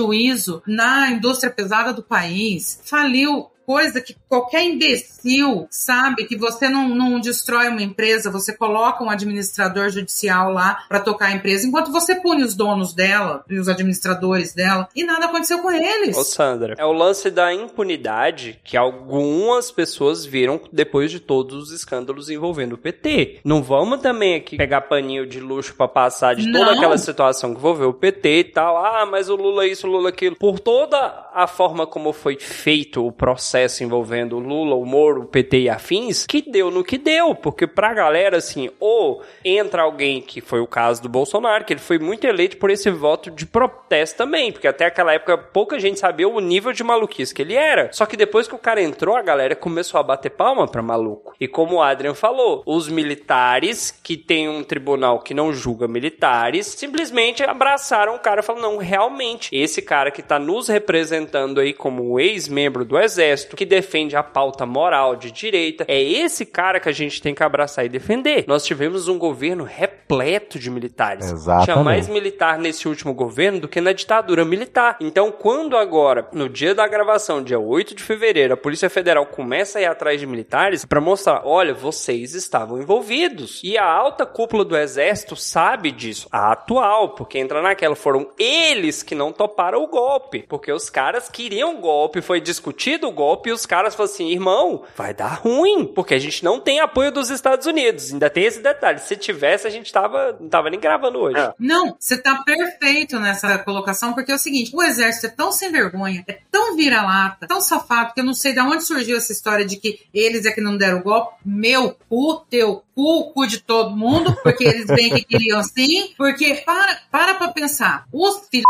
na 0.66 1.10
indústria 1.10 1.50
pesada 1.50 1.92
do 1.92 2.02
país. 2.02 2.80
Faliu 2.84 3.50
coisa 3.68 4.00
que 4.00 4.16
qualquer 4.26 4.64
imbecil 4.64 5.68
sabe 5.70 6.24
que 6.24 6.38
você 6.38 6.70
não, 6.70 6.88
não 6.88 7.20
destrói 7.20 7.68
uma 7.68 7.82
empresa, 7.82 8.30
você 8.30 8.50
coloca 8.56 9.04
um 9.04 9.10
administrador 9.10 9.90
judicial 9.90 10.50
lá 10.50 10.86
para 10.88 11.00
tocar 11.00 11.26
a 11.26 11.32
empresa, 11.32 11.66
enquanto 11.66 11.92
você 11.92 12.14
pune 12.14 12.42
os 12.42 12.54
donos 12.54 12.94
dela 12.94 13.44
e 13.46 13.58
os 13.58 13.68
administradores 13.68 14.54
dela, 14.54 14.88
e 14.96 15.04
nada 15.04 15.26
aconteceu 15.26 15.58
com 15.58 15.70
eles. 15.70 16.16
Ô 16.16 16.24
Sandra, 16.24 16.76
é 16.78 16.84
o 16.86 16.92
lance 16.92 17.30
da 17.30 17.52
impunidade 17.52 18.58
que 18.64 18.74
algumas 18.74 19.70
pessoas 19.70 20.24
viram 20.24 20.58
depois 20.72 21.10
de 21.10 21.20
todos 21.20 21.64
os 21.64 21.70
escândalos 21.70 22.30
envolvendo 22.30 22.72
o 22.72 22.78
PT. 22.78 23.40
Não 23.44 23.62
vamos 23.62 24.00
também 24.00 24.34
aqui 24.34 24.56
pegar 24.56 24.80
paninho 24.80 25.26
de 25.26 25.40
luxo 25.40 25.74
para 25.74 25.88
passar 25.88 26.34
de 26.34 26.50
toda 26.50 26.64
Não. 26.64 26.78
aquela 26.78 26.96
situação 26.96 27.52
que 27.52 27.58
envolveu 27.58 27.90
o 27.90 27.94
PT 27.94 28.38
e 28.38 28.44
tal. 28.44 28.78
Ah, 28.78 29.04
mas 29.04 29.28
o 29.28 29.36
Lula 29.36 29.66
isso, 29.66 29.86
o 29.86 29.90
Lula 29.90 30.08
aquilo. 30.08 30.36
Por 30.36 30.58
toda 30.58 31.28
a 31.34 31.46
forma 31.46 31.86
como 31.86 32.14
foi 32.14 32.38
feito 32.38 33.06
o 33.06 33.12
processo 33.12 33.57
envolvendo 33.82 34.36
o 34.36 34.40
Lula, 34.40 34.74
o 34.74 34.84
Moro, 34.84 35.22
o 35.22 35.26
PT 35.26 35.60
e 35.60 35.68
afins, 35.70 36.26
que 36.26 36.42
deu 36.42 36.70
no 36.70 36.84
que 36.84 36.98
deu. 36.98 37.34
Porque 37.34 37.66
pra 37.66 37.94
galera, 37.94 38.36
assim, 38.36 38.70
ou 38.78 39.22
entra 39.44 39.82
alguém 39.82 40.20
que 40.20 40.40
foi 40.40 40.60
o 40.60 40.66
caso 40.66 41.02
do 41.02 41.08
Bolsonaro, 41.08 41.64
que 41.64 41.72
ele 41.72 41.80
foi 41.80 41.98
muito 41.98 42.26
eleito 42.26 42.56
por 42.56 42.70
esse 42.70 42.90
voto 42.90 43.30
de 43.30 43.46
protesto 43.46 44.18
também. 44.18 44.52
Porque 44.52 44.68
até 44.68 44.86
aquela 44.86 45.12
época 45.12 45.38
pouca 45.38 45.78
gente 45.78 45.98
sabia 45.98 46.28
o 46.28 46.40
nível 46.40 46.72
de 46.72 46.84
maluquice 46.84 47.34
que 47.34 47.42
ele 47.42 47.54
era. 47.54 47.90
Só 47.92 48.06
que 48.06 48.16
depois 48.16 48.48
que 48.48 48.54
o 48.54 48.58
cara 48.58 48.82
entrou, 48.82 49.16
a 49.16 49.22
galera 49.22 49.54
começou 49.54 49.98
a 49.98 50.02
bater 50.02 50.30
palma 50.30 50.66
pra 50.66 50.82
maluco. 50.82 51.34
E 51.40 51.48
como 51.48 51.76
o 51.76 51.82
Adrian 51.82 52.14
falou, 52.14 52.62
os 52.66 52.88
militares, 52.88 53.90
que 53.90 54.16
tem 54.16 54.48
um 54.48 54.62
tribunal 54.62 55.20
que 55.20 55.34
não 55.34 55.52
julga 55.52 55.88
militares, 55.88 56.66
simplesmente 56.66 57.42
abraçaram 57.42 58.14
o 58.14 58.18
cara 58.18 58.40
e 58.40 58.44
falaram: 58.44 58.72
não, 58.72 58.78
realmente, 58.78 59.54
esse 59.54 59.80
cara 59.80 60.10
que 60.10 60.22
tá 60.22 60.38
nos 60.38 60.68
representando 60.68 61.60
aí 61.60 61.72
como 61.72 62.18
ex-membro 62.18 62.84
do 62.84 62.98
exército, 62.98 63.47
que 63.56 63.64
defende 63.64 64.16
a 64.16 64.22
pauta 64.22 64.66
moral 64.66 65.16
de 65.16 65.30
direita, 65.30 65.84
é 65.88 66.00
esse 66.00 66.44
cara 66.44 66.80
que 66.80 66.88
a 66.88 66.92
gente 66.92 67.20
tem 67.20 67.34
que 67.34 67.42
abraçar 67.42 67.84
e 67.84 67.88
defender. 67.88 68.44
Nós 68.46 68.64
tivemos 68.64 69.08
um 69.08 69.18
governo 69.18 69.64
repleto 69.64 70.58
de 70.58 70.70
militares. 70.70 71.30
Exatamente. 71.30 71.64
Tinha 71.64 71.84
mais 71.84 72.08
militar 72.08 72.58
nesse 72.58 72.88
último 72.88 73.14
governo 73.14 73.60
do 73.60 73.68
que 73.68 73.80
na 73.80 73.92
ditadura 73.92 74.44
militar. 74.44 74.96
Então, 75.00 75.30
quando 75.30 75.76
agora, 75.76 76.28
no 76.32 76.48
dia 76.48 76.74
da 76.74 76.86
gravação, 76.86 77.42
dia 77.42 77.58
8 77.58 77.94
de 77.94 78.02
fevereiro, 78.02 78.54
a 78.54 78.56
Polícia 78.56 78.90
Federal 78.90 79.26
começa 79.26 79.78
a 79.78 79.82
ir 79.82 79.86
atrás 79.86 80.18
de 80.20 80.26
militares 80.26 80.84
pra 80.84 81.00
mostrar, 81.00 81.42
olha, 81.44 81.74
vocês 81.74 82.34
estavam 82.34 82.80
envolvidos. 82.80 83.60
E 83.62 83.76
a 83.76 83.84
alta 83.84 84.26
cúpula 84.26 84.64
do 84.64 84.76
exército 84.76 85.36
sabe 85.36 85.90
disso. 85.90 86.28
A 86.32 86.52
atual, 86.52 87.10
porque 87.10 87.38
entra 87.38 87.62
naquela, 87.62 87.94
foram 87.94 88.30
eles 88.38 89.02
que 89.02 89.14
não 89.14 89.32
toparam 89.32 89.82
o 89.82 89.86
golpe. 89.86 90.44
Porque 90.48 90.72
os 90.72 90.90
caras 90.90 91.28
queriam 91.28 91.76
o 91.76 91.80
golpe, 91.80 92.20
foi 92.20 92.40
discutido 92.40 93.08
o 93.08 93.12
golpe 93.12 93.37
e 93.46 93.52
os 93.52 93.66
caras 93.66 93.94
falaram 93.94 94.12
assim, 94.12 94.30
irmão, 94.30 94.82
vai 94.96 95.14
dar 95.14 95.34
ruim, 95.34 95.86
porque 95.86 96.14
a 96.14 96.18
gente 96.18 96.44
não 96.44 96.60
tem 96.60 96.80
apoio 96.80 97.12
dos 97.12 97.30
Estados 97.30 97.66
Unidos. 97.66 98.12
Ainda 98.12 98.30
tem 98.30 98.44
esse 98.44 98.60
detalhe. 98.60 98.98
Se 99.00 99.16
tivesse, 99.16 99.66
a 99.66 99.70
gente 99.70 99.92
tava, 99.92 100.36
não 100.40 100.48
tava 100.48 100.70
nem 100.70 100.80
gravando 100.80 101.18
hoje. 101.18 101.38
É. 101.38 101.54
Não, 101.58 101.96
você 101.98 102.16
tá 102.16 102.42
perfeito 102.44 103.18
nessa 103.18 103.58
colocação, 103.58 104.12
porque 104.12 104.32
é 104.32 104.34
o 104.34 104.38
seguinte: 104.38 104.74
o 104.74 104.82
exército 104.82 105.26
é 105.26 105.30
tão 105.30 105.52
sem 105.52 105.70
vergonha, 105.70 106.24
é 106.26 106.38
tão 106.50 106.76
vira-lata, 106.76 107.46
tão 107.46 107.60
safado, 107.60 108.14
que 108.14 108.20
eu 108.20 108.24
não 108.24 108.34
sei 108.34 108.52
de 108.52 108.60
onde 108.60 108.84
surgiu 108.84 109.16
essa 109.16 109.32
história 109.32 109.64
de 109.64 109.76
que 109.76 110.00
eles 110.12 110.44
é 110.46 110.50
que 110.50 110.60
não 110.60 110.76
deram 110.76 110.98
o 110.98 111.02
golpe. 111.02 111.34
Meu 111.44 111.96
cu, 112.08 112.44
teu 112.48 112.82
cu, 112.94 113.20
o 113.20 113.32
cu 113.32 113.46
de 113.46 113.58
todo 113.60 113.96
mundo, 113.96 114.36
porque 114.42 114.64
eles 114.64 114.86
bem 114.86 115.10
que 115.10 115.24
queriam 115.24 115.62
sim. 115.62 116.14
Porque 116.16 116.62
para, 116.66 117.00
para 117.10 117.34
pra 117.34 117.48
pensar, 117.48 118.06
os 118.12 118.48
filhos 118.48 118.64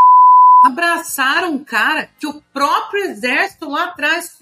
abraçaram 0.68 1.52
um 1.54 1.64
cara 1.64 2.10
que 2.18 2.26
o 2.26 2.40
próprio 2.52 3.04
exército 3.04 3.68
lá 3.68 3.84
atrás 3.84 4.34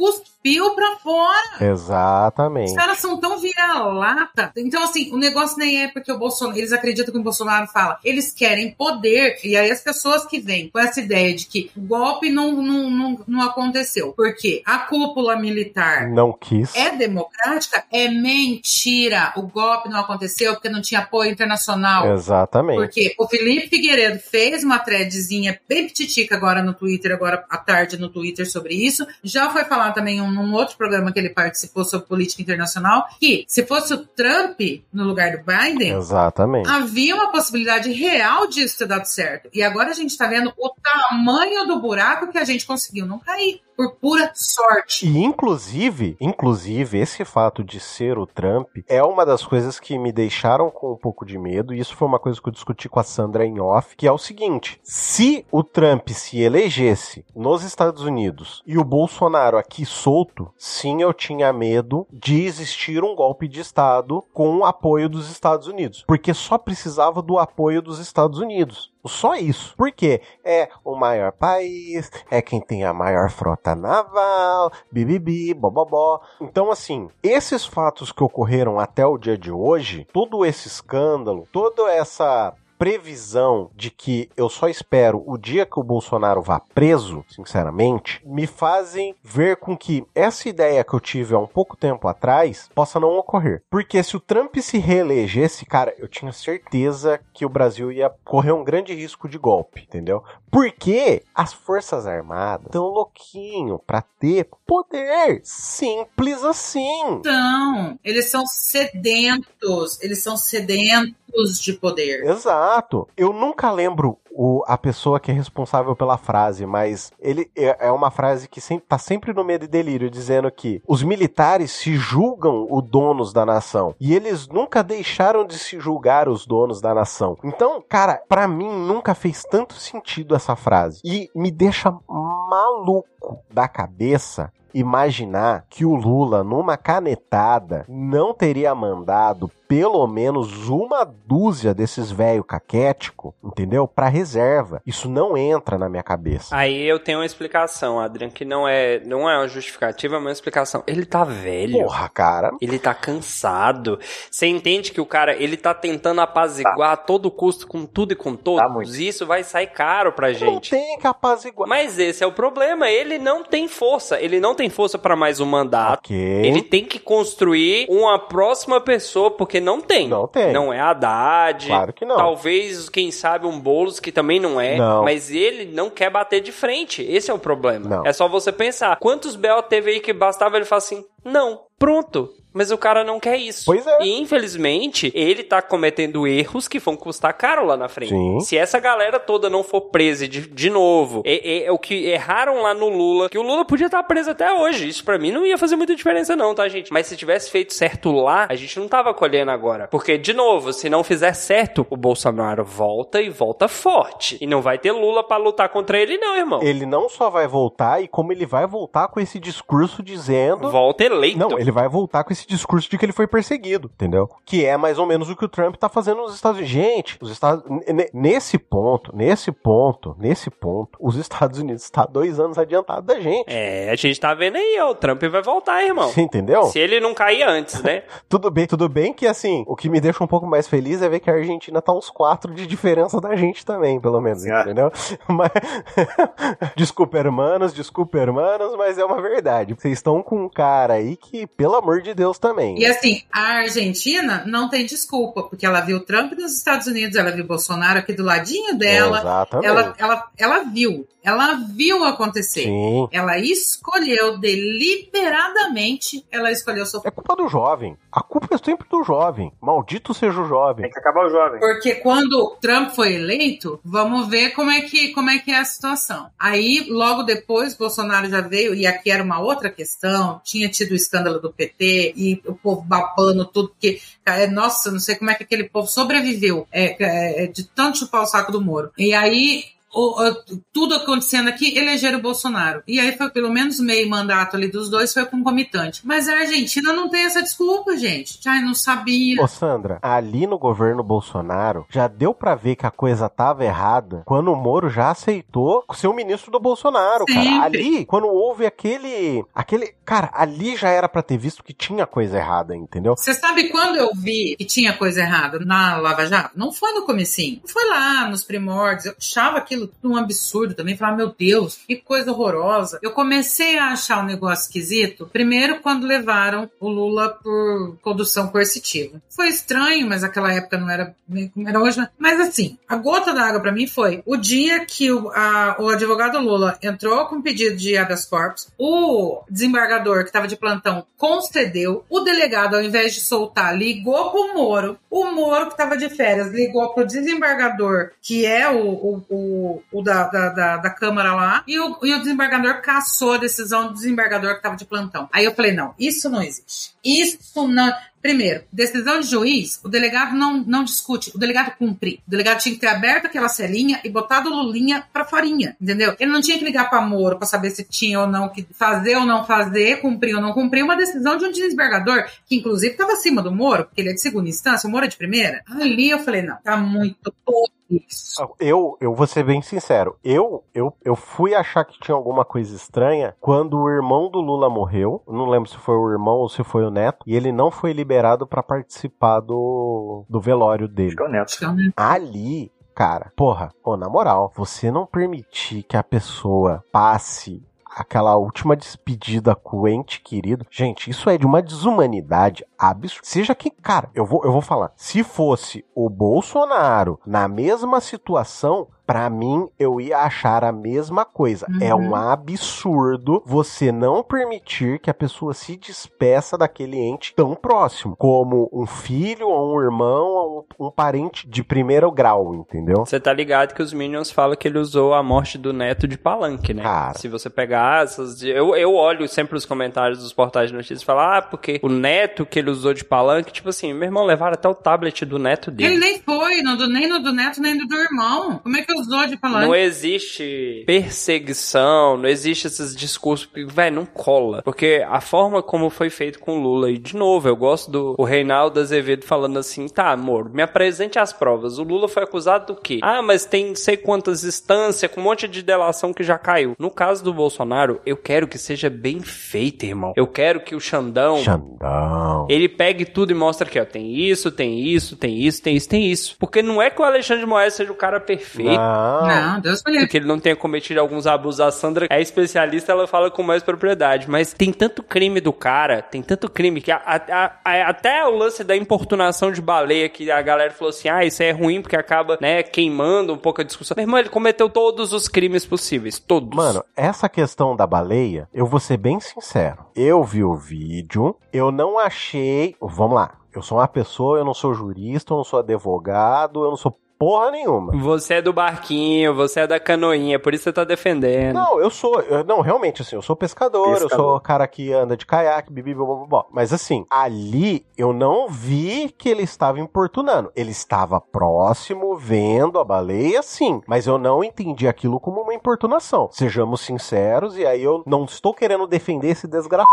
cuspiu 0.47 0.75
pra 0.75 0.97
fora. 1.03 1.73
Exatamente. 1.73 2.71
Os 2.71 2.77
caras 2.77 2.99
são 2.99 3.19
tão 3.19 3.39
vira-lata. 3.39 4.53
Então, 4.57 4.85
assim, 4.85 5.13
o 5.13 5.17
negócio 5.17 5.59
nem 5.59 5.83
é 5.83 5.89
porque 5.89 6.13
o 6.13 6.19
Bolsonaro. 6.19 6.57
Eles 6.59 6.73
acreditam 6.73 7.13
que 7.13 7.19
o 7.19 7.23
Bolsonaro 7.23 7.67
fala. 7.67 7.99
Eles 8.05 8.33
querem 8.33 8.71
poder. 8.73 9.39
E 9.43 9.57
aí 9.57 9.71
as 9.71 9.81
pessoas 9.81 10.25
que 10.25 10.39
vêm 10.39 10.69
com 10.69 10.79
essa 10.79 11.01
ideia 11.01 11.35
de 11.35 11.47
que 11.47 11.71
o 11.77 11.81
golpe 11.81 12.31
não, 12.31 12.53
não, 12.63 12.91
não, 12.91 13.25
não 13.27 13.43
aconteceu. 13.43 14.13
Porque 14.13 14.63
a 14.65 14.79
cúpula 14.79 15.37
militar 15.37 16.09
Não 16.09 16.33
quis. 16.33 16.75
é 16.77 16.91
democrática? 16.95 17.85
É 17.91 18.09
mentira. 18.09 19.33
O 19.37 19.43
golpe 19.43 19.89
não 19.89 20.01
aconteceu 20.01 20.55
porque 20.55 20.69
não 20.69 20.81
tinha 20.81 21.01
apoio 21.01 21.31
internacional. 21.31 22.13
Exatamente. 22.13 22.77
Porque 22.79 23.15
o 23.19 23.27
Felipe 23.27 23.69
Figueiredo 23.69 24.19
fez 24.19 24.63
uma 24.63 24.79
threadzinha 24.79 25.59
bem 25.69 25.87
petitica 25.87 26.37
agora 26.37 26.63
no 26.63 26.75
Twitter, 26.75 27.13
agora 27.13 27.45
à 27.51 27.59
tarde 27.59 27.99
no 27.99 28.09
Twitter 28.09 28.49
sobre 28.49 28.75
isso. 28.75 29.07
Já 29.23 29.51
foi 29.51 29.65
falar 29.65 29.93
também 29.93 30.21
um, 30.21 30.36
num 30.37 30.55
outro 30.55 30.77
programa 30.77 31.13
que 31.13 31.19
ele 31.19 31.31
participou 31.31 31.85
sobre 31.85 32.07
política 32.07 32.43
internacional, 32.43 33.07
que 33.19 33.45
se 33.49 33.65
fosse 33.65 33.95
o 33.95 33.99
Trump 33.99 34.61
no 34.93 35.05
lugar 35.05 35.37
do 35.37 35.45
Biden, 35.45 35.97
Exatamente. 35.97 36.69
havia 36.69 37.15
uma 37.15 37.31
possibilidade 37.31 37.91
real 37.93 38.47
disso 38.47 38.79
ter 38.79 38.87
dado 38.87 39.07
certo. 39.07 39.49
E 39.53 39.63
agora 39.63 39.91
a 39.91 39.95
gente 39.95 40.11
está 40.11 40.27
vendo 40.27 40.53
o 40.57 40.71
tamanho 40.71 41.67
do 41.67 41.81
buraco 41.81 42.31
que 42.31 42.39
a 42.39 42.45
gente 42.45 42.67
conseguiu 42.67 43.07
não 43.07 43.19
cair. 43.19 43.61
Por 43.77 43.97
pura 43.97 44.33
sorte. 44.35 45.07
E 45.07 45.23
inclusive, 45.23 46.17
inclusive, 46.21 46.99
esse 46.99 47.25
fato 47.25 47.63
de 47.63 47.79
ser 47.79 48.19
o 48.19 48.27
Trump 48.27 48.69
é 48.89 49.03
uma 49.03 49.27
das 49.27 49.45
coisas 49.45 49.79
que 49.79 49.99
me 49.99 50.11
deixaram 50.13 50.71
com 50.71 50.93
um 50.93 50.97
pouco 50.97 51.27
de 51.27 51.39
medo, 51.39 51.75
e 51.75 51.79
isso 51.79 51.95
foi 51.95 52.09
uma 52.09 52.19
coisa 52.19 52.41
que 52.41 52.49
eu 52.49 52.53
discuti 52.53 52.89
com 52.89 52.99
a 52.99 53.05
Sandra 53.05 53.45
em 53.45 53.61
off, 53.61 53.95
que 53.97 54.07
é 54.07 54.13
o 54.13 54.19
seguinte: 54.19 54.81
se 54.83 55.45
o 55.53 55.63
Trump 55.63 56.09
se 56.09 56.41
elegesse 56.41 57.25
nos 57.35 57.63
Estados 57.63 58.03
Unidos 58.03 58.63
e 58.67 58.79
o 58.79 58.85
Bolsonaro 58.85 59.59
aqui 59.59 59.85
solto, 59.85 60.51
sim, 60.57 61.03
eu 61.03 61.13
tinha 61.13 61.53
medo 61.53 62.07
de 62.11 62.45
existir 62.45 63.05
um 63.05 63.15
golpe 63.15 63.47
de 63.47 63.61
Estado 63.61 64.25
com 64.33 64.57
o 64.57 64.65
apoio 64.65 65.09
dos 65.09 65.31
Estados 65.31 65.67
Unidos. 65.67 66.03
Porque 66.07 66.33
só 66.33 66.57
precisava 66.57 67.21
do 67.21 67.39
apoio 67.39 67.83
dos 67.83 67.99
Estados 67.99 68.39
Unidos. 68.39 68.96
Só 69.09 69.35
isso. 69.35 69.75
Porque 69.77 70.21
é 70.45 70.69
o 70.85 70.97
maior 70.97 71.33
país, 71.33 72.11
é 72.31 72.41
quem 72.41 72.61
tem 72.61 72.85
a 72.85 72.93
maior 72.93 73.31
frota 73.31 73.75
naval, 73.75 74.73
bibibi, 74.91 75.53
bobobó. 75.55 76.21
Então, 76.41 76.71
assim, 76.71 77.09
esses 77.23 77.65
fatos 77.65 78.13
que 78.13 78.23
ocorreram 78.23 78.79
até 78.79 79.05
o 79.07 79.19
dia 79.19 79.37
de 79.37 79.51
hoje, 79.51 80.07
todo 80.13 80.45
esse 80.45 80.69
escândalo, 80.69 81.47
toda 81.53 81.91
essa 81.91 82.55
previsão 82.79 83.71
de 83.75 83.91
que 83.91 84.29
eu 84.37 84.49
só 84.49 84.69
espero 84.69 85.23
o 85.27 85.37
dia 85.37 85.67
que 85.67 85.79
o 85.79 85.85
Bolsonaro 85.85 86.43
vá 86.43 86.61
preso, 86.61 87.25
sinceramente, 87.29 88.21
me 88.25 88.47
fazem 88.47 89.15
ver 89.23 89.57
com 89.57 89.77
que 89.77 90.05
essa 90.15 90.49
ideia 90.49 90.85
que 90.85 90.95
eu 90.95 91.01
tive 91.01 91.35
há 91.35 91.39
um 91.39 91.47
pouco 91.47 91.77
tempo 91.77 92.09
atrás 92.09 92.69
possa 92.75 93.01
não 93.01 93.17
ocorrer. 93.17 93.63
Porque 93.71 94.03
se 94.03 94.17
o 94.17 94.21
Trump 94.21 94.57
se 94.57 94.79
reelegesse, 94.79 95.65
cara, 95.65 95.95
eu 95.99 96.09
tinha 96.09 96.33
certeza 96.33 97.21
que 97.33 97.45
o 97.45 97.51
Brasil 97.51 97.91
ia 97.91 98.11
correr 98.25 98.53
um 98.53 98.65
grande 98.65 98.95
risco 98.95 99.29
de 99.29 99.39
golpe, 99.39 99.83
entendeu? 99.83 100.23
Porque 100.51 101.23
as 101.35 101.53
Forças 101.53 102.07
Armadas 102.07 102.67
estão 102.67 102.85
louquinho 102.85 103.79
pra 103.87 104.03
ter 104.03 104.49
poder. 104.67 105.41
Simples 105.45 106.43
assim. 106.43 107.03
Então, 107.11 107.99
eles 108.05 108.31
são 108.31 108.47
sedentos. 108.47 110.01
Eles 110.03 110.23
são 110.23 110.37
sedentos 110.37 111.15
de 111.63 111.73
poder. 111.75 112.25
Exato. 112.25 113.09
Eu 113.17 113.33
nunca 113.33 113.71
lembro 113.71 114.19
o, 114.37 114.63
a 114.67 114.77
pessoa 114.77 115.19
que 115.19 115.31
é 115.31 115.35
responsável 115.35 115.97
pela 115.97 116.19
frase, 116.19 116.67
mas 116.67 117.11
ele 117.19 117.51
é, 117.57 117.87
é 117.87 117.91
uma 117.91 118.11
frase 118.11 118.49
que 118.49 118.61
sempre, 118.61 118.87
tá 118.87 118.99
sempre 118.99 119.33
no 119.33 119.43
medo 119.43 119.65
e 119.65 119.69
delírio, 119.69 120.11
dizendo 120.11 120.51
que 120.51 120.83
os 120.87 121.03
militares 121.03 121.71
se 121.71 121.97
julgam 121.97 122.67
os 122.71 122.83
donos 122.83 123.33
da 123.33 123.47
nação. 123.47 123.95
E 123.99 124.15
eles 124.15 124.47
nunca 124.47 124.83
deixaram 124.83 125.47
de 125.47 125.59
se 125.59 125.81
julgar 125.81 126.29
os 126.29 126.47
donos 126.47 126.81
da 126.81 126.95
nação. 126.95 127.39
Então, 127.43 127.83
cara, 127.89 128.21
pra 128.29 128.47
mim 128.47 128.69
nunca 128.69 129.15
fez 129.15 129.43
tanto 129.43 129.75
sentido 129.75 130.35
essa 130.35 130.55
frase. 130.55 131.01
E 131.03 131.31
me 131.35 131.51
deixa 131.51 131.97
maluco 132.09 133.39
da 133.51 133.67
cabeça 133.67 134.53
imaginar 134.79 135.65
que 135.71 135.87
o 135.87 135.95
Lula, 135.95 136.45
numa 136.45 136.77
canetada, 136.77 137.87
não 137.89 138.35
teria 138.35 138.75
mandado 138.75 139.51
pelo 139.67 140.07
menos 140.07 140.69
uma 140.69 141.05
dúzia 141.05 141.75
desses 141.75 142.11
velho 142.11 142.45
caquético, 142.45 143.35
entendeu? 143.43 143.89
Pra 143.89 144.09
reserva. 144.27 144.83
Isso 144.85 145.09
não 145.09 145.37
entra 145.37 145.79
na 145.79 145.89
minha 145.89 146.03
cabeça. 146.03 146.55
Aí 146.55 146.83
eu 146.83 146.99
tenho 146.99 147.19
uma 147.19 147.27
explicação, 147.27 148.01
Adrian, 148.01 148.29
que 148.29 148.45
não 148.45 148.67
é, 148.67 149.01
não 149.01 149.31
é 149.31 149.39
uma 149.39 149.49
justificativa, 149.49 150.17
é 150.17 150.19
uma 150.19 150.33
explicação. 150.33 150.83
Ele 150.87 151.05
tá 151.07 151.23
velho. 151.25 151.81
Porra, 151.81 152.09
cara. 152.09 152.51
Ele 152.61 152.79
tá 152.79 152.93
cansado. 152.93 153.99
Você 154.31 154.47
entende 154.47 154.91
que 154.93 155.01
o 155.01 155.07
cara, 155.07 155.35
ele 155.41 155.57
tá 155.57 155.73
tentando 155.73 156.21
apaziguar 156.21 156.93
a 156.93 156.97
todo 156.97 157.31
custo 157.31 157.67
com 157.67 157.87
tudo 157.87 158.13
e 158.13 158.17
com 158.17 158.35
todos. 158.35 158.63
Tá 158.63 158.69
muito. 158.69 158.95
Isso 158.97 159.25
vai 159.27 159.45
sair 159.45 159.69
caro 159.69 160.13
pra 160.13 160.29
Não 160.29 160.35
gente. 160.35 160.71
tem 160.71 160.99
que 160.99 161.07
apaziguar. 161.07 161.69
Mas 161.69 161.99
esse 161.99 162.23
é 162.25 162.27
o 162.27 162.33
problema. 162.33 162.91
Ele 162.91 163.19
não 163.19 163.45
tem 163.45 163.69
força. 163.69 164.21
Ele 164.21 164.41
não 164.41 164.55
tem 164.55 164.69
força 164.69 164.99
pra 164.99 165.15
mais 165.15 165.41
um 165.41 165.47
mandato. 165.47 165.99
Ok. 166.07 166.17
Ele 166.17 166.63
tem 166.63 166.85
que 166.85 166.99
construir 166.99 167.87
uma 167.89 168.19
próxima 168.19 168.81
pessoa, 168.81 169.31
porque 169.31 169.61
não 169.61 169.81
tem. 169.81 170.09
Não 170.09 170.27
tem. 170.27 170.53
Não 170.53 170.73
é 170.73 170.81
Haddad. 170.81 171.67
Claro 171.67 171.93
que 171.93 172.05
não. 172.05 172.17
Talvez, 172.17 172.89
quem 172.89 173.11
sabe, 173.11 173.47
um 173.47 173.59
Boulos 173.61 174.01
que 174.01 174.11
também 174.17 174.41
não 174.41 174.59
é, 174.59 174.79
Não. 174.79 175.05
mas 175.05 175.31
ele 175.31 175.67
não 175.67 175.91
quer 175.91 176.09
bater 176.09 176.41
de 176.41 176.51
frente. 176.51 177.03
Esse 177.03 177.31
é 177.31 177.35
o 177.35 177.39
problema. 177.39 177.87
Não. 177.97 178.07
É 178.07 178.15
só 178.15 178.27
você 178.27 178.51
pensar. 178.51 178.97
Quantos 178.97 179.37
BO 179.37 179.63
teve 179.69 179.91
aí 179.91 180.01
que 180.01 180.11
bastava 180.15 180.57
ele 180.57 180.65
falar 180.65 180.79
assim: 180.79 181.05
não, 181.23 181.65
pronto. 181.79 182.31
Mas 182.57 182.71
o 182.71 182.79
cara 182.79 183.05
não 183.05 183.21
quer 183.21 183.37
isso. 183.37 183.65
Pois 183.67 183.87
é. 183.87 184.03
E 184.03 184.19
infelizmente, 184.19 185.13
ele 185.15 185.43
tá 185.43 185.61
cometendo 185.61 186.27
erros 186.27 186.67
que 186.67 186.79
vão 186.79 186.97
custar 186.97 187.33
caro 187.35 187.67
lá 187.67 187.77
na 187.77 187.89
frente. 187.89 188.11
Sim. 188.15 188.41
Se 188.41 188.57
essa 188.57 188.81
galera 188.81 189.19
toda 189.21 189.51
não 189.51 189.63
for 189.63 189.83
presa 189.83 190.27
de, 190.27 190.41
de 190.49 190.71
novo, 190.71 191.23
é, 191.27 191.35
é- 191.35 191.65
é 191.67 191.73
o 191.73 191.79
que 191.79 192.07
erraram 192.07 192.63
lá 192.63 192.73
no 192.73 192.89
Lula, 192.89 193.29
que 193.29 193.37
o 193.39 193.43
Lula 193.43 193.65
podia 193.65 193.87
estar 193.87 194.03
preso 194.05 194.31
até 194.31 194.53
hoje. 194.53 194.89
Isso 194.89 195.05
pra 195.05 195.19
mim 195.19 195.31
não 195.33 195.45
ia 195.47 195.59
fazer 195.59 195.77
muita 195.77 195.95
diferença, 195.95 196.35
não, 196.35 196.55
tá, 196.55 196.67
gente? 196.69 196.93
Mas 196.93 197.07
se 197.07 197.17
tivesse 197.17 197.51
feito 197.51 197.75
certo 197.75 198.11
lá, 198.13 198.47
a 198.49 198.55
gente 198.55 198.79
não 198.79 198.89
tava 198.89 199.13
colhendo 199.13 199.51
agora. 199.51 199.89
Porque, 199.89 200.17
de 200.17 200.33
novo, 200.33 200.73
se 200.73 200.89
não 200.89 201.05
fizer 201.05 201.35
certo, 201.35 201.87
o 201.91 201.97
Bolsonaro 201.97 202.65
volta 202.65 203.21
e 203.21 203.29
volta 203.29 203.69
forte. 203.69 204.39
E 204.41 204.47
não 204.47 204.63
vai 204.63 204.79
ter 204.79 204.93
Lula 204.93 205.23
pra 205.23 205.37
lutar 205.37 205.69
contra 205.69 205.99
ele, 205.99 206.17
não, 206.19 206.37
irmão. 206.37 206.63
Ele 206.63 206.87
não 206.87 207.09
só 207.09 207.29
vai 207.29 207.47
voltar, 207.47 208.03
e 208.03 208.09
como 208.09 208.33
ele 208.33 208.47
vai 208.47 208.67
voltar 208.67 209.09
com 209.09 209.21
esse 209.21 209.39
discurso 209.39 210.03
dizendo. 210.03 210.71
Volta 210.71 211.05
eleito. 211.05 211.39
Não, 211.39 211.59
ele 211.59 211.71
vai 211.71 211.89
voltar 211.89 212.25
com 212.25 212.33
esse 212.33 212.46
discurso 212.47 212.89
de 212.91 212.97
que 212.99 213.05
ele 213.05 213.13
foi 213.13 213.27
perseguido, 213.27 213.91
entendeu? 213.95 214.29
Que 214.45 214.65
é 214.65 214.77
mais 214.77 214.99
ou 214.99 215.07
menos 215.07 215.29
o 215.31 215.37
que 215.37 215.45
o 215.45 215.49
Trump 215.49 215.75
tá 215.77 215.89
fazendo 215.89 216.23
nos 216.23 216.35
Estados 216.35 216.59
Unidos. 216.59 216.73
Gente, 216.73 217.19
os 217.21 217.31
Estados 217.31 217.65
nesse 218.13 218.59
ponto, 218.59 219.15
nesse 219.15 219.51
ponto, 219.53 220.15
nesse 220.19 220.51
ponto, 220.51 220.99
os 221.01 221.17
Estados 221.17 221.59
Unidos 221.59 221.83
está 221.85 222.05
dois 222.07 222.39
anos 222.41 222.59
adiantado 222.59 223.03
da 223.07 223.21
gente. 223.21 223.47
É, 223.49 223.91
a 223.91 223.97
gente 223.97 224.19
tá 224.21 224.35
vendo 224.35 224.57
aí, 224.57 224.79
ó. 224.81 224.91
O 224.91 224.95
Trump 224.95 225.23
vai 225.25 225.43
voltar, 225.43 225.83
irmão. 225.85 226.09
Você 226.09 226.21
entendeu? 226.21 226.65
Se 226.65 226.79
ele 226.79 227.01
não 227.01 227.15
cair 227.15 227.43
antes, 227.43 227.83
né? 227.83 228.03
Tudo 228.29 228.51
bem, 228.51 228.67
tudo 228.67 228.89
bem 228.89 229.13
que 229.13 229.27
assim, 229.27 229.65
o 229.67 229.77
que 229.77 229.89
me 229.89 230.01
deixa 230.01 230.23
um 230.23 230.27
pouco 230.27 230.47
mais 230.47 230.67
feliz 230.69 231.01
é 231.03 231.09
ver 231.09 231.21
que 231.21 231.31
a 231.31 231.35
Argentina 231.35 231.81
tá 231.83 231.93
uns 231.93 232.11
quatro 232.11 232.53
de 232.55 232.67
diferença 232.67 233.21
da 233.21 233.35
gente 233.37 233.65
também, 233.65 234.01
pelo 234.01 234.21
menos, 234.21 234.45
Ah. 234.47 234.63
entendeu? 234.63 234.91
Mas 235.29 235.51
desculpa, 236.77 237.19
hermanos, 237.19 237.73
desculpa, 237.75 238.19
hermanos, 238.19 238.75
mas 238.77 238.99
é 238.99 239.05
uma 239.05 239.21
verdade. 239.21 239.75
Vocês 239.75 239.95
estão 239.99 240.23
com 240.23 240.45
um 240.45 240.49
cara 240.49 240.95
aí 240.95 241.17
que, 241.17 241.47
pelo 241.47 241.75
amor 241.77 242.01
de 242.03 242.15
Deus, 242.15 242.36
também. 242.41 242.79
E 242.79 242.87
assim, 242.87 243.23
a 243.33 243.59
Argentina 243.59 244.45
não 244.47 244.69
tem 244.69 244.85
desculpa, 244.87 245.43
porque 245.43 245.67
ela 245.67 245.81
viu 245.81 246.01
Trump 246.01 246.33
nos 246.33 246.57
Estados 246.57 246.87
Unidos, 246.87 247.17
ela 247.17 247.31
viu 247.31 247.45
Bolsonaro 247.45 247.99
aqui 247.99 248.13
do 248.13 248.25
ladinho 248.25 248.77
dela. 248.77 249.21
Exatamente. 249.21 249.67
Ela, 249.67 249.95
ela, 249.99 250.29
ela 250.37 250.65
viu, 250.65 251.07
ela 251.23 251.55
viu 251.55 252.05
acontecer. 252.05 252.65
Sim. 252.65 253.09
Ela 253.11 253.39
escolheu 253.39 254.39
deliberadamente, 254.39 256.25
ela 256.31 256.53
escolheu 256.53 256.87
sofrer. 256.87 257.09
É 257.09 257.11
culpa 257.11 257.35
do 257.35 257.49
jovem. 257.49 257.97
A 258.13 258.23
culpa 258.23 258.55
é 258.55 258.59
sempre 258.59 258.87
do 258.89 259.03
jovem. 259.03 259.53
Maldito 259.61 260.15
seja 260.15 260.41
o 260.41 260.47
jovem. 260.47 260.83
Tem 260.83 260.93
que 260.93 260.99
acabar 260.99 261.27
o 261.27 261.29
jovem. 261.29 261.59
Porque 261.59 261.97
quando 261.97 262.57
Trump 262.61 262.91
foi 262.91 263.15
eleito, 263.15 263.81
vamos 263.85 264.29
ver 264.29 264.51
como 264.51 264.71
é 264.71 264.83
que 264.83 265.13
como 265.13 265.31
é 265.31 265.39
que 265.39 265.51
é 265.51 265.59
a 265.59 265.65
situação. 265.65 266.31
Aí 266.39 266.87
logo 266.89 267.23
depois 267.25 267.77
Bolsonaro 267.77 268.29
já 268.29 268.41
veio 268.41 268.75
e 268.75 268.87
aqui 268.87 269.11
era 269.11 269.23
uma 269.23 269.41
outra 269.41 269.69
questão, 269.69 270.41
tinha 270.45 270.69
tido 270.69 270.93
o 270.93 270.97
escândalo 270.97 271.41
do 271.41 271.53
PT 271.53 272.15
e 272.17 272.43
o 272.47 272.55
povo 272.55 272.83
babando 272.83 273.45
tudo 273.45 273.75
que 273.79 274.01
cara, 274.25 274.51
nossa, 274.51 274.91
não 274.91 274.99
sei 274.99 275.17
como 275.17 275.31
é 275.31 275.35
que 275.35 275.45
aquele 275.45 275.69
povo 275.69 275.89
sobreviveu 275.89 276.67
é, 276.73 277.45
é, 277.45 277.47
de 277.47 277.65
tanto 277.65 277.99
chupar 277.99 278.23
o 278.23 278.27
saco 278.27 278.51
do 278.51 278.61
Moro. 278.61 278.91
E 278.97 279.15
aí 279.15 279.65
o- 280.01 280.29
o- 280.29 280.61
tudo 280.73 280.95
acontecendo 280.95 281.49
aqui, 281.49 281.77
elegeram 281.77 282.19
o 282.19 282.23
Bolsonaro. 282.23 282.83
E 282.87 283.01
aí 283.01 283.17
foi 283.17 283.31
pelo 283.31 283.51
menos 283.51 283.81
meio 283.81 284.09
mandato 284.09 284.57
ali 284.57 284.69
dos 284.71 284.91
dois, 284.91 285.13
foi 285.13 285.25
concomitante. 285.27 286.03
Mas 286.05 286.29
a 286.29 286.35
Argentina 286.41 286.93
não 286.93 287.09
tem 287.09 287.25
essa 287.25 287.43
desculpa, 287.43 287.97
gente. 287.97 288.39
Ai, 288.47 288.61
não 288.61 288.75
sabia. 288.75 289.43
Ô 289.43 289.47
Sandra, 289.49 289.99
ali 290.03 290.47
no 290.47 290.59
governo 290.59 291.03
Bolsonaro, 291.03 291.87
já 291.91 292.07
deu 292.09 292.35
pra 292.35 292.55
ver 292.55 292.77
que 292.77 292.87
a 292.87 292.91
coisa 292.91 293.29
tava 293.29 293.65
errada 293.65 294.23
quando 294.27 294.53
o 294.53 294.57
Moro 294.57 294.89
já 294.91 295.11
aceitou 295.11 295.85
ser 295.95 296.07
o 296.09 296.15
ministro 296.15 296.51
do 296.51 296.61
Bolsonaro, 296.61 297.25
cara. 297.27 297.43
Sempre. 297.43 297.63
Ali, 297.65 298.07
quando 298.07 298.27
houve 298.29 298.67
aquele. 298.67 299.45
aquele. 299.55 299.95
Cara, 300.05 300.31
ali 300.33 300.77
já 300.77 300.89
era 300.89 301.09
pra 301.09 301.23
ter 301.23 301.37
visto 301.39 301.63
que 301.65 301.73
tinha 301.73 302.07
coisa 302.07 302.37
errada, 302.39 302.77
entendeu? 302.77 303.15
Você 303.17 303.35
sabe 303.35 303.69
quando 303.71 303.97
eu 303.97 304.11
vi 304.15 304.55
que 304.57 304.65
tinha 304.65 304.93
coisa 304.93 305.21
errada 305.21 305.59
na 305.61 305.97
Lava 305.97 306.27
Jato? 306.27 306.51
Não 306.57 306.73
foi 306.73 306.93
no 306.93 307.05
comecinho. 307.07 307.61
Foi 307.67 307.89
lá, 307.89 308.29
nos 308.29 308.43
primórdios. 308.45 309.07
Eu 309.07 309.15
achava 309.19 309.59
aquilo 309.59 309.86
tudo 309.87 310.13
um 310.15 310.17
absurdo 310.17 310.75
também. 310.75 310.97
Falava, 310.97 311.17
meu 311.19 311.35
Deus, 311.39 311.79
que 311.87 311.97
coisa 311.97 312.31
horrorosa. 312.33 312.99
Eu 313.03 313.11
comecei 313.13 313.79
a 313.79 313.87
achar 313.93 314.23
um 314.23 314.27
negócio 314.27 314.65
esquisito. 314.65 315.29
Primeiro, 315.33 315.81
quando 315.81 316.07
levaram 316.07 316.71
o 316.81 316.89
Lula 316.89 317.29
por 317.43 317.97
condução 318.03 318.49
coercitiva. 318.49 319.21
Foi 319.29 319.49
estranho, 319.49 320.07
mas 320.09 320.25
aquela 320.25 320.53
época 320.53 320.79
não 320.79 320.91
era 320.91 321.15
bem 321.27 321.49
como 321.49 321.69
era 321.69 321.81
hoje. 321.81 321.99
né? 321.99 322.09
Mas 322.19 322.41
assim, 322.41 322.79
a 322.89 322.97
gota 322.97 323.33
d'água 323.33 323.61
pra 323.61 323.73
mim 323.73 323.87
foi 323.87 324.23
o 324.25 324.37
dia 324.37 324.85
que 324.85 325.11
o, 325.13 325.31
a- 325.31 325.77
o 325.79 325.89
advogado 325.89 326.39
Lula 326.41 326.79
entrou 326.83 327.27
com 327.27 327.43
pedido 327.43 327.77
de 327.77 327.97
habeas 327.97 328.25
corpus, 328.25 328.69
o 328.79 329.43
desembargador 329.51 330.21
que 330.23 330.29
estava 330.31 330.47
de 330.49 330.57
plantão 330.57 331.05
concedeu, 331.17 332.05
o 332.09 332.21
delegado, 332.21 332.77
ao 332.77 332.83
invés 332.83 333.15
de 333.15 333.21
soltar, 333.21 333.77
ligou 333.77 334.31
pro 334.31 334.55
Moro, 334.55 334.99
o 335.11 335.25
Moro 335.33 335.67
que 335.67 335.73
estava 335.73 335.97
de 335.97 336.09
férias 336.09 336.51
ligou 336.53 336.89
pro 336.95 337.07
desembargador, 337.07 338.11
que 338.23 338.45
é 338.47 338.69
o, 338.71 338.79
o, 338.89 339.23
o, 339.31 339.76
o 339.93 340.03
da, 340.03 340.29
da, 340.29 340.49
da, 340.51 340.77
da 340.77 340.91
Câmara 340.91 341.35
lá, 341.35 341.65
e 341.67 341.79
o, 341.79 341.99
e 342.03 342.15
o 342.15 342.19
desembargador 342.19 342.81
cassou 342.81 343.35
a 343.35 343.39
decisão 343.39 343.89
do 343.89 343.95
desembargador 343.95 344.51
que 344.53 344.57
estava 344.57 344.77
de 344.77 344.85
plantão. 344.85 345.29
Aí 345.33 345.45
eu 345.45 345.55
falei, 345.55 345.73
não, 345.73 345.95
isso 345.99 346.29
não 346.29 346.43
existe. 346.43 346.95
Isso 347.05 347.69
não... 347.69 347.93
Primeiro, 348.23 348.65
decisão 348.73 349.21
de 349.21 349.29
juiz, 349.29 349.79
o 349.85 349.89
delegado 349.89 350.35
não, 350.35 350.57
não 350.67 350.83
discute, 350.83 351.31
o 351.33 351.39
delegado 351.39 351.77
cumpre. 351.79 352.21
O 352.27 352.31
delegado 352.31 352.59
tinha 352.59 352.75
que 352.75 352.81
ter 352.81 352.89
aberto 352.89 353.27
aquela 353.27 353.49
celinha 353.49 354.01
e 354.03 354.09
botado 354.09 354.49
Lulinha 354.49 355.05
pra 355.13 355.25
forinha, 355.25 355.77
entendeu? 355.81 356.17
Ele 356.19 356.33
não 356.33 356.41
tinha 356.41 356.59
que 356.59 356.65
ligar 356.65 356.91
pra 356.91 357.01
Moro 357.03 357.39
pra 357.39 357.47
saber 357.47 357.71
se 357.71 357.85
tinha 357.85 358.19
ou 358.19 358.27
não 358.27 358.49
que 358.49 358.67
fazer 358.73 359.15
ou 359.15 359.25
não 359.25 359.45
fazer, 359.47 360.01
cumprir 360.01 360.35
ou 360.35 360.43
não 360.43 360.53
cumprir, 360.53 360.83
uma 360.83 360.97
decisão 360.97 361.37
de 361.37 361.45
um 361.45 361.53
desembargador, 361.53 362.25
que 362.47 362.57
inclusive 362.57 362.95
estava 362.95 363.13
acima 363.13 363.41
do 363.41 363.53
Moro, 363.53 363.85
porque 363.85 364.01
ele 364.01 364.11
é 364.11 364.15
de 364.15 364.21
segunda 364.21 364.49
instância, 364.49 364.89
o 364.89 364.91
Moro 364.91 365.05
é 365.05 365.09
de 365.09 365.17
primeira. 365.17 365.63
Ali 365.69 366.11
eu 366.11 366.19
falei, 366.19 366.43
não, 366.43 366.57
tá 366.57 366.77
muito 366.77 367.33
pouco 367.45 367.76
isso. 367.91 368.55
Eu, 368.59 368.97
eu 369.01 369.15
vou 369.15 369.27
ser 369.27 369.45
bem 369.45 369.63
sincero. 369.63 370.17
Eu, 370.23 370.65
eu, 370.75 370.93
eu 371.05 371.17
fui 371.17 371.55
achar 371.55 371.85
que 371.85 371.99
tinha 372.01 372.15
alguma 372.15 372.45
coisa 372.45 372.75
estranha 372.75 373.35
quando 373.41 373.79
o 373.79 373.89
irmão 373.89 374.31
do 374.31 374.41
Lula 374.41 374.69
morreu. 374.69 375.23
Eu 375.27 375.35
Não 375.35 375.47
lembro 375.47 375.69
se 375.69 375.77
foi 375.77 375.97
o 375.97 376.11
irmão 376.11 376.37
ou 376.37 376.49
se 376.49 376.63
foi 376.65 376.85
o 376.85 376.91
neto. 376.91 377.25
E 377.27 377.35
ele 377.35 377.53
não 377.53 377.71
foi 377.71 377.93
liberado 377.93 378.47
pra 378.47 378.63
participar 378.63 379.41
do, 379.41 380.25
do 380.29 380.41
velório 380.41 380.89
dele. 380.89 381.09
Acho 381.09 381.17
que 381.17 381.23
é 381.23 381.27
o 381.27 381.31
Neto. 381.31 381.49
É 381.59 381.93
Ali, 381.97 382.73
cara, 382.95 383.33
porra, 383.37 383.73
ô, 383.85 383.97
na 383.97 384.09
moral, 384.09 384.53
você 384.55 384.91
não 384.91 385.07
permitir 385.07 385.83
que 385.83 385.97
a 385.97 386.03
pessoa 386.03 386.85
passe 386.93 387.63
aquela 387.97 388.37
última 388.37 388.77
despedida 388.77 389.55
com 389.55 389.79
o 389.79 389.89
ente 389.89 390.21
querido, 390.21 390.67
gente, 390.71 391.09
isso 391.09 391.31
é 391.31 391.39
de 391.39 391.47
uma 391.47 391.63
desumanidade 391.63 392.63
absurda. 392.79 393.27
Seja 393.27 393.55
que, 393.55 393.71
cara, 393.71 394.11
eu 394.15 394.25
vou, 394.25 394.45
eu 394.45 394.53
vou 394.53 394.63
falar, 394.63 394.93
se 394.97 395.23
fosse 395.23 395.85
o 395.95 396.09
Bolsonaro 396.09 397.21
na 397.27 397.49
mesma 397.49 398.01
situação, 398.01 398.89
Pra 399.07 399.31
mim, 399.31 399.69
eu 399.79 400.01
ia 400.01 400.19
achar 400.19 400.65
a 400.65 400.73
mesma 400.73 401.25
coisa. 401.25 401.65
Uhum. 401.71 401.79
É 401.81 401.95
um 401.95 402.15
absurdo 402.17 403.41
você 403.47 403.93
não 403.93 404.23
permitir 404.23 404.99
que 404.99 405.09
a 405.09 405.15
pessoa 405.15 405.55
se 405.55 405.77
despeça 405.77 406.59
daquele 406.59 406.99
ente 406.99 407.33
tão 407.33 407.55
próximo, 407.55 408.17
como 408.17 408.69
um 408.73 408.85
filho, 408.85 409.49
ou 409.49 409.77
um 409.77 409.81
irmão, 409.81 410.27
ou 410.27 410.67
um, 410.81 410.87
um 410.87 410.91
parente 410.91 411.49
de 411.49 411.63
primeiro 411.63 412.11
grau, 412.11 412.53
entendeu? 412.53 413.07
Você 413.07 413.21
tá 413.21 413.33
ligado 413.33 413.75
que 413.75 413.83
os 413.83 413.93
Minions 413.93 414.33
falam 414.33 414.57
que 414.57 414.67
ele 414.67 414.79
usou 414.79 415.15
a 415.15 415.23
morte 415.23 415.57
do 415.57 415.73
neto 415.73 416.09
de 416.09 416.19
palanque, 416.19 416.75
né? 416.75 416.83
Cara. 416.83 417.17
Se 417.17 417.29
você 417.29 417.49
pegar 417.49 418.03
essas. 418.03 418.43
Eu, 418.43 418.75
eu 418.75 418.93
olho 418.93 419.29
sempre 419.29 419.57
os 419.57 419.65
comentários 419.65 420.19
dos 420.19 420.33
portais 420.33 420.71
de 420.71 420.75
notícias 420.75 421.03
e 421.03 421.05
falo, 421.05 421.21
ah, 421.21 421.43
porque 421.43 421.79
o 421.81 421.89
neto 421.89 422.45
que 422.45 422.59
ele 422.59 422.66
usou 422.73 422.93
de 422.95 423.05
palanque, 423.05 423.53
tipo 423.53 423.69
assim, 423.69 423.93
meu 423.93 424.05
irmão, 424.05 424.25
levaram 424.25 424.55
até 424.55 424.69
o 424.69 424.75
tablet 424.75 425.25
do 425.25 425.39
neto 425.39 425.71
Ele 425.71 425.77
dele. 425.77 425.99
nem 425.99 426.21
foi, 426.21 426.63
no 426.63 426.77
do- 426.77 426.89
nem 426.89 427.09
no 427.09 427.19
do 427.21 427.33
neto, 427.33 427.61
nem 427.61 427.75
no 427.75 427.87
do 427.87 427.97
irmão. 427.97 428.61
Como 428.63 428.77
é 428.77 428.83
que 428.83 428.93
usou 428.93 429.27
de 429.27 429.37
falar? 429.39 429.63
Não 429.63 429.75
existe 429.75 430.85
perseguição, 430.87 432.17
não 432.17 432.29
existe 432.29 432.67
esses 432.67 432.95
discursos 432.95 433.47
que, 433.47 433.65
velho, 433.65 433.97
não 433.97 434.07
cola. 434.07 434.63
Porque 434.63 435.05
a 435.09 435.21
forma 435.21 435.63
como 435.63 435.91
foi 435.91 436.11
feito 436.11 436.39
com 436.39 436.59
o 436.59 436.63
Lula, 436.63 436.91
e 436.91 436.99
de 436.99 437.17
novo, 437.17 437.49
eu 437.49 437.57
gosto 437.57 437.91
do 437.91 438.15
o 438.19 438.25
Reinaldo 438.25 438.81
Azevedo 438.81 439.25
falando 439.25 439.59
assim, 439.59 439.87
tá, 439.89 440.11
amor, 440.11 440.49
me 440.53 440.63
apresente 440.63 441.19
as 441.19 441.33
provas. 441.33 441.79
O 441.79 441.83
Lula 441.83 442.09
foi 442.09 442.23
acusado 442.23 442.75
do 442.75 442.81
quê? 442.81 443.01
Ah, 443.03 443.23
mas 443.23 443.45
tem 443.45 443.69
não 443.69 443.75
sei 443.77 443.97
quantas 443.97 444.45
instâncias, 444.45 445.11
com 445.11 445.21
um 445.21 445.25
monte 445.25 445.47
de 445.49 445.63
delação 445.63 446.13
que 446.13 446.23
já 446.23 446.39
caiu. 446.39 446.75
No 446.79 446.91
caso 446.91 447.23
do 447.25 447.33
Bolsonaro, 447.35 448.01
eu 448.07 448.17
quero 448.17 448.47
que 448.49 448.59
seja 448.59 448.89
bem 448.89 449.21
feito, 449.21 449.85
irmão. 449.85 450.13
Eu 450.17 450.27
quero 450.27 450.61
que 450.61 450.75
o 450.75 450.81
Xandão 450.81 451.37
Xandão. 451.39 452.47
Ele 452.57 452.69
pega 452.69 453.05
tudo 453.07 453.31
e 453.31 453.35
mostra 453.35 453.69
que, 453.69 453.79
ó, 453.79 453.85
tem 453.85 454.15
isso, 454.15 454.51
tem 454.51 454.81
isso, 454.81 455.17
tem 455.17 455.39
isso, 455.39 455.63
tem 455.63 455.77
isso, 455.77 455.89
tem 455.89 456.11
isso. 456.11 456.37
Porque 456.39 456.63
não 456.63 456.81
é 456.81 456.91
que 456.91 457.01
o 457.01 457.05
Alexandre 457.05 457.45
de 457.45 457.49
Moraes 457.49 457.75
seja 457.75 457.93
o 457.93 457.95
cara 457.95 458.19
perfeito. 458.21 458.71
Não. 458.81 459.27
Não, 459.27 459.61
Deus 459.61 459.83
me 459.87 459.93
livre. 459.93 460.09
Que 460.09 460.17
ele 460.17 460.27
não 460.27 460.39
tenha 460.41 460.57
cometido 460.57 461.01
alguns 461.01 461.27
abusos. 461.27 461.61
A 461.61 461.71
Sandra 461.71 462.07
é 462.11 462.21
especialista, 462.21 462.93
ela 462.93 463.07
fala 463.07 463.31
com 463.31 463.43
mais 463.43 463.63
propriedade. 463.63 464.29
Mas 464.31 464.53
tem 464.53 464.73
tanto 464.73 465.03
crime 465.03 465.41
do 465.41 465.53
cara, 465.53 466.03
tem 466.03 466.23
tanto 466.23 466.51
crime 466.51 466.81
que 466.81 466.91
a- 466.91 467.03
a- 467.05 467.53
a- 467.65 467.89
até 467.91 468.25
o 468.27 468.31
lance 468.37 468.65
da 468.65 468.77
importunação 468.77 469.53
de 469.53 469.61
baleia, 469.61 470.09
que 470.09 470.31
a 470.31 470.41
galera 470.43 470.71
falou 470.73 470.91
assim: 470.91 471.09
ah, 471.09 471.25
isso 471.25 471.43
é 471.43 471.51
ruim 471.51 471.81
porque 471.83 471.97
acaba, 471.97 472.39
né, 472.41 472.63
queimando 472.63 473.33
um 473.33 473.39
pouco 473.39 473.61
a 473.61 473.65
discussão. 473.65 473.95
Meu 473.97 474.05
irmão, 474.05 474.19
ele 474.19 474.29
cometeu 474.29 474.69
todos 474.69 475.13
os 475.13 475.29
crimes 475.29 475.65
possíveis. 475.67 476.19
Todos. 476.19 476.57
Mano, 476.57 476.85
essa 476.97 477.29
questão 477.29 477.77
da 477.77 477.87
baleia, 477.87 478.49
eu 478.55 478.67
vou 478.67 478.81
ser 478.81 478.97
bem 478.97 479.21
sincero. 479.21 479.85
Eu 479.95 480.23
vi 480.25 480.43
o 480.45 480.55
vídeo, 480.55 481.37
eu 481.53 481.71
não 481.71 481.99
achei. 481.99 482.46
Vamos 482.81 483.15
lá. 483.15 483.33
Eu 483.53 483.63
sou 483.63 483.79
uma 483.79 483.89
pessoa, 483.89 484.39
eu 484.39 484.45
não 484.45 484.55
sou 484.55 484.75
jurista, 484.75 485.33
eu 485.33 485.39
não 485.39 485.45
sou 485.45 485.61
advogado, 485.61 486.63
eu 486.65 486.69
não 486.71 486.77
sou 486.77 486.95
porra 487.19 487.51
nenhuma. 487.51 487.97
Você 487.97 488.35
é 488.35 488.43
do 488.43 488.53
barquinho, 488.53 489.35
você 489.35 489.61
é 489.61 489.67
da 489.67 489.81
canoinha, 489.81 490.39
por 490.39 490.53
isso 490.53 490.65
você 490.65 490.73
tá 490.75 490.85
defendendo. 490.85 491.55
Não, 491.55 491.81
eu 491.81 491.89
sou. 491.89 492.21
eu- 492.21 492.45
não, 492.45 492.61
realmente, 492.61 493.01
assim, 493.01 493.17
eu 493.17 493.23
sou 493.23 493.35
pescador, 493.35 493.87
eu 493.87 493.93
Pescador. 494.09 494.17
sou 494.17 494.41
cara 494.41 494.69
que 494.69 494.93
anda 494.93 495.17
de 495.17 495.25
caiaque, 495.25 495.73
bibi, 495.73 495.95
bobobó. 495.95 496.45
Mas 496.53 496.75
assim, 496.75 497.07
ali 497.09 497.87
eu 497.97 498.13
não 498.13 498.51
vi 498.51 499.09
que 499.17 499.31
ele 499.31 499.45
estava 499.45 499.81
importunando. 499.81 500.53
Ele 500.55 500.71
estava 500.73 501.19
próximo, 501.19 502.15
vendo 502.19 502.79
a 502.79 502.85
baleia, 502.85 503.43
sim. 503.43 503.81
Mas 503.87 504.07
eu 504.07 504.19
não 504.19 504.45
entendi 504.45 504.87
aquilo 504.87 505.19
como 505.19 505.41
uma 505.41 505.55
importunação. 505.55 506.29
Sejamos 506.31 506.83
sinceros, 506.83 507.57
e 507.57 507.65
aí 507.65 507.83
eu 507.83 508.03
não 508.05 508.25
estou 508.27 508.53
querendo 508.53 508.87
defender 508.87 509.29
esse 509.31 509.47
desgraçado. 509.49 509.89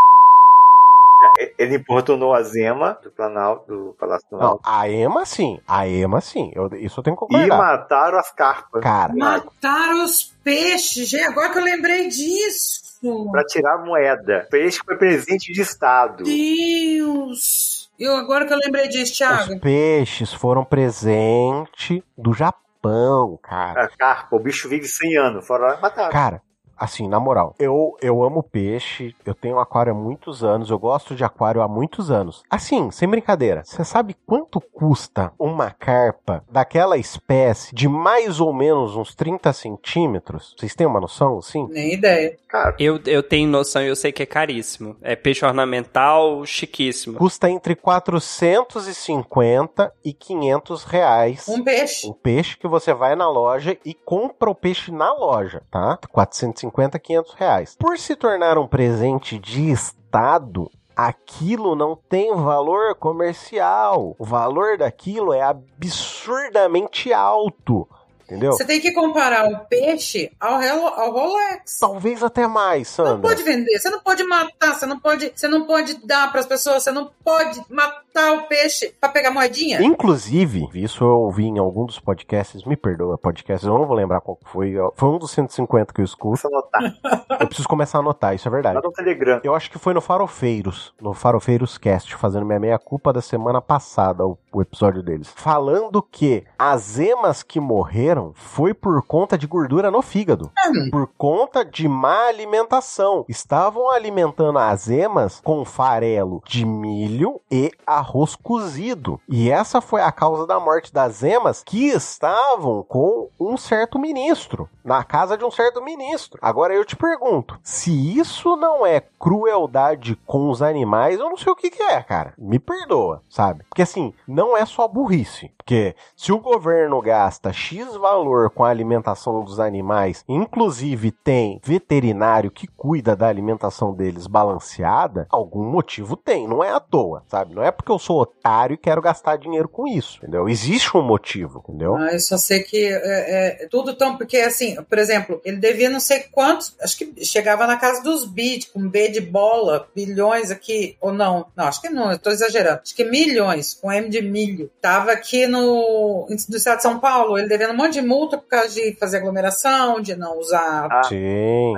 Ele 1.57 1.75
importunou 1.77 2.33
a 2.33 2.41
Zema 2.43 2.97
do 3.03 3.11
Planalto, 3.11 3.65
do 3.67 3.95
Palácio 3.99 4.27
do 4.29 4.33
Não, 4.33 4.39
Planalto. 4.57 4.63
a 4.65 4.89
Ema 4.89 5.25
sim. 5.25 5.59
A 5.67 5.87
Ema 5.87 6.21
sim. 6.21 6.51
Eu- 6.55 6.69
isso 6.75 6.99
eu 6.99 7.03
tenho 7.03 7.15
que 7.17 7.23
E 7.25 7.27
concordar. 7.27 7.57
mataram 7.57 8.17
as 8.19 8.31
carpas. 8.31 8.81
Cara, 8.81 9.13
Mataram 9.15 10.03
os 10.03 10.23
peixes, 10.43 11.07
gente. 11.09 11.23
Agora 11.25 11.49
que 11.51 11.59
eu 11.59 11.63
lembrei 11.63 12.07
disso. 12.07 12.83
Pra 13.31 13.43
tirar 13.45 13.79
moeda. 13.83 14.47
Peixe 14.49 14.79
foi 14.85 14.95
presente 14.97 15.51
de 15.51 15.61
Estado. 15.61 16.23
Deus. 16.23 17.89
Eu, 17.99 18.15
agora 18.15 18.45
que 18.45 18.53
eu 18.53 18.57
lembrei 18.57 18.87
disso, 18.87 19.13
Thiago. 19.17 19.53
os 19.53 19.59
peixes 19.59 20.33
foram 20.33 20.63
presente 20.65 22.03
do 22.17 22.33
Japão, 22.33 23.37
cara. 23.41 23.83
A 23.85 23.87
carpa, 23.89 24.35
o 24.35 24.39
bicho 24.39 24.67
vive 24.69 24.87
100 24.87 25.17
anos. 25.17 25.45
Foram 25.45 25.67
lá 25.67 25.77
e 25.77 25.81
mataram. 25.81 26.11
Cara, 26.11 26.41
assim, 26.77 27.07
na 27.07 27.19
moral, 27.19 27.55
eu, 27.59 27.95
eu 28.01 28.23
amo 28.23 28.43
peixe, 28.43 29.15
eu 29.25 29.33
tenho 29.33 29.59
aquário 29.59 29.91
há 29.91 29.95
muitos 29.95 30.43
anos, 30.43 30.69
eu 30.69 30.79
gosto 30.79 31.15
de 31.15 31.23
aquário 31.23 31.61
há 31.61 31.67
muitos 31.67 32.11
anos. 32.11 32.43
Assim, 32.49 32.91
sem 32.91 33.07
brincadeira, 33.07 33.63
você 33.63 33.83
sabe 33.83 34.15
quanto 34.25 34.59
custa 34.59 35.31
uma 35.39 35.71
carpa 35.71 36.43
daquela 36.49 36.97
espécie 36.97 37.73
de 37.73 37.87
mais 37.87 38.39
ou 38.39 38.53
menos 38.53 38.95
uns 38.95 39.15
30 39.15 39.51
centímetros? 39.53 40.55
Vocês 40.57 40.75
têm 40.75 40.87
uma 40.87 40.99
noção, 40.99 41.37
assim? 41.37 41.67
Nem 41.69 41.93
ideia. 41.93 42.37
Cara, 42.47 42.75
Eu, 42.77 42.99
eu 43.07 43.23
tenho 43.23 43.49
noção 43.49 43.81
e 43.81 43.87
eu 43.87 43.95
sei 43.95 44.11
que 44.11 44.21
é 44.21 44.25
caríssimo. 44.25 44.95
É 45.01 45.15
peixe 45.15 45.45
ornamental 45.45 46.45
chiquíssimo. 46.45 47.17
Custa 47.17 47.49
entre 47.49 47.75
450 47.75 49.93
e 50.03 50.13
500 50.13 50.83
reais. 50.83 51.47
Um 51.47 51.63
peixe. 51.63 52.07
O 52.07 52.13
peixe 52.13 52.57
que 52.57 52.67
você 52.67 52.93
vai 52.93 53.15
na 53.15 53.29
loja 53.29 53.77
e 53.83 53.93
compra 53.93 54.49
o 54.49 54.55
peixe 54.55 54.91
na 54.91 55.11
loja, 55.13 55.61
tá? 55.71 55.97
450, 56.11 56.62
500 56.99 57.33
reais. 57.33 57.75
Por 57.79 57.97
se 57.97 58.15
tornar 58.15 58.57
um 58.57 58.67
presente 58.67 59.37
de 59.39 59.71
Estado, 59.71 60.69
aquilo 60.95 61.75
não 61.75 61.95
tem 61.95 62.33
valor 62.35 62.95
comercial. 62.95 64.15
O 64.17 64.25
valor 64.25 64.77
daquilo 64.77 65.33
é 65.33 65.41
absurdamente 65.41 67.11
alto. 67.11 67.87
Entendeu? 68.25 68.51
Você 68.53 68.65
tem 68.65 68.79
que 68.79 68.91
comparar 68.91 69.45
o 69.49 69.59
peixe 69.65 70.31
ao, 70.39 70.57
Relo- 70.57 70.87
ao 70.87 71.11
Rolex. 71.11 71.77
Talvez 71.79 72.23
até 72.23 72.47
mais, 72.47 72.95
Não 72.97 73.05
Sandra. 73.05 73.29
pode 73.29 73.43
vender, 73.43 73.77
você 73.79 73.89
não 73.89 73.99
pode 73.99 74.23
matar, 74.23 74.73
você 74.75 74.85
não 74.85 74.99
pode, 74.99 75.31
você 75.35 75.47
não 75.47 75.65
pode 75.65 76.05
dar 76.05 76.31
para 76.31 76.39
as 76.39 76.45
pessoas, 76.45 76.83
você 76.83 76.91
não 76.91 77.09
pode 77.23 77.61
matar 77.69 78.33
o 78.33 78.43
peixe 78.47 78.93
para 78.99 79.09
pegar 79.09 79.31
moedinha. 79.31 79.81
Inclusive, 79.81 80.69
isso 80.73 81.03
eu 81.03 81.19
ouvi 81.19 81.45
em 81.45 81.57
algum 81.59 81.85
dos 81.85 81.99
podcasts, 81.99 82.63
me 82.65 82.75
perdoa, 82.75 83.17
podcasts, 83.17 83.67
eu 83.67 83.77
não 83.77 83.85
vou 83.85 83.95
lembrar 83.95 84.21
qual 84.21 84.37
foi. 84.45 84.75
Foi 84.95 85.09
um 85.09 85.17
dos 85.17 85.31
150 85.31 85.93
que 85.93 86.01
eu 86.01 86.05
escuto. 86.05 86.31
precisa 86.41 86.47
anotar. 86.53 87.23
Eu 87.43 87.47
preciso 87.47 87.67
começar 87.67 87.97
a 87.97 88.01
anotar, 88.01 88.35
isso 88.35 88.47
é 88.47 88.51
verdade. 88.51 88.75
Lá 88.75 88.81
no 88.81 88.91
Telegram. 88.91 89.41
Eu 89.43 89.53
acho 89.55 89.69
que 89.69 89.77
foi 89.79 89.93
no 89.93 89.99
Farofeiros, 89.99 90.93
no 91.01 91.13
Farofeiros 91.13 91.77
Cast, 91.77 92.15
fazendo 92.15 92.45
minha 92.45 92.59
meia-culpa 92.59 93.11
da 93.11 93.21
semana 93.21 93.59
passada, 93.61 94.25
o, 94.25 94.37
o 94.51 94.61
episódio 94.61 95.01
deles. 95.03 95.27
Falando 95.35 96.01
que 96.01 96.43
as 96.57 96.99
emas 96.99 97.43
que 97.43 97.59
morreram 97.59 98.12
foi 98.35 98.73
por 98.73 99.01
conta 99.03 99.37
de 99.37 99.47
gordura 99.47 99.89
no 99.89 100.01
fígado. 100.01 100.51
Por 100.91 101.07
conta 101.17 101.65
de 101.65 101.87
má 101.87 102.27
alimentação. 102.27 103.25
Estavam 103.27 103.89
alimentando 103.89 104.59
as 104.59 104.89
emas 104.89 105.39
com 105.41 105.65
farelo 105.65 106.41
de 106.45 106.65
milho 106.65 107.41
e 107.51 107.71
arroz 107.85 108.35
cozido. 108.35 109.19
E 109.27 109.49
essa 109.49 109.81
foi 109.81 110.01
a 110.01 110.11
causa 110.11 110.45
da 110.45 110.59
morte 110.59 110.93
das 110.93 111.23
emas 111.23 111.63
que 111.63 111.87
estavam 111.87 112.83
com 112.83 113.29
um 113.39 113.57
certo 113.57 113.97
ministro. 113.97 114.69
Na 114.83 115.03
casa 115.03 115.37
de 115.37 115.45
um 115.45 115.51
certo 115.51 115.81
ministro. 115.81 116.39
Agora 116.41 116.73
eu 116.73 116.83
te 116.83 116.95
pergunto: 116.95 117.57
se 117.63 118.17
isso 118.19 118.55
não 118.55 118.85
é 118.85 119.01
crueldade 119.19 120.17
com 120.25 120.49
os 120.49 120.61
animais, 120.61 121.19
eu 121.19 121.29
não 121.29 121.37
sei 121.37 121.51
o 121.51 121.55
que, 121.55 121.71
que 121.71 121.81
é, 121.81 122.01
cara. 122.03 122.33
Me 122.37 122.59
perdoa, 122.59 123.21
sabe? 123.29 123.63
Porque 123.69 123.81
assim, 123.81 124.13
não 124.27 124.55
é 124.55 124.65
só 124.65 124.87
burrice. 124.87 125.51
Porque 125.57 125.95
se 126.15 126.31
o 126.31 126.39
governo 126.39 127.01
gasta 127.01 127.53
X 127.53 127.95
valor 128.03 128.49
com 128.49 128.65
a 128.65 128.69
alimentação 128.69 129.41
dos 129.45 129.61
animais, 129.61 130.25
inclusive 130.27 131.09
tem 131.09 131.61
veterinário 131.63 132.51
que 132.51 132.67
cuida 132.67 133.15
da 133.15 133.29
alimentação 133.29 133.93
deles 133.93 134.27
balanceada, 134.27 135.25
algum 135.29 135.63
motivo 135.63 136.17
tem, 136.17 136.45
não 136.45 136.61
é 136.61 136.69
à 136.69 136.81
toa, 136.81 137.23
sabe? 137.29 137.55
Não 137.55 137.63
é 137.63 137.71
porque 137.71 137.89
eu 137.89 137.97
sou 137.97 138.19
otário 138.19 138.73
e 138.73 138.77
quero 138.77 139.01
gastar 139.01 139.37
dinheiro 139.37 139.69
com 139.69 139.87
isso, 139.87 140.17
entendeu? 140.17 140.49
Existe 140.49 140.97
um 140.97 141.01
motivo, 141.01 141.63
entendeu? 141.63 141.95
Ah, 141.95 142.11
eu 142.11 142.19
só 142.19 142.37
sei 142.37 142.61
que 142.61 142.85
é, 142.85 143.61
é, 143.63 143.67
tudo 143.67 143.93
tão. 143.93 144.17
Porque, 144.17 144.37
assim, 144.37 144.75
por 144.83 144.97
exemplo, 144.97 145.39
ele 145.45 145.57
devia 145.57 145.89
não 145.89 146.01
sei 146.01 146.25
quantos. 146.31 146.75
Acho 146.81 146.97
que 146.97 147.23
chegava 147.23 147.65
na 147.65 147.77
casa 147.77 148.03
dos 148.03 148.25
bits, 148.25 148.69
com 148.69 148.89
B 148.89 149.07
de 149.09 149.21
bola, 149.21 149.87
bilhões 149.95 150.51
aqui, 150.51 150.97
ou 150.99 151.13
não. 151.13 151.45
Não, 151.55 151.65
acho 151.65 151.81
que 151.81 151.89
não, 151.89 152.11
eu 152.11 152.19
tô 152.19 152.29
exagerando. 152.29 152.81
Acho 152.83 152.93
que 152.93 153.05
milhões, 153.05 153.73
com 153.73 153.91
M 153.91 154.09
de 154.09 154.21
milho. 154.21 154.69
Tava 154.81 155.11
aqui 155.11 155.47
no, 155.47 156.27
no 156.29 156.57
estado 156.57 156.77
de 156.77 156.83
São 156.83 156.99
Paulo, 156.99 157.37
ele 157.37 157.47
devendo 157.47 157.73
um 157.73 157.77
monte 157.77 157.92
de 157.93 158.01
multa 158.01 158.37
por 158.37 158.47
causa 158.47 158.69
de 158.69 158.95
fazer 158.99 159.17
aglomeração, 159.17 160.01
de 160.01 160.15
não 160.15 160.37
usar 160.39 160.87
Ah. 160.91 161.01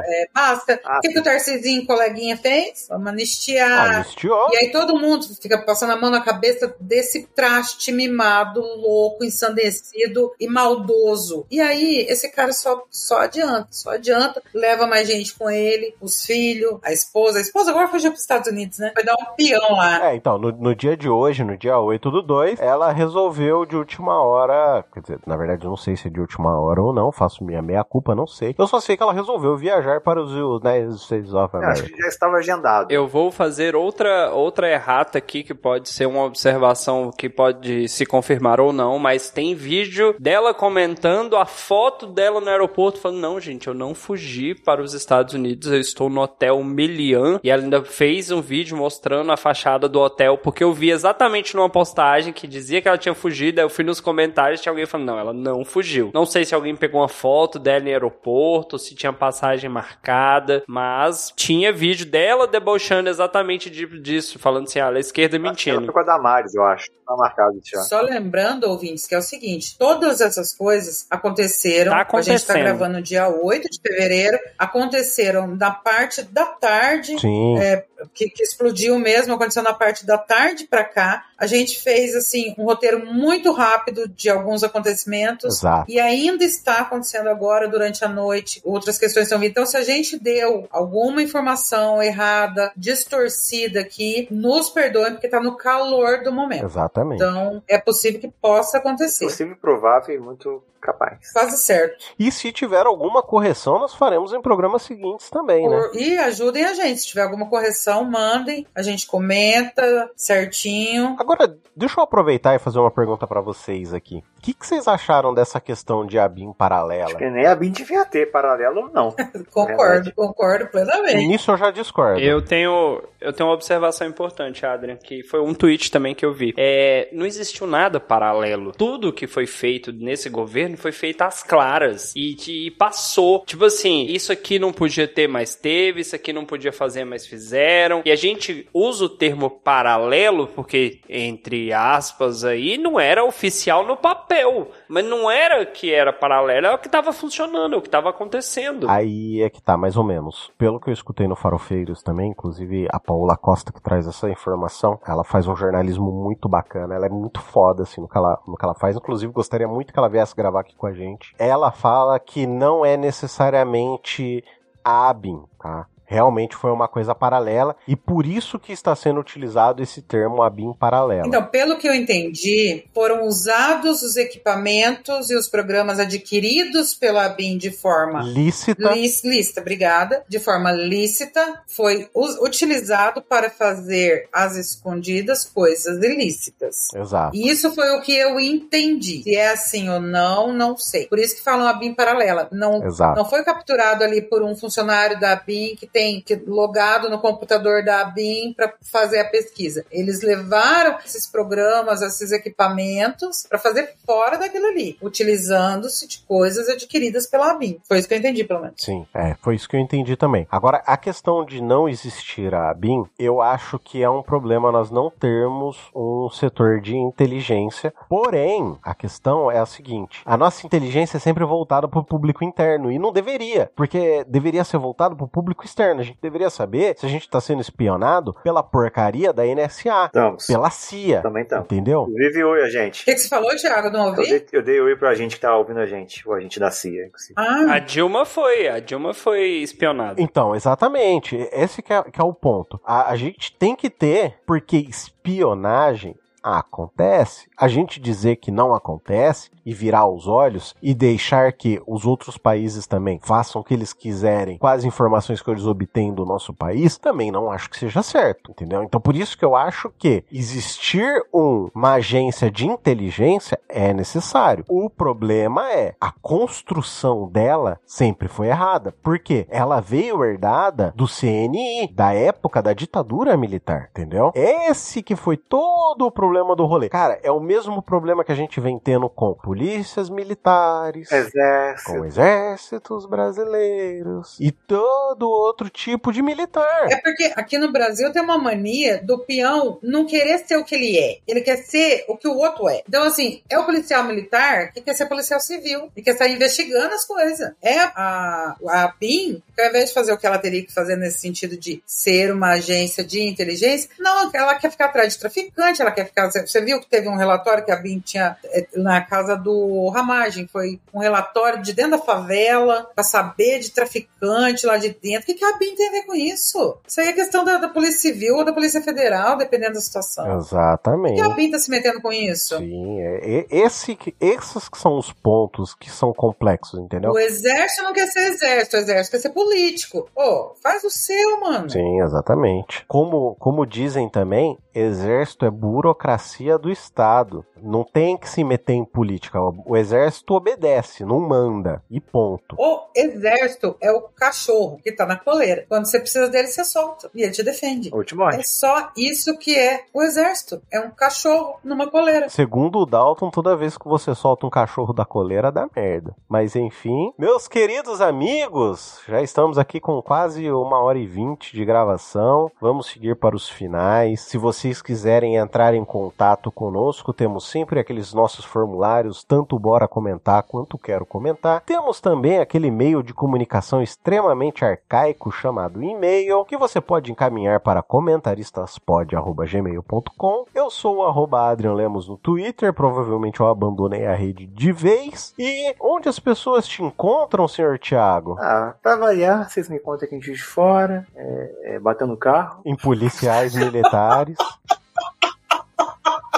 É, 0.04 0.26
máscara. 0.34 0.82
Ah, 0.84 0.98
o 0.98 1.02
que, 1.02 1.10
que 1.10 1.20
o 1.20 1.24
Tarcisinho, 1.24 1.86
coleguinha, 1.86 2.38
fez? 2.38 2.88
Vamos 2.90 3.08
anistiar. 3.08 3.96
Anistiou. 3.96 4.48
E 4.52 4.58
aí 4.58 4.72
todo 4.72 4.98
mundo 5.00 5.26
fica 5.42 5.58
passando 5.60 5.94
a 5.94 5.96
mão 5.96 6.10
na 6.10 6.22
cabeça 6.22 6.76
desse 6.80 7.28
traste 7.36 7.92
mimado, 7.92 8.62
louco, 8.62 9.24
ensandecido 9.24 10.32
e 10.40 10.48
maldoso. 10.48 11.46
E 11.50 11.60
aí 11.62 12.06
esse 12.10 12.30
cara 12.32 12.52
só, 12.54 12.84
só 12.90 13.20
adianta, 13.20 13.68
só 13.72 13.92
adianta, 13.92 14.42
leva 14.54 14.88
mais 14.88 15.08
gente 15.08 15.34
com 15.38 15.50
ele, 15.50 15.96
os 16.02 16.26
filhos, 16.26 16.80
a 16.84 16.92
esposa. 16.92 17.40
A 17.40 17.42
esposa 17.42 17.72
agora 17.72 17.88
fugiu 17.88 18.12
para 18.12 18.16
os 18.18 18.22
Estados 18.22 18.50
Unidos, 18.50 18.80
né? 18.80 18.92
Vai 18.96 19.04
dar 19.04 19.14
um 19.14 19.36
peão 19.36 19.74
lá. 19.74 20.10
É, 20.12 20.16
então, 20.16 20.38
no, 20.38 20.52
no 20.52 20.76
dia 20.76 20.96
de 20.96 21.10
hoje, 21.10 21.44
no 21.44 21.58
dia 21.58 21.78
8 21.80 22.12
do 22.12 22.22
2, 22.22 22.60
ela 22.60 22.92
resolveu 22.92 23.66
de 23.66 23.76
última 23.76 24.22
hora. 24.22 24.84
Quer 24.94 25.02
dizer, 25.02 25.20
na 25.26 25.36
verdade, 25.38 25.64
eu 25.66 25.70
não 25.70 25.78
sei 25.78 25.96
se 25.96 26.05
é 26.08 26.12
de 26.12 26.20
última 26.20 26.60
hora 26.60 26.82
ou 26.82 26.94
não, 26.94 27.12
faço 27.12 27.44
minha 27.44 27.62
meia-culpa, 27.62 28.16
não 28.16 28.28
sei. 28.28 28.56
Eu 28.58 28.68
só 28.68 28.80
sei 28.80 28.96
que 28.96 29.04
ela 29.04 29.14
resolveu 29.14 29.56
viajar 29.58 30.02
para 30.02 30.22
os 30.22 30.32
United 30.32 30.96
States 30.96 31.34
of 31.34 31.54
eu 31.54 31.60
acho 31.62 31.82
America. 31.82 31.96
que 31.96 32.02
já 32.02 32.08
estava 32.08 32.38
agendado. 32.38 32.92
Eu 32.92 33.08
vou 33.08 33.32
fazer 33.32 33.76
outra, 33.76 34.32
outra 34.32 34.70
errata 34.72 35.18
aqui, 35.18 35.44
que 35.44 35.54
pode 35.54 35.90
ser 35.90 36.06
uma 36.06 36.24
observação 36.24 37.12
que 37.12 37.30
pode 37.30 37.88
se 37.88 38.06
confirmar 38.06 38.60
ou 38.60 38.72
não, 38.72 39.00
mas 39.00 39.30
tem 39.30 39.56
vídeo 39.56 40.16
dela 40.20 40.54
comentando 40.54 41.36
a 41.36 41.46
foto 41.46 42.08
dela 42.08 42.40
no 42.40 42.50
aeroporto, 42.50 43.00
falando, 43.00 43.20
não, 43.20 43.40
gente, 43.40 43.68
eu 43.68 43.74
não 43.74 43.94
fugi 43.94 44.54
para 44.56 44.82
os 44.82 44.94
Estados 44.94 45.34
Unidos, 45.34 45.72
eu 45.72 45.80
estou 45.80 46.10
no 46.10 46.22
hotel 46.22 46.64
Melian, 46.64 47.40
e 47.44 47.50
ela 47.50 47.62
ainda 47.62 47.84
fez 47.84 48.32
um 48.32 48.42
vídeo 48.42 48.78
mostrando 48.78 49.32
a 49.32 49.38
fachada 49.38 49.88
do 49.88 50.00
hotel, 50.00 50.38
porque 50.38 50.64
eu 50.64 50.74
vi 50.74 50.92
exatamente 50.92 51.56
numa 51.56 51.70
postagem 51.70 52.34
que 52.34 52.48
dizia 52.48 52.82
que 52.82 52.88
ela 52.88 52.98
tinha 52.98 53.16
fugido, 53.16 53.60
aí 53.60 53.66
eu 53.66 53.70
fui 53.70 53.84
nos 53.84 54.00
comentários 54.00 54.60
e 54.60 54.64
tinha 54.64 54.72
alguém 54.72 54.86
falando, 54.86 55.08
não, 55.08 55.20
ela 55.20 55.34
não 55.34 55.64
fugiu. 55.66 55.95
Não 56.14 56.26
sei 56.26 56.46
se 56.46 56.54
alguém 56.56 56.76
pegou 56.76 57.02
uma 57.02 57.08
foto 57.10 57.58
dela 57.60 57.88
em 57.88 57.92
aeroporto, 57.94 58.78
se 58.80 58.96
tinha 58.96 59.14
passagem 59.14 59.70
marcada, 59.70 60.64
mas 60.68 61.32
tinha 61.36 61.72
vídeo 61.72 62.06
dela 62.06 62.48
debochando 62.48 63.10
exatamente 63.10 63.70
de- 63.70 64.00
disso, 64.00 64.38
falando 64.40 64.66
assim, 64.66 64.80
ah, 64.80 64.88
ela 64.88 64.98
é 64.98 65.00
esquerda 65.00 65.38
Ela 65.38 65.50
mentindo. 65.50 65.86
foi 65.86 65.94
com 65.94 66.00
a 66.00 66.04
Damares, 66.04 66.54
eu 66.56 66.64
acho. 66.64 66.88
Tá 67.06 67.16
marcado 67.16 67.60
já. 67.64 67.82
Só 67.82 68.02
lembrando, 68.02 68.64
ouvintes, 68.64 69.06
que 69.06 69.14
é 69.14 69.18
o 69.20 69.22
seguinte: 69.22 69.78
todas 69.78 70.22
essas 70.22 70.56
coisas 70.56 71.06
aconteceram. 71.12 71.92
Tá 71.92 71.98
A 71.98 72.00
gente 72.00 72.34
está 72.36 72.54
acontecendo. 72.54 72.64
gravando 72.64 72.98
no 72.98 73.02
dia 73.04 73.30
8 73.30 73.70
de 73.70 73.80
fevereiro. 73.80 74.40
Aconteceram 74.58 75.56
da 75.56 75.70
parte 75.72 76.24
da 76.24 76.46
tarde 76.46 77.20
Sim. 77.20 77.58
é, 77.60 77.86
que, 78.14 78.30
que 78.30 78.44
explodiu 78.44 78.98
mesmo, 79.00 79.34
aconteceu 79.34 79.64
na 79.64 79.74
parte 79.74 80.06
da 80.06 80.18
tarde 80.18 80.66
para 80.68 80.84
cá. 80.84 81.26
A 81.38 81.46
gente 81.46 81.82
fez 81.82 82.16
assim 82.16 82.54
um 82.58 82.64
roteiro 82.66 83.06
muito 83.06 83.52
rápido 83.52 84.08
de 84.08 84.30
alguns 84.30 84.64
acontecimentos 84.64 85.60
Exato. 85.60 85.92
e 85.92 86.00
ainda 86.00 86.44
está 86.44 86.82
acontecendo 86.82 87.28
agora 87.28 87.68
durante 87.68 88.04
a 88.04 88.08
noite. 88.08 88.62
Outras 88.64 88.98
questões 88.98 89.26
estão 89.26 89.40
vindo. 89.40 89.52
Então, 89.52 89.66
se 89.66 89.78
a 89.78 89.84
gente 89.84 90.18
deu 90.18 90.68
alguma 90.72 91.22
informação 91.22 92.02
errada, 92.02 92.72
distorcida 92.76 93.82
aqui, 93.82 94.28
nos 94.32 94.70
perdoem 94.70 95.14
porque 95.14 95.28
está 95.28 95.42
no 95.42 95.58
calor 95.58 96.24
do 96.24 96.32
momento. 96.32 96.66
Exatamente. 96.66 97.22
Então, 97.22 97.62
é 97.68 97.78
possível 97.78 98.20
que 98.20 98.32
possa 98.42 98.78
acontecer. 98.78 99.26
Possível, 99.26 99.56
provável 99.56 100.16
e 100.16 100.20
muito 100.20 100.64
capaz. 100.86 101.32
Quase 101.34 101.58
certo. 101.58 102.06
E 102.20 102.32
se 102.32 102.52
tiver 102.52 102.86
alguma 102.86 103.22
correção, 103.24 103.80
nós 103.80 103.94
faremos 103.96 104.32
em 104.34 104.42
programas 104.42 104.84
seguintes 104.84 105.30
também, 105.30 105.68
né? 105.68 105.76
Por- 105.78 105.96
E 106.00 106.18
ajudem 106.20 106.64
a 106.66 106.74
gente. 106.74 107.02
Se 107.02 107.08
tiver 107.08 107.24
alguma 107.24 107.50
correção, 107.50 108.04
mandem. 108.06 108.66
A 108.76 108.82
gente 108.82 109.08
comenta 109.08 110.10
certinho. 110.16 111.16
Agora, 111.20 111.58
deixa 111.76 112.00
eu 112.00 112.04
aproveitar 112.04 112.56
e 112.56 112.60
fazer 112.60 112.80
uma 112.80 112.92
pergunta 112.92 113.26
pra 113.28 113.42
vocês 113.42 113.94
aqui. 113.94 114.24
O 114.38 114.42
que, 114.46 114.54
que 114.54 114.66
vocês 114.68 114.88
acharam 114.88 115.34
dessa 115.34 115.60
questão 115.60 116.06
de 116.06 116.20
ABIN 116.20 116.54
paralela? 116.54 117.06
Acho 117.06 117.18
que 117.18 117.30
nem 117.30 117.46
a 117.48 117.56
BIM 117.56 117.72
devia 117.72 118.06
ter 118.06 118.28
paralelo, 118.32 118.92
não. 118.94 119.10
Concordo, 119.52 119.78
Verdade. 119.78 120.12
concordo 120.14 120.68
plenamente. 120.68 121.28
Nisso 121.28 121.50
eu 121.52 121.58
já 121.58 121.72
discordo. 121.72 122.20
Eu 122.20 122.44
tenho, 122.44 123.02
eu 123.20 123.34
tenho 123.34 123.50
uma 123.50 123.56
observação 123.56 124.06
importante, 124.08 124.66
Adrian, 124.66 124.98
que 124.98 125.24
foi 125.24 125.42
um 125.42 125.54
tweet 125.54 125.90
também 125.90 126.14
que 126.14 126.24
eu 126.26 126.32
vi. 126.34 126.54
É, 126.58 127.10
não 127.12 127.26
existiu 127.26 127.66
nada 127.66 128.00
paralelo. 128.00 128.72
Tudo 128.72 129.12
que 129.12 129.26
foi 129.26 129.48
feito 129.48 129.92
nesse 129.92 130.30
governo 130.30 130.75
foi 130.76 130.92
feito 130.92 131.22
às 131.22 131.44
claras 131.44 132.14
e, 132.16 132.36
e 132.48 132.72
passou. 132.72 133.44
Tipo 133.46 133.66
assim, 133.66 134.06
isso 134.06 134.32
aqui 134.32 134.60
não 134.60 134.74
podia 134.74 135.08
ter, 135.08 135.28
mas 135.28 135.56
teve, 135.56 136.02
isso 136.02 136.16
aqui 136.16 136.34
não 136.34 136.46
podia 136.46 136.72
fazer, 136.72 137.06
mas 137.06 137.26
fizeram. 137.26 138.02
E 138.06 138.12
a 138.12 138.16
gente 138.16 138.68
usa 138.74 139.06
o 139.06 139.10
termo 139.10 139.50
paralelo 139.50 140.48
porque, 140.48 141.00
entre 141.10 141.72
aspas, 141.74 142.44
aí 142.44 142.78
não 142.78 143.00
era 143.00 143.24
oficial 143.24 143.86
no 143.86 143.98
papel. 143.98 144.72
Mas 144.88 145.06
não 145.06 145.30
era 145.30 145.66
que 145.66 145.94
era 145.94 146.14
paralelo, 146.14 146.68
era 146.68 146.76
o 146.76 146.80
que 146.80 146.88
estava 146.88 147.12
funcionando, 147.12 147.76
é 147.76 147.78
o 147.78 147.82
que 147.82 147.88
estava 147.88 148.10
acontecendo. 148.10 148.90
Aí 148.90 149.42
é 149.42 149.50
que 149.50 149.62
tá, 149.62 149.78
mais 149.78 149.98
ou 149.98 150.04
menos. 150.04 150.52
Pelo 150.58 150.80
que 150.80 150.90
eu 150.90 150.94
escutei 150.94 151.28
no 151.28 151.36
Farofeiros 151.36 152.04
também, 152.04 152.32
inclusive 152.32 152.88
a 152.92 153.00
Paola 153.00 153.38
Costa 153.38 153.72
que 153.72 153.82
traz 153.82 154.08
essa 154.08 154.30
informação, 154.30 155.00
ela 155.08 155.24
faz 155.24 155.48
um 155.48 155.56
jornalismo 155.56 156.12
muito 156.12 156.48
bacana, 156.48 156.96
ela 156.96 157.06
é 157.06 157.10
muito 157.10 157.42
foda 157.42 157.84
assim 157.84 158.02
no 158.02 158.08
que 158.08 158.18
ela, 158.18 158.40
no 158.48 158.56
que 158.56 158.66
ela 158.66 158.76
faz. 158.76 158.96
Inclusive, 158.96 159.32
gostaria 159.32 159.68
muito 159.68 159.92
que 159.92 160.00
ela 160.00 160.10
viesse 160.10 160.36
gravar 160.36 160.62
aqui 160.62 160.76
com 160.76 160.88
a 160.88 160.94
gente. 160.94 161.34
Ela 161.38 161.72
fala 161.72 162.20
que 162.20 162.46
não 162.46 162.86
é 162.86 162.98
necessariamente 162.98 164.44
a 164.84 165.10
ABIN, 165.10 165.44
tá? 165.60 165.88
Realmente 166.06 166.56
foi 166.56 166.72
uma 166.72 166.88
coisa 166.88 167.16
paralela 167.16 167.76
e 167.88 167.96
por 167.96 168.26
isso 168.26 168.60
que 168.60 168.72
está 168.72 168.96
sendo 168.96 169.20
utilizado 169.20 169.82
esse 169.82 170.02
termo 170.02 170.42
ABIN 170.42 170.74
paralela. 170.74 171.28
Então, 171.28 171.46
pelo 171.46 171.78
que 171.78 171.88
eu 171.88 171.94
entendi, 171.94 172.86
foram 172.94 173.26
usados 173.26 174.02
os 174.02 174.16
equipamentos 174.16 175.30
e 175.30 175.36
os 175.36 175.48
programas 175.48 176.00
adquiridos 176.00 176.94
pela 176.94 177.30
BIM 177.30 177.58
de 177.58 177.72
forma 177.72 178.22
Lícita. 178.22 178.94
Lícita, 178.94 179.62
obrigada. 179.62 180.24
De 180.28 180.40
forma 180.40 180.72
lícita, 180.72 181.64
foi 181.68 182.10
utilizado 182.14 183.22
para 183.22 183.50
fazer 183.50 184.28
às 184.32 184.56
escondidas 184.56 185.44
coisas 185.44 186.04
ilícitas. 186.04 186.94
Exato. 186.94 187.36
E 187.36 187.50
Isso 187.50 187.74
foi 187.74 187.90
o 187.92 188.02
que 188.02 188.16
eu 188.16 188.40
entendi. 188.40 189.24
Se 189.24 189.36
é 189.36 189.52
assim 189.52 189.90
ou 189.90 190.00
não, 190.00 190.54
não 190.54 190.78
sei. 190.78 191.08
Por 191.08 191.20
isso 191.20 191.36
que 191.36 191.44
falam 191.44 191.68
a 191.68 191.74
BIM 191.74 191.94
paralela. 191.94 192.48
Não, 192.52 192.84
Exato. 192.86 193.18
não 193.18 193.28
foi 193.28 193.44
capturado 193.44 194.04
ali 194.04 194.22
por 194.22 194.44
um 194.44 194.56
funcionário 194.56 195.20
da 195.20 195.36
BIM 195.36 195.76
que 195.76 195.88
tem 195.96 196.20
que, 196.20 196.36
logado 196.36 197.10
no 197.10 197.20
computador 197.20 197.82
da 197.82 198.04
BIM 198.04 198.52
para 198.52 198.74
fazer 198.92 199.18
a 199.20 199.30
pesquisa. 199.30 199.86
Eles 199.90 200.22
levaram 200.22 200.98
esses 201.06 201.26
programas, 201.26 202.02
esses 202.02 202.34
equipamentos 202.34 203.48
para 203.48 203.58
fazer 203.58 203.94
fora 204.06 204.38
daquilo 204.38 204.66
ali, 204.66 204.98
utilizando-se 205.02 206.06
de 206.06 206.20
coisas 206.28 206.68
adquiridas 206.68 207.28
pela 207.28 207.54
BIM. 207.54 207.80
Foi 207.88 207.98
isso 207.98 208.10
que 208.10 208.14
eu 208.14 208.18
entendi, 208.18 208.44
pelo 208.44 208.60
menos. 208.60 208.76
Sim, 208.82 209.06
é, 209.14 209.36
foi 209.36 209.56
isso 209.56 209.70
que 209.70 209.78
eu 209.78 209.80
entendi 209.80 210.18
também. 210.18 210.46
Agora, 210.52 210.84
a 210.86 210.98
questão 210.98 211.46
de 211.46 211.62
não 211.62 211.88
existir 211.88 212.54
a 212.54 212.74
BIM, 212.74 213.06
eu 213.18 213.40
acho 213.40 213.80
que 213.80 214.04
é 214.04 214.10
um 214.10 214.22
problema 214.22 214.74
nós 214.74 214.92
não 214.92 215.10
termos 215.10 215.78
um 215.96 216.30
setor 216.30 216.82
de 216.82 216.98
inteligência. 216.98 217.94
Porém, 218.10 218.78
a 218.84 218.94
questão 218.94 219.50
é 219.50 219.60
a 219.60 219.66
seguinte: 219.66 220.22
a 220.26 220.36
nossa 220.36 220.66
inteligência 220.68 221.16
é 221.16 221.22
sempre 221.22 221.46
voltada 221.46 221.88
para 221.88 222.00
o 222.00 222.04
público 222.04 222.44
interno 222.44 222.92
e 222.92 223.00
não 223.00 223.14
deveria, 223.14 223.72
porque 223.78 224.26
deveria 224.28 224.66
ser 224.66 224.78
voltado 224.78 225.16
para 225.16 225.24
o 225.24 225.30
público 225.30 225.64
externo. 225.64 225.85
A 225.92 226.04
gente 226.04 226.18
deveria 226.22 226.50
saber 226.50 226.98
se 226.98 227.06
a 227.06 227.10
gente 227.10 227.22
está 227.24 227.40
sendo 227.42 227.62
espionado 227.62 228.36
pela 228.44 228.62
porcaria 228.64 229.32
da 229.34 229.44
NSA, 229.46 230.06
Estamos. 230.06 230.48
pela 230.48 230.70
CIA, 230.70 231.22
Também 231.22 231.44
estamos. 231.44 231.66
entendeu? 231.66 232.08
Inclusive, 232.10 232.44
oi 232.44 232.64
a 232.64 232.70
gente. 232.70 233.02
O 233.02 233.06
que, 233.06 233.14
que 233.14 233.20
você 233.20 233.30
falou, 233.30 233.56
Thiago? 233.56 233.90
Não 233.90 234.06
Eu 234.06 234.10
ouvi? 234.12 234.28
dei, 234.28 234.46
eu 234.52 234.64
dei 234.64 234.80
oi 234.82 234.96
pra 234.96 235.14
gente 235.16 235.36
que 235.36 235.42
tá 235.42 235.56
ouvindo 235.56 235.80
a 235.80 235.86
gente, 235.86 236.28
o 236.28 236.34
agente 236.34 236.60
da 236.60 236.72
CIA. 236.72 237.10
Ah, 237.36 237.74
A 237.76 237.80
Dilma 237.80 238.26
foi, 238.26 238.68
a 238.68 238.80
Dilma 238.80 239.14
foi 239.14 239.42
espionada. 239.62 240.22
Então, 240.22 240.56
exatamente. 240.56 241.36
Esse 241.52 241.82
que 241.82 241.94
é, 241.94 242.04
que 242.04 242.20
é 242.22 242.24
o 242.24 242.34
ponto. 242.34 242.80
A, 242.86 243.12
a 243.12 243.16
gente 243.16 243.56
tem 243.58 243.76
que 243.76 243.90
ter, 243.90 244.36
porque 244.46 244.78
espionagem 244.78 246.16
acontece. 246.46 247.48
A 247.58 247.68
gente 247.68 248.00
dizer 248.00 248.36
que 248.36 248.52
não 248.52 248.74
acontece 248.74 249.50
e 249.66 249.74
virar 249.74 250.06
os 250.08 250.28
olhos 250.28 250.76
e 250.82 250.94
deixar 250.94 251.52
que 251.52 251.82
os 251.88 252.06
outros 252.06 252.38
países 252.38 252.86
também 252.86 253.20
façam 253.22 253.62
o 253.62 253.64
que 253.64 253.74
eles 253.74 253.94
quiserem 253.94 254.60
com 254.60 254.68
as 254.68 254.84
informações 254.84 255.42
que 255.42 255.50
eles 255.50 255.66
obtêm 255.66 256.14
do 256.14 256.24
nosso 256.24 256.54
país, 256.54 256.98
também 256.98 257.32
não 257.32 257.52
acho 257.52 257.70
que 257.70 257.80
seja 257.80 258.04
certo, 258.04 258.52
entendeu? 258.52 258.84
Então, 258.84 259.02
por 259.02 259.16
isso 259.16 259.36
que 259.38 259.44
eu 259.44 259.56
acho 259.56 259.92
que 259.98 260.24
existir 260.32 261.26
um- 261.34 261.70
uma 261.74 261.94
agência 261.94 262.52
de 262.52 262.68
inteligência 262.68 263.60
é 263.68 263.92
necessário. 263.92 264.64
O 264.70 264.88
problema 264.90 265.72
é 265.72 265.96
a 266.00 266.12
construção 266.22 267.28
dela 267.28 267.80
sempre 267.86 268.28
foi 268.28 268.48
errada, 268.48 268.94
porque 269.02 269.48
ela 269.50 269.80
veio 269.80 270.24
herdada 270.24 270.94
do 270.96 271.08
CNI, 271.08 271.88
da 271.92 272.14
época 272.14 272.62
da 272.62 272.74
ditadura 272.74 273.36
militar, 273.36 273.90
entendeu? 273.90 274.32
Esse 274.36 275.02
que 275.02 275.16
foi 275.16 275.38
todo 275.38 276.06
o 276.06 276.12
problema 276.12 276.35
do 276.56 276.66
rolê. 276.66 276.90
Cara, 276.90 277.20
é 277.24 277.32
o 277.32 277.40
mesmo 277.40 277.82
problema 277.82 278.24
que 278.24 278.32
a 278.32 278.36
gente 278.36 278.60
vem 278.60 278.80
tendo 278.80 279.10
com 279.10 279.34
polícias 279.34 280.10
militares, 280.10 281.12
Exército. 281.12 281.92
com 281.92 282.06
exércitos 282.06 283.06
brasileiros 283.06 284.38
e 284.40 284.52
todo 284.52 285.30
outro 285.30 285.70
tipo 285.70 286.12
de 286.12 286.22
militar. 286.22 286.88
É 286.92 286.98
porque 286.98 287.32
aqui 287.36 287.58
no 287.58 287.72
Brasil 287.72 288.12
tem 288.12 288.22
uma 288.22 288.38
mania 288.38 289.02
do 289.04 289.20
peão 289.20 289.80
não 289.82 290.06
querer 290.06 290.40
ser 290.40 290.58
o 290.58 290.66
que 290.66 290.76
ele 290.76 290.98
é. 290.98 291.20
Ele 291.28 291.42
quer 291.42 291.58
ser 291.58 292.06
o 292.08 292.18
que 292.18 292.28
o 292.28 292.38
outro 292.38 292.68
é. 292.68 292.82
Então, 292.88 293.04
assim, 293.04 293.42
é 293.50 293.58
o 293.58 293.66
policial 293.66 294.04
militar 294.04 294.72
que 294.72 294.82
quer 294.82 294.94
ser 294.94 295.06
policial 295.06 295.40
civil 295.40 295.92
e 295.96 296.02
quer 296.02 296.18
sair 296.18 296.36
investigando 296.36 296.94
as 296.94 297.06
coisas. 297.06 297.52
É 297.62 297.80
a, 297.80 298.56
a 298.68 298.94
PIN, 299.00 299.42
que 299.54 299.62
ao 299.62 299.70
invés 299.70 299.90
de 299.90 299.94
fazer 299.94 300.14
o 300.14 300.18
que 300.18 300.26
ela 300.26 300.38
teria 300.38 300.66
que 300.66 300.74
fazer 300.74 300.96
nesse 300.96 301.20
sentido 301.20 301.58
de 301.58 301.82
ser 301.86 302.32
uma 302.32 302.54
agência 302.54 303.04
de 303.04 303.22
inteligência, 303.22 303.90
não, 304.00 304.30
ela 304.34 304.56
quer 304.56 304.72
ficar 304.72 304.86
atrás 304.86 305.14
de 305.14 305.20
traficante, 305.20 305.82
ela 305.82 305.92
quer 305.92 306.06
ficar. 306.06 306.25
Você 306.32 306.62
viu 306.62 306.80
que 306.80 306.88
teve 306.88 307.08
um 307.08 307.16
relatório 307.16 307.64
que 307.64 307.72
a 307.72 307.76
BIM 307.76 308.00
tinha 308.00 308.38
eh, 308.46 308.68
na 308.76 309.02
casa 309.02 309.36
do 309.36 309.90
Ramagem, 309.90 310.48
foi 310.48 310.80
um 310.94 311.00
relatório 311.00 311.62
de 311.62 311.74
dentro 311.74 311.92
da 311.92 311.98
favela 312.00 312.90
para 312.96 313.04
saber 313.04 313.60
de 313.60 313.72
traficante 313.72 314.66
lá 314.66 314.78
de 314.78 314.90
dentro. 314.90 315.24
O 315.24 315.26
que, 315.26 315.34
que 315.36 315.46
a 315.46 315.58
BIM 315.58 315.76
tem 315.76 315.88
a 315.88 315.92
ver 315.92 316.04
com 316.04 316.16
isso? 316.16 316.78
Isso 316.88 317.02
aí 317.02 317.10
é 317.10 317.14
questão 317.14 317.44
da, 317.44 317.58
da 317.58 317.70
Polícia 317.70 318.00
Civil 318.02 318.36
ou 318.36 318.46
da 318.46 318.54
Polícia 318.54 318.82
Federal, 318.82 319.38
dependendo 319.38 319.74
da 319.74 319.82
situação. 319.82 320.38
Exatamente. 320.38 321.16
que 321.16 321.22
a 321.22 321.30
BIM 321.30 321.52
tá 321.52 321.60
se 321.60 321.70
metendo 321.70 322.02
com 322.02 322.12
isso? 322.12 322.58
Sim, 322.58 323.00
é, 323.02 323.40
é- 323.40 323.46
esse, 323.50 323.98
esses 324.20 324.70
que 324.70 324.78
são 324.78 324.98
os 324.98 325.12
pontos 325.12 325.74
que 325.74 325.90
são 325.90 326.14
complexos, 326.14 326.80
entendeu? 326.80 327.12
O 327.12 327.20
exército 327.20 327.84
não 327.84 327.94
quer 327.94 328.08
ser 328.08 328.32
exército, 328.32 328.78
o 328.78 328.80
exército 328.80 329.12
quer 329.12 329.22
ser 329.22 329.30
político. 329.30 330.10
Ô, 330.16 330.54
faz 330.62 330.84
o 330.84 330.90
seu, 330.90 331.40
mano. 331.40 331.70
Sim, 331.70 332.02
exatamente. 332.02 332.86
Como, 332.88 333.36
como 333.36 333.66
dizem 333.66 334.10
também, 334.10 334.58
exército 334.74 335.46
é 335.46 335.50
burocracia 335.52 336.15
do 336.60 336.72
Estado. 336.72 337.46
Não 337.62 337.84
tem 337.84 338.18
que 338.18 338.30
se 338.30 338.44
meter 338.44 338.74
em 338.74 338.86
política. 338.86 339.40
O 339.66 339.76
exército 339.76 340.34
obedece, 340.34 341.04
não 341.04 341.20
manda. 341.20 341.82
E 341.90 342.00
ponto. 342.00 342.56
O 342.60 342.88
exército 342.96 343.76
é 343.82 343.92
o 343.92 344.02
cachorro 344.02 344.80
que 344.84 344.92
tá 344.92 345.06
na 345.06 345.18
coleira. 345.18 345.66
Quando 345.68 345.86
você 345.86 346.00
precisa 346.00 346.30
dele, 346.30 346.48
você 346.48 346.64
solta. 346.64 347.10
E 347.14 347.24
ele 347.24 347.32
te 347.32 347.44
defende. 347.44 347.90
Último 347.94 348.30
É 348.30 348.44
só 348.44 348.92
isso 348.96 349.38
que 349.38 349.58
é 349.58 349.86
o 349.94 350.02
exército. 350.02 350.62
É 350.72 350.80
um 350.80 350.92
cachorro 350.92 351.60
numa 351.64 351.90
coleira. 351.90 352.30
Segundo 352.30 352.80
o 352.80 352.86
Dalton, 352.86 353.30
toda 353.30 353.56
vez 353.56 353.78
que 353.78 353.88
você 353.88 354.14
solta 354.14 354.46
um 354.46 354.50
cachorro 354.50 354.94
da 354.94 355.06
coleira, 355.06 355.52
dá 355.52 355.68
merda. 355.76 356.16
Mas 356.30 356.56
enfim, 356.56 357.14
meus 357.18 357.48
queridos 357.48 358.02
amigos, 358.02 359.00
já 359.08 359.22
estamos 359.22 359.58
aqui 359.58 359.80
com 359.80 360.02
quase 360.02 360.52
uma 360.52 360.80
hora 360.82 361.00
e 361.00 361.06
vinte 361.06 361.54
de 361.54 361.66
gravação. 361.66 362.52
Vamos 362.62 362.88
seguir 362.88 363.16
para 363.16 363.36
os 363.36 363.50
finais. 363.50 364.22
Se 364.22 364.38
vocês 364.38 364.82
quiserem 364.82 365.36
entrar 365.36 365.74
em 365.74 365.86
contato 365.96 366.52
conosco, 366.52 367.14
temos 367.14 367.48
sempre 367.48 367.80
aqueles 367.80 368.14
nossos 368.14 368.44
formulários, 368.44 369.24
tanto 369.24 369.58
bora 369.58 369.88
comentar 369.88 370.44
quanto 370.44 370.78
quero 370.78 371.06
comentar. 371.06 371.62
Temos 371.62 372.02
também 372.02 372.40
aquele 372.40 372.68
e-mail 372.68 373.02
de 373.02 373.14
comunicação 373.14 373.82
extremamente 373.82 374.66
arcaico 374.66 375.32
chamado 375.32 375.82
e-mail, 375.82 376.44
que 376.44 376.58
você 376.58 376.82
pode 376.82 377.14
encaminhar 377.14 377.62
para 377.62 377.82
comentaristas.pod@gmail.com. 377.82 380.46
Eu 380.54 380.70
sou 380.70 380.98
o 380.98 381.06
arroba 381.06 381.50
Adrian 381.50 381.74
Lemos 381.74 382.10
no 382.10 382.18
Twitter, 382.18 382.74
provavelmente 382.74 383.40
eu 383.40 383.48
abandonei 383.48 384.06
a 384.06 384.14
rede 384.14 384.46
de 384.48 384.74
vez. 384.74 385.34
E 385.40 385.74
onde 385.80 386.10
as 386.10 386.20
pessoas 386.20 386.68
te 386.68 386.84
encontram, 386.84 387.48
senhor 387.48 387.80
Tiago? 387.80 388.36
Ah, 388.38 388.76
pra 388.84 388.98
variar, 388.98 389.50
vocês 389.50 389.70
me 389.70 389.78
encontram 389.78 390.08
aqui 390.08 390.18
em 390.18 390.22
Juiz 390.22 390.40
de 390.40 390.44
Fora, 390.44 391.08
é, 391.16 391.52
é, 391.64 391.80
batendo 391.80 392.18
carro, 392.18 392.60
Em 392.66 392.76
policiais 392.76 393.56
militares, 393.56 394.36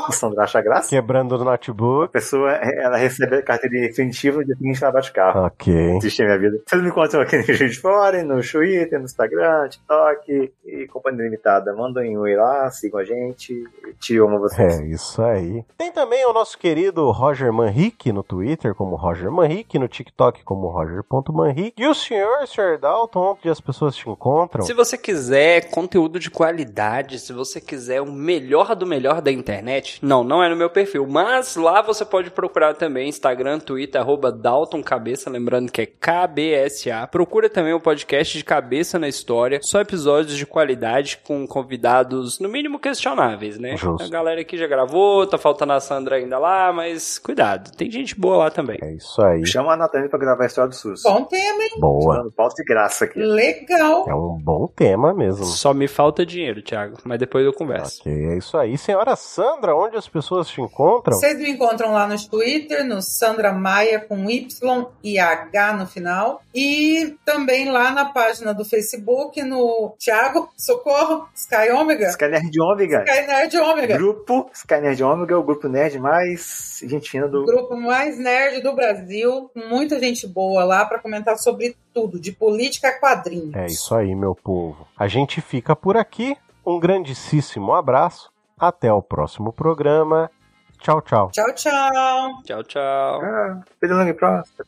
em 0.10 0.12
São 0.14 0.34
Acha 0.40 0.62
Graça. 0.62 0.90
quebrando 0.90 1.34
o 1.38 1.42
A 1.42 1.46
notebook. 1.46 2.12
pessoa, 2.12 2.52
ela 2.52 2.98
recebe 2.98 3.38
a 3.38 3.42
carteira 3.42 3.88
definitiva 3.88 4.44
dia 4.44 4.56
seguinte 4.56 4.84
ela 4.84 4.92
bate 4.94 5.12
carro. 5.12 5.46
Ok. 5.46 5.74
Existe 5.98 6.22
a 6.24 6.26
minha 6.26 6.40
vida. 6.40 6.62
Vocês 6.66 6.82
me 6.82 6.90
encontram 6.90 7.22
aqui 7.22 7.38
no 7.38 7.44
Juiz 7.44 7.72
de 7.72 7.80
Fora, 7.80 8.24
no 8.24 8.42
Twitter, 8.42 9.00
no 9.00 9.06
Instagram, 9.06 9.70
TikTok 9.70 10.52
e 10.66 10.88
Companhia 10.88 11.24
Limitada. 11.24 11.74
Mandem 11.74 12.18
um 12.18 12.22
oi 12.22 12.36
lá, 12.36 12.70
sigam 12.72 13.00
a 13.00 13.04
gente. 13.04 13.64
Te 14.00 14.18
amo 14.18 14.40
vocês. 14.40 14.80
É 14.80 14.86
isso 14.86 15.22
aí. 15.22 15.64
Tem 15.78 15.92
também 15.92 16.26
o 16.26 16.34
nosso 16.34 16.58
querido 16.58 17.10
Roger 17.12 17.52
Manrique 17.52 18.12
no 18.12 18.24
Twitter 18.24 18.74
como 18.76 18.96
Roger 18.96 19.32
Manrique, 19.32 19.80
no 19.80 19.88
TikTok 19.88 20.44
como 20.44 20.68
Roger.manrique. 20.68 21.82
E 21.82 21.88
o 21.88 21.94
senhor, 21.94 22.46
Sr. 22.48 22.78
Dalton, 22.80 23.32
onde 23.40 23.50
as 23.50 23.60
pessoas 23.60 23.96
te 23.96 24.10
encontram? 24.10 24.64
Se 24.66 24.74
você 24.74 24.98
quiser 24.98 25.70
conteúdo 25.70 26.20
de 26.20 26.30
qualidade, 26.30 27.20
se 27.20 27.34
você 27.34 27.60
quiser 27.60 28.02
o 28.02 28.12
melhor 28.12 28.76
do 28.76 28.86
melhor 28.86 29.22
da 29.22 29.32
internet, 29.32 29.97
não, 30.02 30.24
não 30.24 30.44
é 30.44 30.50
no 30.50 30.56
meu 30.56 30.70
perfil, 30.70 31.06
mas 31.08 31.56
lá 31.56 31.82
você 31.82 32.06
pode 32.06 32.30
procurar 32.30 32.74
também 32.76 33.10
Instagram, 33.10 33.60
Twitter, 33.60 34.00
arroba 34.00 34.32
Dalton 34.32 34.84
Cabeça, 34.84 35.30
lembrando 35.30 35.72
que 35.72 35.82
é 35.82 35.86
KBSA. 35.86 37.08
Procura 37.12 37.50
também 37.50 37.74
o 37.74 37.80
podcast 37.80 38.38
de 38.38 38.44
Cabeça 38.44 39.00
na 39.00 39.08
História, 39.08 39.60
só 39.64 39.80
episódios 39.82 40.38
de 40.38 40.46
qualidade 40.46 41.20
com 41.24 41.48
convidados 41.48 42.40
no 42.40 42.50
mínimo 42.50 42.80
questionáveis, 42.80 43.58
né? 43.58 43.76
Justo. 43.78 44.04
A 44.04 44.10
galera 44.10 44.42
aqui 44.42 44.58
já 44.58 44.68
gravou, 44.68 45.26
tá 45.26 45.38
faltando 45.38 45.74
a 45.74 45.80
Sandra 45.80 46.18
ainda 46.18 46.38
lá, 46.38 46.72
mas 46.74 47.18
cuidado, 47.20 47.72
tem 47.76 47.90
gente 47.90 48.20
boa 48.20 48.38
lá 48.38 48.52
também. 48.52 48.78
É 48.82 48.94
isso 48.94 49.22
aí. 49.22 49.46
Chama 49.46 49.74
a 49.74 49.78
Nathalie 49.78 50.10
pra 50.10 50.20
gravar 50.20 50.44
a 50.44 50.48
história 50.48 50.70
do 50.70 50.76
SUS. 50.76 51.04
Bom 51.04 51.24
tema, 51.24 51.64
hein? 51.64 51.72
Boa. 51.80 52.18
Dando 52.18 52.32
pauta 52.32 52.56
de 52.56 52.64
graça 52.64 53.06
aqui. 53.06 53.20
Legal. 53.20 54.06
É 54.08 54.14
um 54.14 54.38
bom 54.38 54.68
tema 54.68 55.14
mesmo. 55.14 55.46
Só 55.46 55.74
me 55.74 55.88
falta 55.88 56.26
dinheiro, 56.26 56.62
Thiago, 56.62 56.98
mas 57.04 57.20
depois 57.20 57.46
eu 57.46 57.54
converso. 57.54 58.02
Ok, 58.02 58.12
é 58.12 58.38
isso 58.38 58.58
aí. 58.58 58.78
Senhora 58.78 59.16
Sandra, 59.16 59.76
onde 59.76 59.87
as 59.96 60.08
pessoas 60.08 60.48
te 60.48 60.60
encontram? 60.60 61.18
Vocês 61.18 61.38
me 61.38 61.52
encontram 61.52 61.92
lá 61.92 62.08
no 62.08 62.18
Twitter, 62.28 62.86
no 62.86 63.02
Sandra 63.02 63.54
Maia 63.54 64.00
com 64.00 64.30
Y 64.30 64.88
e 65.04 65.20
H 65.20 65.74
no 65.74 65.88
final. 65.88 66.42
E 66.54 67.16
também 67.24 67.72
lá 67.72 67.92
na 67.92 68.06
página 68.06 68.54
do 68.54 68.66
Facebook, 68.66 69.42
no 69.44 69.96
Thiago, 70.00 70.50
socorro, 70.58 71.28
Sky 71.36 71.72
Omega. 71.72 72.10
Sky 72.10 72.28
Nerd 72.28 72.60
Ômega. 72.60 73.06
Sky 73.08 73.28
Nerd 73.28 73.58
Omega. 73.58 73.98
Grupo 73.98 74.50
Sky 74.54 74.82
Nerd 74.82 75.04
Ômega, 75.04 75.38
o 75.38 75.44
grupo 75.44 75.68
nerd 75.68 76.00
mais 76.00 76.82
gente 76.84 77.10
fina 77.10 77.28
do. 77.28 77.42
O 77.42 77.46
grupo 77.46 77.76
mais 77.76 78.18
nerd 78.18 78.62
do 78.62 78.74
Brasil, 78.74 79.50
com 79.54 79.68
muita 79.70 80.00
gente 80.00 80.28
boa 80.28 80.64
lá 80.64 80.86
para 80.86 81.00
comentar 81.00 81.38
sobre 81.38 81.76
tudo, 81.94 82.20
de 82.20 82.32
política 82.32 82.90
a 82.90 83.00
quadrinhos. 83.00 83.56
É 83.56 83.66
isso 83.68 83.94
aí, 83.96 84.14
meu 84.16 84.36
povo. 84.36 84.88
A 84.98 85.08
gente 85.08 85.42
fica 85.42 85.76
por 85.76 85.98
aqui. 85.98 86.36
Um 86.66 86.80
grandíssimo 86.80 87.74
abraço. 87.74 88.30
Até 88.60 88.92
o 88.92 89.02
próximo 89.02 89.54
programa. 89.54 90.32
Tchau, 90.80 91.02
tchau. 91.02 91.30
Tchau, 91.32 91.54
tchau. 91.54 92.42
Tchau, 92.44 92.64
tchau. 92.64 93.22
Ah, 93.22 93.62
próximo. 93.82 94.66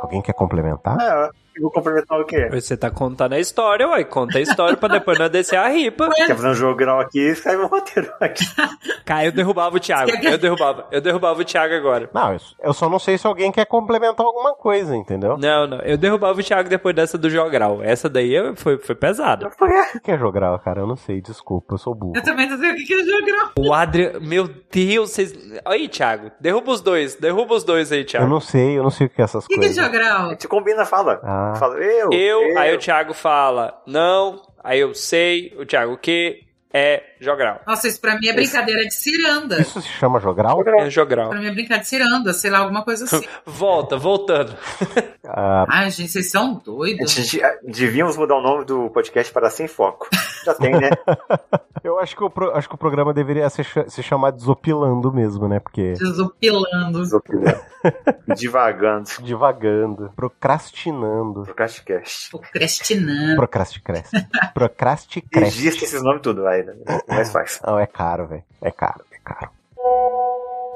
Alguém 0.00 0.22
quer 0.22 0.32
complementar? 0.34 0.96
Eu 1.00 1.30
vou 1.60 1.70
complementar 1.70 2.18
o 2.20 2.24
quê? 2.24 2.48
Você 2.50 2.76
tá 2.76 2.90
contando 2.90 3.34
a 3.34 3.38
história, 3.38 3.86
uai. 3.88 4.04
Conta 4.04 4.38
a 4.38 4.40
história 4.40 4.76
pra 4.76 4.88
depois 4.88 5.18
não 5.18 5.28
descer 5.28 5.56
a 5.58 5.68
ripa. 5.68 6.08
Quer 6.10 6.34
fazer 6.36 6.48
um 6.48 6.54
jogral 6.54 7.00
aqui 7.00 7.18
e 7.20 7.30
escreve 7.32 7.62
um 7.62 7.66
roteiro 7.66 8.12
aqui. 8.20 8.44
Cara, 9.04 9.26
eu 9.26 9.32
derrubava 9.32 9.76
o 9.76 9.80
Thiago. 9.80 10.10
Eu 10.22 10.38
derrubava. 10.38 10.86
Eu 10.90 11.00
derrubava 11.00 11.40
o 11.40 11.44
Thiago 11.44 11.74
agora. 11.74 12.08
Não, 12.12 12.32
eu- 12.32 12.38
eu 12.62 12.72
só 12.72 12.88
não 12.88 12.98
sei 12.98 13.18
se 13.18 13.26
alguém 13.26 13.50
quer 13.52 13.66
complementar 13.66 14.24
alguma 14.26 14.54
coisa, 14.54 14.94
entendeu? 14.96 15.36
Não, 15.36 15.66
não. 15.66 15.78
Eu 15.80 15.96
derrubava 15.98 16.38
o 16.38 16.42
Thiago 16.42 16.68
depois 16.68 16.94
dessa 16.94 17.16
do 17.18 17.28
jogral. 17.30 17.82
Essa 17.82 18.08
daí 18.08 18.34
eu- 18.34 18.54
foi, 18.56 18.78
foi 18.78 18.94
pesada. 18.94 19.46
O 19.48 19.92
que 19.92 20.00
que 20.00 20.10
é 20.10 20.18
jogral, 20.18 20.58
cara? 20.58 20.80
Eu 20.80 20.86
não 20.86 20.96
sei, 20.96 21.20
desculpa, 21.20 21.74
eu 21.74 21.78
sou 21.78 21.94
burro. 21.94 22.12
Eu 22.16 22.22
também 22.22 22.48
não 22.48 22.58
sei 22.58 22.70
o 22.70 22.74
que 22.76 22.94
é 22.94 23.04
jogral. 23.04 23.50
O 23.58 23.72
Adrian... 23.72 24.20
Meu 24.20 24.48
Deus, 24.70 25.10
vocês... 25.10 25.34
Aí, 25.64 25.88
Thiago. 25.88 26.30
Derruba 26.40 26.70
os 26.72 26.80
dois. 26.80 27.14
Derruba 27.16 27.54
os 27.54 27.64
dois 27.64 27.90
aí, 27.92 28.00
Eu 28.00 28.06
Thiago. 28.06 28.26
não 28.28 28.40
sei, 28.40 28.78
eu 28.78 28.82
não 28.82 28.90
sei 28.90 29.06
o 29.06 29.10
que 29.10 29.20
é 29.20 29.24
essas 29.24 29.44
O 29.44 29.48
que, 29.48 29.54
que 29.54 29.60
é 29.60 29.68
coisas. 29.68 29.84
jogral? 29.84 30.36
Te 30.36 30.46
combina, 30.48 30.84
fala. 30.84 31.20
Ah. 31.22 31.49
Fala, 31.56 31.76
eu. 31.78 32.10
Eu, 32.12 32.58
aí 32.58 32.74
o 32.74 32.78
Thiago 32.78 33.14
fala, 33.14 33.82
não. 33.86 34.42
Aí 34.62 34.80
eu 34.80 34.94
sei. 34.94 35.54
O 35.58 35.64
Thiago, 35.64 35.92
o 35.92 35.98
que 35.98 36.44
é 36.72 37.02
jogral? 37.20 37.60
Nossa, 37.66 37.88
isso 37.88 38.00
pra 38.00 38.18
mim 38.18 38.28
é 38.28 38.32
brincadeira 38.32 38.82
de 38.82 38.94
ciranda. 38.94 39.60
Isso 39.60 39.80
se 39.82 39.88
chama 39.88 40.20
jogral? 40.20 40.62
É 40.78 40.88
jogral. 40.88 41.30
Pra 41.30 41.40
mim 41.40 41.48
é 41.48 41.52
brincadeira 41.52 41.82
de 41.82 41.88
ciranda, 41.88 42.32
sei 42.32 42.50
lá, 42.50 42.58
alguma 42.58 42.84
coisa 42.84 43.04
assim. 43.04 43.26
Volta, 43.44 43.96
voltando. 43.96 44.56
Ah, 45.32 45.66
Ai, 45.68 45.90
gente, 45.90 46.10
vocês 46.10 46.30
são 46.30 46.56
A 46.56 46.64
doidos. 46.64 47.10
gente, 47.12 47.42
ah, 47.42 47.58
devíamos 47.62 48.16
mudar 48.16 48.36
o 48.36 48.42
nome 48.42 48.64
do 48.64 48.90
podcast 48.90 49.32
para 49.32 49.48
Sem 49.50 49.68
Foco. 49.68 50.08
Já 50.44 50.54
tem, 50.54 50.72
né? 50.72 50.90
eu 51.84 51.98
acho 51.98 52.16
que, 52.16 52.24
o 52.24 52.30
pro- 52.30 52.50
acho 52.56 52.68
que 52.68 52.74
o 52.74 52.78
programa 52.78 53.12
deveria 53.14 53.48
se, 53.50 53.62
se 53.88 54.02
chamar 54.02 54.32
Desopilando 54.32 55.12
mesmo, 55.12 55.46
né? 55.48 55.60
Porque 55.60 55.92
Desopilando. 55.92 57.00
Desopilando. 57.00 57.60
Divagando. 58.36 59.08
divagando, 59.22 60.12
procrastinando. 60.14 61.42
Procrastcast. 61.44 62.30
Procrastinando. 62.30 63.36
Procrasticresce. 63.36 64.16
Procrasticresce. 64.54 65.44
Registra 65.56 65.84
esses 65.84 66.02
nomes 66.02 66.22
tudo, 66.22 66.42
vai. 66.42 66.62
né? 66.62 66.74
É 67.08 67.14
mais 67.14 67.30
fácil. 67.32 67.60
Não, 67.66 67.78
é 67.78 67.86
caro, 67.86 68.26
velho. 68.26 68.44
É 68.60 68.70
caro, 68.70 69.04
é 69.12 69.18
caro. 69.24 69.50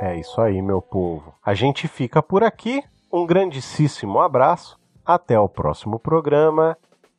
É 0.00 0.16
isso 0.18 0.40
aí, 0.40 0.60
meu 0.60 0.82
povo. 0.82 1.34
A 1.44 1.54
gente 1.54 1.86
fica 1.88 2.22
por 2.22 2.42
aqui. 2.42 2.82
Um 3.14 3.24
grandíssimo 3.24 4.18
abraço. 4.18 4.76
Até 5.06 5.38
o 5.38 5.48
próximo 5.48 6.00
programa. 6.00 6.76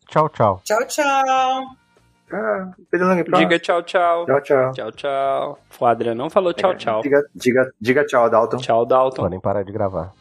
Tchau, 0.09 0.27
tchau. 0.27 0.59
Tchau, 0.65 0.85
tchau. 0.87 1.05
Ah. 2.33 2.73
Diga 3.37 3.57
tchau, 3.57 3.81
tchau. 3.81 4.25
Tchau, 4.25 4.41
tchau. 4.41 4.71
Tchau, 4.73 4.91
tchau. 4.91 5.59
O 5.79 5.85
Adrian 5.85 6.15
não 6.15 6.29
falou 6.29 6.53
tchau, 6.53 6.75
tchau. 6.75 7.01
Diga, 7.01 7.23
diga, 7.33 7.71
diga 7.79 8.05
tchau, 8.05 8.29
Dalton. 8.29 8.57
Tchau, 8.57 8.85
Dalton. 8.85 9.21
Podem 9.21 9.39
parar 9.39 9.63
de 9.63 9.71
gravar. 9.71 10.11